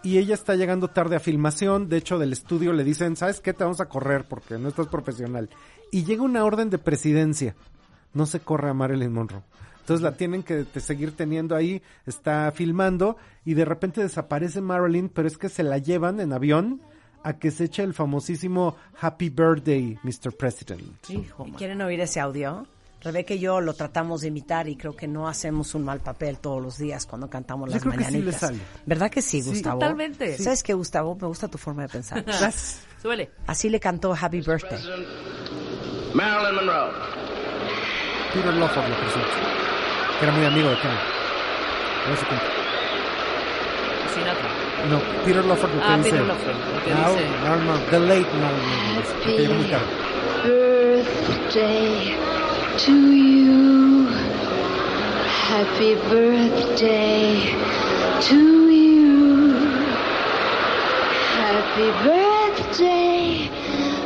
Y 0.03 0.19
ella 0.19 0.35
está 0.35 0.55
llegando 0.55 0.89
tarde 0.89 1.17
a 1.17 1.21
filmación. 1.21 1.89
De 1.89 1.97
hecho, 1.97 2.19
del 2.19 2.33
estudio 2.33 2.73
le 2.73 2.85
dicen, 2.85 3.17
¿sabes 3.17 3.41
qué? 3.41 3.53
Te 3.53 3.65
vamos 3.65 3.81
a 3.81 3.89
correr 3.89 4.25
porque 4.29 4.59
no 4.59 4.69
estás 4.69 4.87
profesional. 4.87 5.49
Y 5.91 6.05
llega 6.05 6.23
una 6.23 6.45
orden 6.45 6.71
de 6.71 6.79
presidencia. 6.79 7.57
No 8.13 8.27
se 8.27 8.41
corre 8.41 8.71
a 8.71 8.75
Marilyn 8.75 9.13
Monroe. 9.13 9.43
Entonces 9.81 10.03
la 10.03 10.17
tienen 10.17 10.43
que 10.43 10.65
seguir 10.81 11.13
teniendo 11.13 11.55
ahí, 11.55 11.81
está 12.07 12.51
filmando 12.53 13.17
y 13.45 13.55
de 13.55 13.65
repente 13.65 14.03
desaparece 14.03 14.61
Marilyn, 14.61 15.09
pero 15.09 15.29
es 15.29 15.39
que 15.39 15.49
se 15.49 15.63
la 15.63 15.79
llevan 15.79 16.19
en 16.19 16.33
avión 16.33 16.83
a 17.23 17.39
que 17.39 17.53
se 17.53 17.65
eche 17.65 17.85
el 17.85 17.95
famosísimo 17.95 18.77
Happy 19.01 19.31
Birthday, 19.31 19.97
Mr. 20.03 20.33
President. 20.37 21.09
Hijo. 21.09 21.47
¿Quieren 21.57 21.83
oír 21.83 22.01
ese 22.01 22.19
audio? 22.19 22.67
Rebeca 23.07 23.35
y 23.35 23.39
yo 23.39 23.61
lo 23.61 23.73
tratamos 23.75 24.21
de 24.23 24.29
imitar 24.29 24.69
y 24.69 24.77
creo 24.77 24.97
que 24.97 25.07
no 25.07 25.29
hacemos 25.29 25.75
un 25.77 25.85
mal 25.85 26.01
papel 26.01 26.39
todos 26.39 26.61
los 26.61 26.77
días 26.77 27.07
cuando 27.07 27.31
cantamos 27.31 27.69
Yo 27.69 27.75
las 27.77 27.83
creo 27.83 27.93
que 27.95 27.99
sí 28.05 28.11
le 28.11 28.19
mañanitas. 28.19 28.41
sale. 28.41 28.59
¿Verdad 28.85 29.11
que 29.11 29.23
sí, 29.23 29.43
Gustavo? 29.43 29.79
Totalmente. 29.79 30.37
¿Sabes 30.39 30.63
qué, 30.63 30.75
Gustavo? 30.75 31.17
Me 31.21 31.27
gusta 31.29 31.47
tu 31.49 31.57
forma 31.57 31.83
de 31.83 31.89
pensar. 31.89 32.25
Suele. 33.03 33.31
Así 33.47 33.69
le 33.71 33.79
cantó 33.79 34.13
Happy 34.21 34.41
Birthday. 34.41 34.81
Marilyn 36.15 36.55
Monroe. 36.57 36.91
Peter 38.35 38.53
Lawford 38.55 38.89
lo 38.89 38.97
presenta, 38.97 39.29
que 40.19 40.25
era 40.27 40.33
muy 40.35 40.45
amigo 40.47 40.69
de 40.71 40.77
Kennedy. 40.79 40.99
No 42.11 42.17
sé. 42.17 42.27
Sinatra. 44.15 44.49
No, 44.91 45.01
Peter 45.25 45.45
Lawford 45.45 45.73
lo 45.75 45.81
que 45.81 45.87
Ah, 45.87 45.97
dice. 45.99 46.11
Peter 46.11 46.27
Lawford, 46.27 46.55
lo 46.75 46.85
que 46.85 46.91
Now, 46.91 47.13
dice. 47.13 47.29
no, 47.45 47.57
no, 47.57 47.79
the 47.91 47.99
late 48.01 48.27
Marilyn 48.41 48.95
Monroe. 48.95 49.05
porque 49.23 49.39
llegó 49.39 49.55
muy 49.55 49.67
tarde. 49.71 49.87
birthday 50.45 52.17
to 52.79 52.93
you. 52.93 54.07
Happy 55.49 55.95
birthday 56.11 57.41
to 58.21 58.69
you. 58.69 59.55
Happy 61.41 61.89
birthday, 62.05 63.51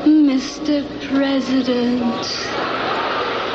Mr. 0.07 0.87
President. 1.09 2.27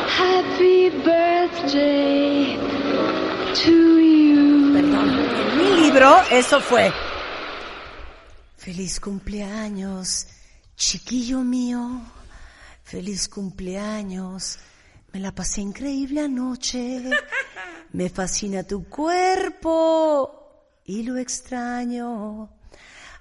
Happy 0.09 0.89
birthday 0.89 2.57
to 3.53 3.99
you. 3.99 4.73
Perdón. 4.73 5.09
En 5.51 5.57
mi 5.57 5.81
libro, 5.81 6.21
eso 6.29 6.59
fue. 6.59 6.91
Feliz 8.57 8.99
cumpleaños, 8.99 10.27
chiquillo 10.75 11.39
mío. 11.39 12.01
Feliz 12.83 13.29
cumpleaños. 13.29 14.59
Me 15.15 15.21
la 15.21 15.31
pasé 15.31 15.61
increíble 15.61 16.19
anoche. 16.19 17.09
Me 17.93 18.09
fascina 18.09 18.63
tu 18.63 18.83
cuerpo 18.89 20.81
y 20.83 21.03
lo 21.03 21.15
extraño. 21.15 22.49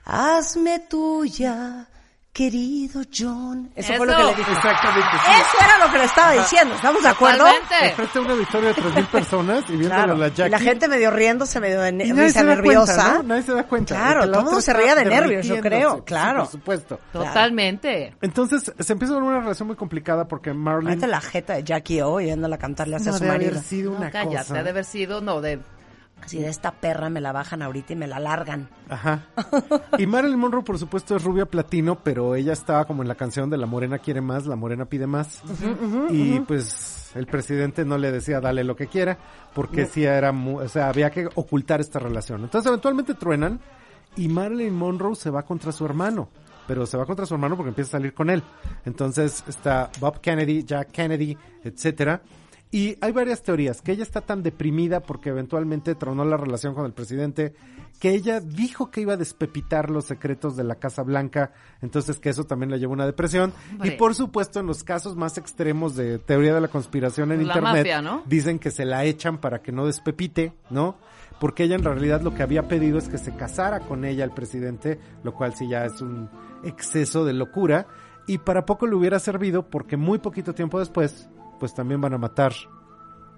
Hazme 0.04 0.80
tuya, 0.90 1.88
querido 2.35 3.01
John. 3.16 3.70
Eso, 3.77 3.94
fue 3.94 4.07
lo 4.07 4.12
que 4.14 4.20
Eso. 4.20 4.31
le 4.33 4.37
dije. 4.37 4.53
Exactamente. 4.53 5.09
sí. 5.25 5.31
Eso 5.40 5.64
era 5.64 5.87
lo 5.87 5.92
que 5.92 5.99
le 5.99 6.05
estaba 6.05 6.33
diciendo. 6.33 6.75
¿Estamos 6.75 7.03
de 7.03 7.09
acuerdo? 7.09 7.44
Enfrente 7.81 8.18
a 8.18 8.23
una 8.23 8.35
victoria 8.35 8.68
de 8.70 8.75
3.000 8.75 9.07
personas 9.12 9.64
y 9.68 9.77
viéndole 9.77 9.88
Claro. 9.94 10.12
a 10.14 10.16
la 10.18 10.27
Y 10.29 10.33
Jackie. 10.33 10.51
la 10.51 10.59
gente 10.59 10.88
medio 10.88 11.11
riéndose, 11.12 11.61
medio 11.61 11.81
de 11.81 11.90
Y 11.90 11.92
ne- 11.92 12.05
nadie 12.09 12.23
risa 12.25 12.40
se 12.40 12.44
da 12.47 12.55
nerviosa. 12.57 12.94
cuenta, 13.05 13.14
¿no? 13.18 13.23
Nadie 13.23 13.42
se 13.42 13.53
da 13.55 13.62
cuenta. 13.62 13.94
Claro, 13.94 14.20
todo 14.27 14.38
el 14.40 14.44
mundo 14.47 14.61
se 14.61 14.73
reía 14.73 14.94
de 14.97 15.05
nervios, 15.05 15.47
yo 15.47 15.61
creo, 15.61 15.94
Sí, 15.97 16.03
claro. 16.07 16.40
por 16.40 16.51
supuesto. 16.51 17.01
Totalmente. 17.12 18.14
Entonces, 18.20 18.73
se 18.79 18.92
empieza 18.92 19.14
a 19.14 19.16
ver 19.18 19.25
una 19.25 19.38
relación 19.40 19.68
muy 19.68 19.77
complicada 19.77 20.27
porque 20.27 20.53
Marlene... 20.53 20.97
Mete 20.97 21.07
la 21.07 21.20
jeta 21.20 21.55
de 21.55 21.62
Jackie 21.62 22.03
O 22.03 22.20
yéndola 22.20 22.57
a 22.57 22.59
cantarle 22.59 22.97
hacia 22.97 23.12
no 23.12 23.18
su 23.18 23.23
debe 23.25 23.33
marido. 23.37 23.53
haber 23.53 23.62
sido 23.62 23.92
No, 23.92 23.99
una 23.99 24.11
cállate, 24.11 24.37
cosa. 24.49 24.59
ha 24.59 24.62
de 24.64 24.70
haber 24.70 24.85
sido, 24.85 25.20
no, 25.20 25.40
de... 25.40 25.61
Así 26.24 26.38
de 26.38 26.48
esta 26.48 26.72
perra 26.72 27.10
me 27.10 27.20
la 27.20 27.32
bajan 27.32 27.60
ahorita 27.60 27.92
y 27.92 27.96
me 27.96 28.06
la 28.06 28.18
largan. 28.18 28.68
Ajá. 28.88 29.26
Y 29.98 30.06
Marilyn 30.06 30.38
Monroe, 30.38 30.62
por 30.62 30.78
supuesto, 30.78 31.14
es 31.16 31.22
rubia 31.22 31.44
platino, 31.44 31.96
pero 31.96 32.34
ella 32.34 32.52
estaba 32.52 32.87
como 32.87 33.02
en 33.02 33.08
la 33.08 33.14
canción 33.14 33.50
de 33.50 33.58
La 33.58 33.66
Morena 33.66 33.98
quiere 33.98 34.20
más, 34.20 34.46
La 34.46 34.56
Morena 34.56 34.87
pide 34.87 35.06
más. 35.06 35.42
y 36.10 36.40
pues 36.40 37.12
el 37.14 37.26
presidente 37.26 37.84
no 37.84 37.98
le 37.98 38.10
decía 38.10 38.40
dale 38.40 38.64
lo 38.64 38.74
que 38.74 38.87
quiera, 38.87 39.18
porque 39.54 39.87
sí 39.87 40.04
era, 40.04 40.30
o 40.30 40.68
sea, 40.68 40.88
había 40.88 41.10
que 41.10 41.28
ocultar 41.34 41.80
esta 41.80 41.98
relación. 41.98 42.42
Entonces 42.42 42.68
eventualmente 42.68 43.14
truenan 43.14 43.60
y 44.16 44.28
Marilyn 44.28 44.74
Monroe 44.74 45.14
se 45.14 45.30
va 45.30 45.42
contra 45.42 45.72
su 45.72 45.84
hermano. 45.84 46.28
Pero 46.66 46.87
se 46.87 46.96
va 46.96 47.04
contra 47.04 47.26
su 47.26 47.34
hermano 47.34 47.56
porque 47.56 47.68
empieza 47.68 47.88
a 47.96 48.00
salir 48.00 48.14
con 48.14 48.30
él. 48.30 48.42
Entonces 48.87 49.44
está 49.46 49.90
Bob 50.00 50.20
Kennedy, 50.22 50.64
Jack 50.64 50.92
Kennedy, 50.92 51.37
etcétera. 51.62 52.22
Y 52.74 52.98
hay 53.00 53.12
varias 53.12 53.40
teorías, 53.40 53.80
que 53.82 53.92
ella 53.92 54.02
está 54.02 54.20
tan 54.20 54.42
deprimida 54.42 54.98
porque 54.98 55.28
eventualmente 55.28 55.94
tronó 55.94 56.24
la 56.24 56.37
relación 56.37 56.74
con 56.74 56.84
el 56.87 56.92
presidente, 56.92 57.54
que 58.00 58.10
ella 58.10 58.40
dijo 58.40 58.90
que 58.90 59.00
iba 59.00 59.12
a 59.12 59.16
despepitar 59.16 59.90
los 59.90 60.06
secretos 60.06 60.56
de 60.56 60.64
la 60.64 60.74
Casa 60.74 61.04
Blanca, 61.04 61.52
entonces 61.82 62.18
que 62.18 62.30
eso 62.30 62.42
también 62.42 62.72
le 62.72 62.80
llevó 62.80 62.94
a 62.94 62.96
una 62.96 63.06
depresión. 63.06 63.52
Y 63.84 63.92
por 63.92 64.16
supuesto, 64.16 64.58
en 64.58 64.66
los 64.66 64.82
casos 64.82 65.14
más 65.14 65.38
extremos 65.38 65.94
de 65.94 66.18
teoría 66.18 66.52
de 66.52 66.62
la 66.62 66.66
conspiración 66.66 67.30
en 67.30 67.46
La 67.46 67.54
Internet, 67.54 67.76
mafia, 67.76 68.02
¿no? 68.02 68.24
dicen 68.26 68.58
que 68.58 68.72
se 68.72 68.84
la 68.84 69.04
echan 69.04 69.38
para 69.38 69.62
que 69.62 69.70
no 69.70 69.87
despepite, 69.87 70.52
¿no? 70.68 70.96
Porque 71.38 71.62
ella 71.62 71.76
en 71.76 71.84
realidad 71.84 72.22
lo 72.22 72.34
que 72.34 72.42
había 72.42 72.66
pedido 72.66 72.98
es 72.98 73.08
que 73.08 73.18
se 73.18 73.37
casara 73.37 73.87
con 73.87 74.04
ella 74.04 74.24
el 74.24 74.32
presidente, 74.32 74.98
lo 75.22 75.32
cual 75.32 75.54
sí 75.54 75.68
ya 75.68 75.84
es 75.84 76.00
un 76.00 76.28
exceso 76.64 77.24
de 77.24 77.34
locura. 77.34 77.87
Y 78.26 78.38
para 78.38 78.66
poco 78.66 78.88
le 78.88 78.96
hubiera 78.96 79.20
servido 79.20 79.70
porque 79.70 79.96
muy 79.96 80.18
poquito 80.18 80.54
tiempo 80.54 80.80
después, 80.80 81.28
pues 81.64 81.72
también 81.72 81.98
van 81.98 82.12
a 82.12 82.18
matar 82.18 82.53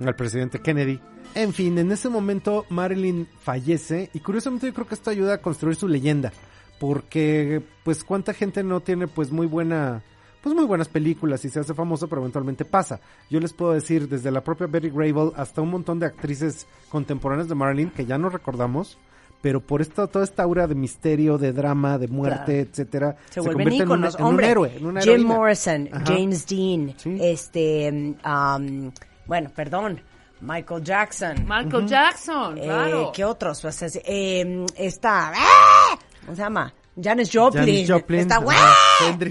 al 0.05 0.17
presidente 0.17 0.59
Kennedy. 0.59 0.99
En 1.37 1.53
fin, 1.53 1.79
en 1.79 1.93
ese 1.93 2.09
momento 2.09 2.67
Marilyn 2.71 3.29
fallece 3.39 4.11
y 4.15 4.19
curiosamente 4.19 4.67
yo 4.67 4.75
creo 4.75 4.89
que 4.89 4.97
esto 4.97 5.11
ayuda 5.11 5.35
a 5.35 5.39
construir 5.41 5.77
su 5.77 5.87
leyenda. 5.87 6.33
Porque, 6.81 7.63
pues, 7.85 8.03
cuánta 8.03 8.35
gente 8.35 8.65
no 8.65 8.81
tiene, 8.81 9.07
pues, 9.07 9.31
muy 9.31 9.47
buena, 9.47 10.03
pues, 10.43 10.57
muy 10.57 10.65
buenas 10.65 10.89
películas 10.89 11.45
y 11.45 11.49
se 11.49 11.61
hace 11.61 11.73
famoso, 11.73 12.09
pero 12.09 12.21
eventualmente 12.21 12.65
pasa. 12.65 12.99
Yo 13.31 13.39
les 13.39 13.53
puedo 13.53 13.75
decir, 13.75 14.09
desde 14.09 14.33
la 14.33 14.43
propia 14.43 14.67
Betty 14.67 14.91
Grable 14.91 15.31
hasta 15.37 15.63
un 15.63 15.71
montón 15.71 16.01
de 16.01 16.07
actrices 16.07 16.67
contemporáneas 16.89 17.49
de 17.49 17.55
Marilyn 17.55 17.91
que 17.91 18.07
ya 18.07 18.19
no 18.19 18.29
recordamos, 18.29 18.99
pero 19.43 19.61
por 19.61 19.81
esta, 19.81 20.07
toda 20.07 20.25
esta 20.25 20.43
aura 20.43 20.67
de 20.67 20.75
misterio, 20.75 21.39
de 21.39 21.53
drama, 21.53 21.99
de 21.99 22.09
muerte, 22.09 22.45
Claro. 22.55 22.61
etcétera, 22.71 23.17
Se, 23.31 23.41
vuelven 23.41 23.87
convierte 23.87 24.19
en 24.23 24.25
un- 24.25 24.43
héroe, 24.45 24.77
en 24.77 24.87
una 24.87 25.01
Jim. 25.03 25.23
Morrison, 25.27 25.89
Ajá. 25.93 26.05
James 26.07 26.47
Dean, 26.47 26.95
Sí. 26.97 27.17
este, 27.21 28.15
um, 28.25 28.91
bueno, 29.27 29.51
perdón, 29.55 30.01
Michael 30.41 30.83
Jackson. 30.83 31.47
Michael 31.49 31.87
Jackson, 31.87 32.59
Eh, 32.59 32.63
claro. 32.63 33.13
¿Qué 33.15 33.25
otros? 33.25 33.61
Pues, 33.63 33.83
es- 33.83 34.01
eh, 34.05 34.65
está, 34.77 35.33
¡ah! 35.35 35.99
¿cómo 36.25 36.35
se 36.35 36.43
llama? 36.43 36.73
Janis 37.01 37.31
Joplin. 37.33 37.61
Janis 37.65 37.91
Joplin, 37.91 38.21
Está, 38.21 38.43
¡ah! 38.49 38.75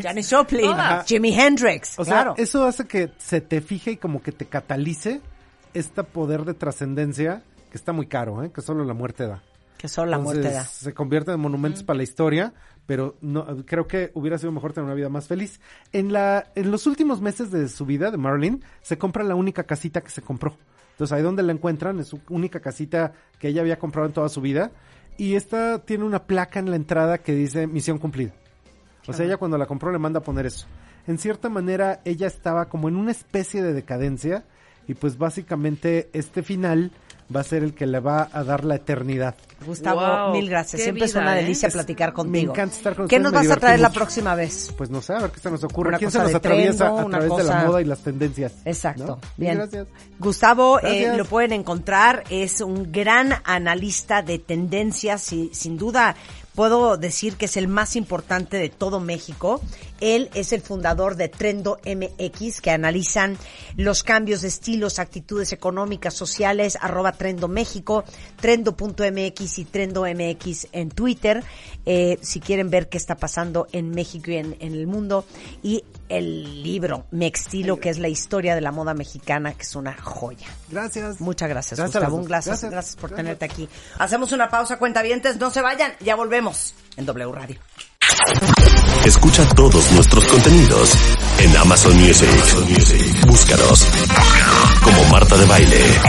Janis 0.04 0.30
Joplin. 0.32 0.72
Jimi 1.08 1.34
Hendrix. 1.34 1.98
O 1.98 2.06
sea, 2.06 2.14
claro. 2.14 2.34
eso 2.38 2.64
hace 2.66 2.86
que 2.86 3.12
se 3.18 3.42
te 3.42 3.60
fije 3.62 3.92
y 3.92 3.98
como 3.98 4.22
que 4.22 4.32
te 4.32 4.46
catalice 4.46 5.20
este 5.74 6.04
poder 6.04 6.46
de 6.46 6.54
trascendencia 6.54 7.42
que 7.72 7.78
está 7.78 7.92
muy 7.92 8.06
caro, 8.08 8.44
¿eh? 8.44 8.52
que 8.54 8.62
solo 8.62 8.86
la 8.86 8.94
muerte 8.94 9.26
da. 9.28 9.42
Que 9.78 9.88
solo 9.88 10.12
la 10.12 10.20
muerte 10.20 10.52
da. 10.52 10.64
Se 10.64 10.94
convierte 10.94 11.32
en 11.32 11.40
monumentos 11.40 11.84
para 11.84 11.98
la 11.98 12.04
historia, 12.04 12.54
pero 12.86 13.18
no 13.22 13.66
creo 13.66 13.88
que 13.88 14.12
hubiera 14.14 14.38
sido 14.38 14.52
mejor 14.52 14.74
tener 14.74 14.86
una 14.86 14.96
vida 14.96 15.10
más 15.10 15.28
feliz. 15.28 15.60
En 15.92 16.14
la 16.14 16.52
en 16.56 16.72
los 16.72 16.88
últimos 16.88 17.22
meses 17.22 17.52
de 17.52 17.68
su 17.70 17.86
vida 17.86 18.12
de 18.12 18.18
Marilyn 18.18 18.64
se 18.82 18.98
compra 18.98 19.24
la 19.24 19.36
única 19.36 19.64
casita 19.64 20.02
que 20.02 20.10
se 20.10 20.22
compró. 20.22 20.58
Entonces 20.92 21.16
ahí 21.16 21.24
donde 21.24 21.44
la 21.44 21.52
encuentran 21.52 22.00
es 22.00 22.08
su 22.08 22.22
única 22.30 22.62
casita 22.62 23.14
que 23.38 23.50
ella 23.50 23.62
había 23.62 23.80
comprado 23.80 24.08
en 24.08 24.14
toda 24.14 24.30
su 24.30 24.42
vida 24.42 24.72
y 25.18 25.36
esta 25.36 25.80
tiene 25.80 26.04
una 26.04 26.24
placa 26.24 26.60
en 26.60 26.70
la 26.70 26.76
entrada 26.76 27.18
que 27.18 27.34
dice 27.34 27.68
misión 27.68 27.98
cumplida. 27.98 28.34
O 29.08 29.14
sea, 29.14 29.26
ella 29.26 29.38
cuando 29.38 29.58
la 29.58 29.68
compró 29.68 29.92
le 29.92 30.00
manda 30.00 30.20
a 30.20 30.24
poner 30.24 30.46
eso. 30.46 30.68
En 31.06 31.18
cierta 31.18 31.50
manera 31.50 32.02
ella 32.06 32.28
estaba 32.28 32.70
como 32.70 32.88
en 32.88 32.96
una 32.96 33.12
especie 33.12 33.62
de 33.62 33.74
decadencia 33.74 34.46
y 34.88 34.94
pues 34.94 35.18
básicamente 35.18 36.10
este 36.14 36.44
final 36.44 36.92
va 37.34 37.40
a 37.42 37.44
ser 37.44 37.64
el 37.64 37.74
que 37.74 37.86
le 37.86 38.00
va 38.00 38.30
a 38.32 38.44
dar 38.44 38.64
la 38.66 38.76
eternidad. 38.76 39.36
Gustavo, 39.66 40.02
Wow, 40.02 40.34
mil 40.34 40.50
gracias. 40.50 40.82
Siempre 40.82 41.06
es 41.06 41.16
una 41.16 41.38
¿eh? 41.38 41.42
delicia 41.42 41.70
platicar 41.70 42.10
me 42.10 42.14
contigo. 42.16 42.54
encanta 42.54 42.76
estar 42.76 42.96
con 42.96 43.08
¿Qué 43.08 43.16
ustedes, 43.16 43.24
nos 43.24 43.32
me 43.32 43.48
vas 43.48 43.58
a 43.58 43.60
traer 43.60 43.80
la 43.80 43.92
próxima 43.92 44.36
vez? 44.36 44.74
Pues 44.78 44.90
no 44.90 45.02
sé, 45.02 45.14
a 45.14 45.20
ver 45.20 45.32
qué 45.32 45.40
se 45.40 45.50
nos 45.50 45.64
ocurre. 45.64 45.90
Una 45.90 45.98
¿Quién 45.98 46.12
se 46.12 46.20
nos 46.20 46.36
atraviesa 46.36 46.78
trendo, 46.86 47.00
a 47.00 47.06
una 47.06 47.20
través 47.20 47.38
de 47.38 47.44
la 47.44 47.66
moda 47.66 47.82
y 47.82 47.86
las 47.86 48.00
tendencias? 48.00 48.54
Exacto. 48.66 49.06
¿no? 49.06 49.20
Bien. 49.38 49.58
Gracias. 49.58 49.88
Gustavo, 50.20 50.80
eh, 50.82 51.16
lo 51.18 51.26
pueden 51.26 51.54
encontrar, 51.54 52.24
es 52.30 52.62
un 52.62 52.92
gran 52.92 53.34
analista 53.44 54.22
de 54.22 54.40
tendencias 54.40 55.32
y 55.34 55.50
sin 55.54 55.78
duda 55.78 56.16
puedo 56.54 56.98
decir 56.98 57.36
que 57.36 57.46
es 57.46 57.58
el 57.58 57.68
más 57.68 57.96
importante 57.96 58.58
de 58.58 58.70
todo 58.70 59.00
México. 59.00 59.62
Él 60.02 60.30
es 60.34 60.54
el 60.54 60.62
fundador 60.62 61.16
de 61.16 61.30
Trendo 61.30 61.80
MX, 61.86 62.62
que 62.62 62.72
analizan 62.72 63.38
los 63.76 64.04
cambios 64.04 64.42
de 64.42 64.48
estilos, 64.50 65.00
actitudes 65.00 65.54
económicas, 65.54 66.14
sociales, 66.14 66.78
arroba 66.82 67.14
Trendo 67.14 67.48
México, 67.48 68.04
trendo.mx 68.40 69.60
y 69.60 69.66
Trendo 69.66 70.04
MX 70.06 70.68
en 70.72 70.90
Twitter, 70.90 71.44
eh, 71.86 72.18
si 72.22 72.40
quieren 72.40 72.70
ver 72.70 72.90
qué 72.90 72.98
está 72.98 73.16
pasando 73.16 73.68
en 73.72 73.92
México 73.92 74.32
y 74.32 74.36
en, 74.38 74.56
en 74.60 74.74
el 74.74 74.88
mundo. 74.88 75.26
Y 75.64 75.84
el 76.10 76.64
libro 76.64 77.06
Mextilo, 77.12 77.80
que 77.80 77.90
es 77.90 77.98
la 78.00 78.08
historia 78.10 78.56
de 78.56 78.62
la 78.62 78.72
moda 78.72 78.94
mexicana, 78.94 79.54
que 79.54 79.64
es 79.64 79.76
una 79.76 79.94
joya. 80.02 80.48
Gracias. 80.70 81.20
Muchas 81.22 81.50
gracias, 81.50 81.80
Gracias 81.80 82.02
Gustavo. 82.04 82.18
dos. 82.18 82.28
Gracias, 82.28 82.62
gracias, 82.62 82.72
Gracias. 82.72 82.96
por 82.96 83.10
Gracias. 83.12 83.26
tenerte 83.26 83.46
aquí. 83.46 83.70
Hacemos 84.00 84.32
una 84.32 84.50
pausa, 84.50 84.78
cuentavientes. 84.78 85.38
No 85.38 85.50
se 85.52 85.62
vayan, 85.62 85.94
ya 86.02 86.16
volvemos 86.16 86.76
en 86.98 87.06
W 87.06 87.32
Radio. 87.32 87.60
Escucha 89.06 89.48
todos 89.50 89.92
nuestros 89.92 90.26
contenidos 90.26 90.92
en 91.40 91.56
Amazon 91.58 91.96
Music. 92.00 92.30
Búscanos 93.28 93.88
como 94.84 95.04
Marta 95.06 95.38
de 95.38 95.46
Baile. 95.46 96.02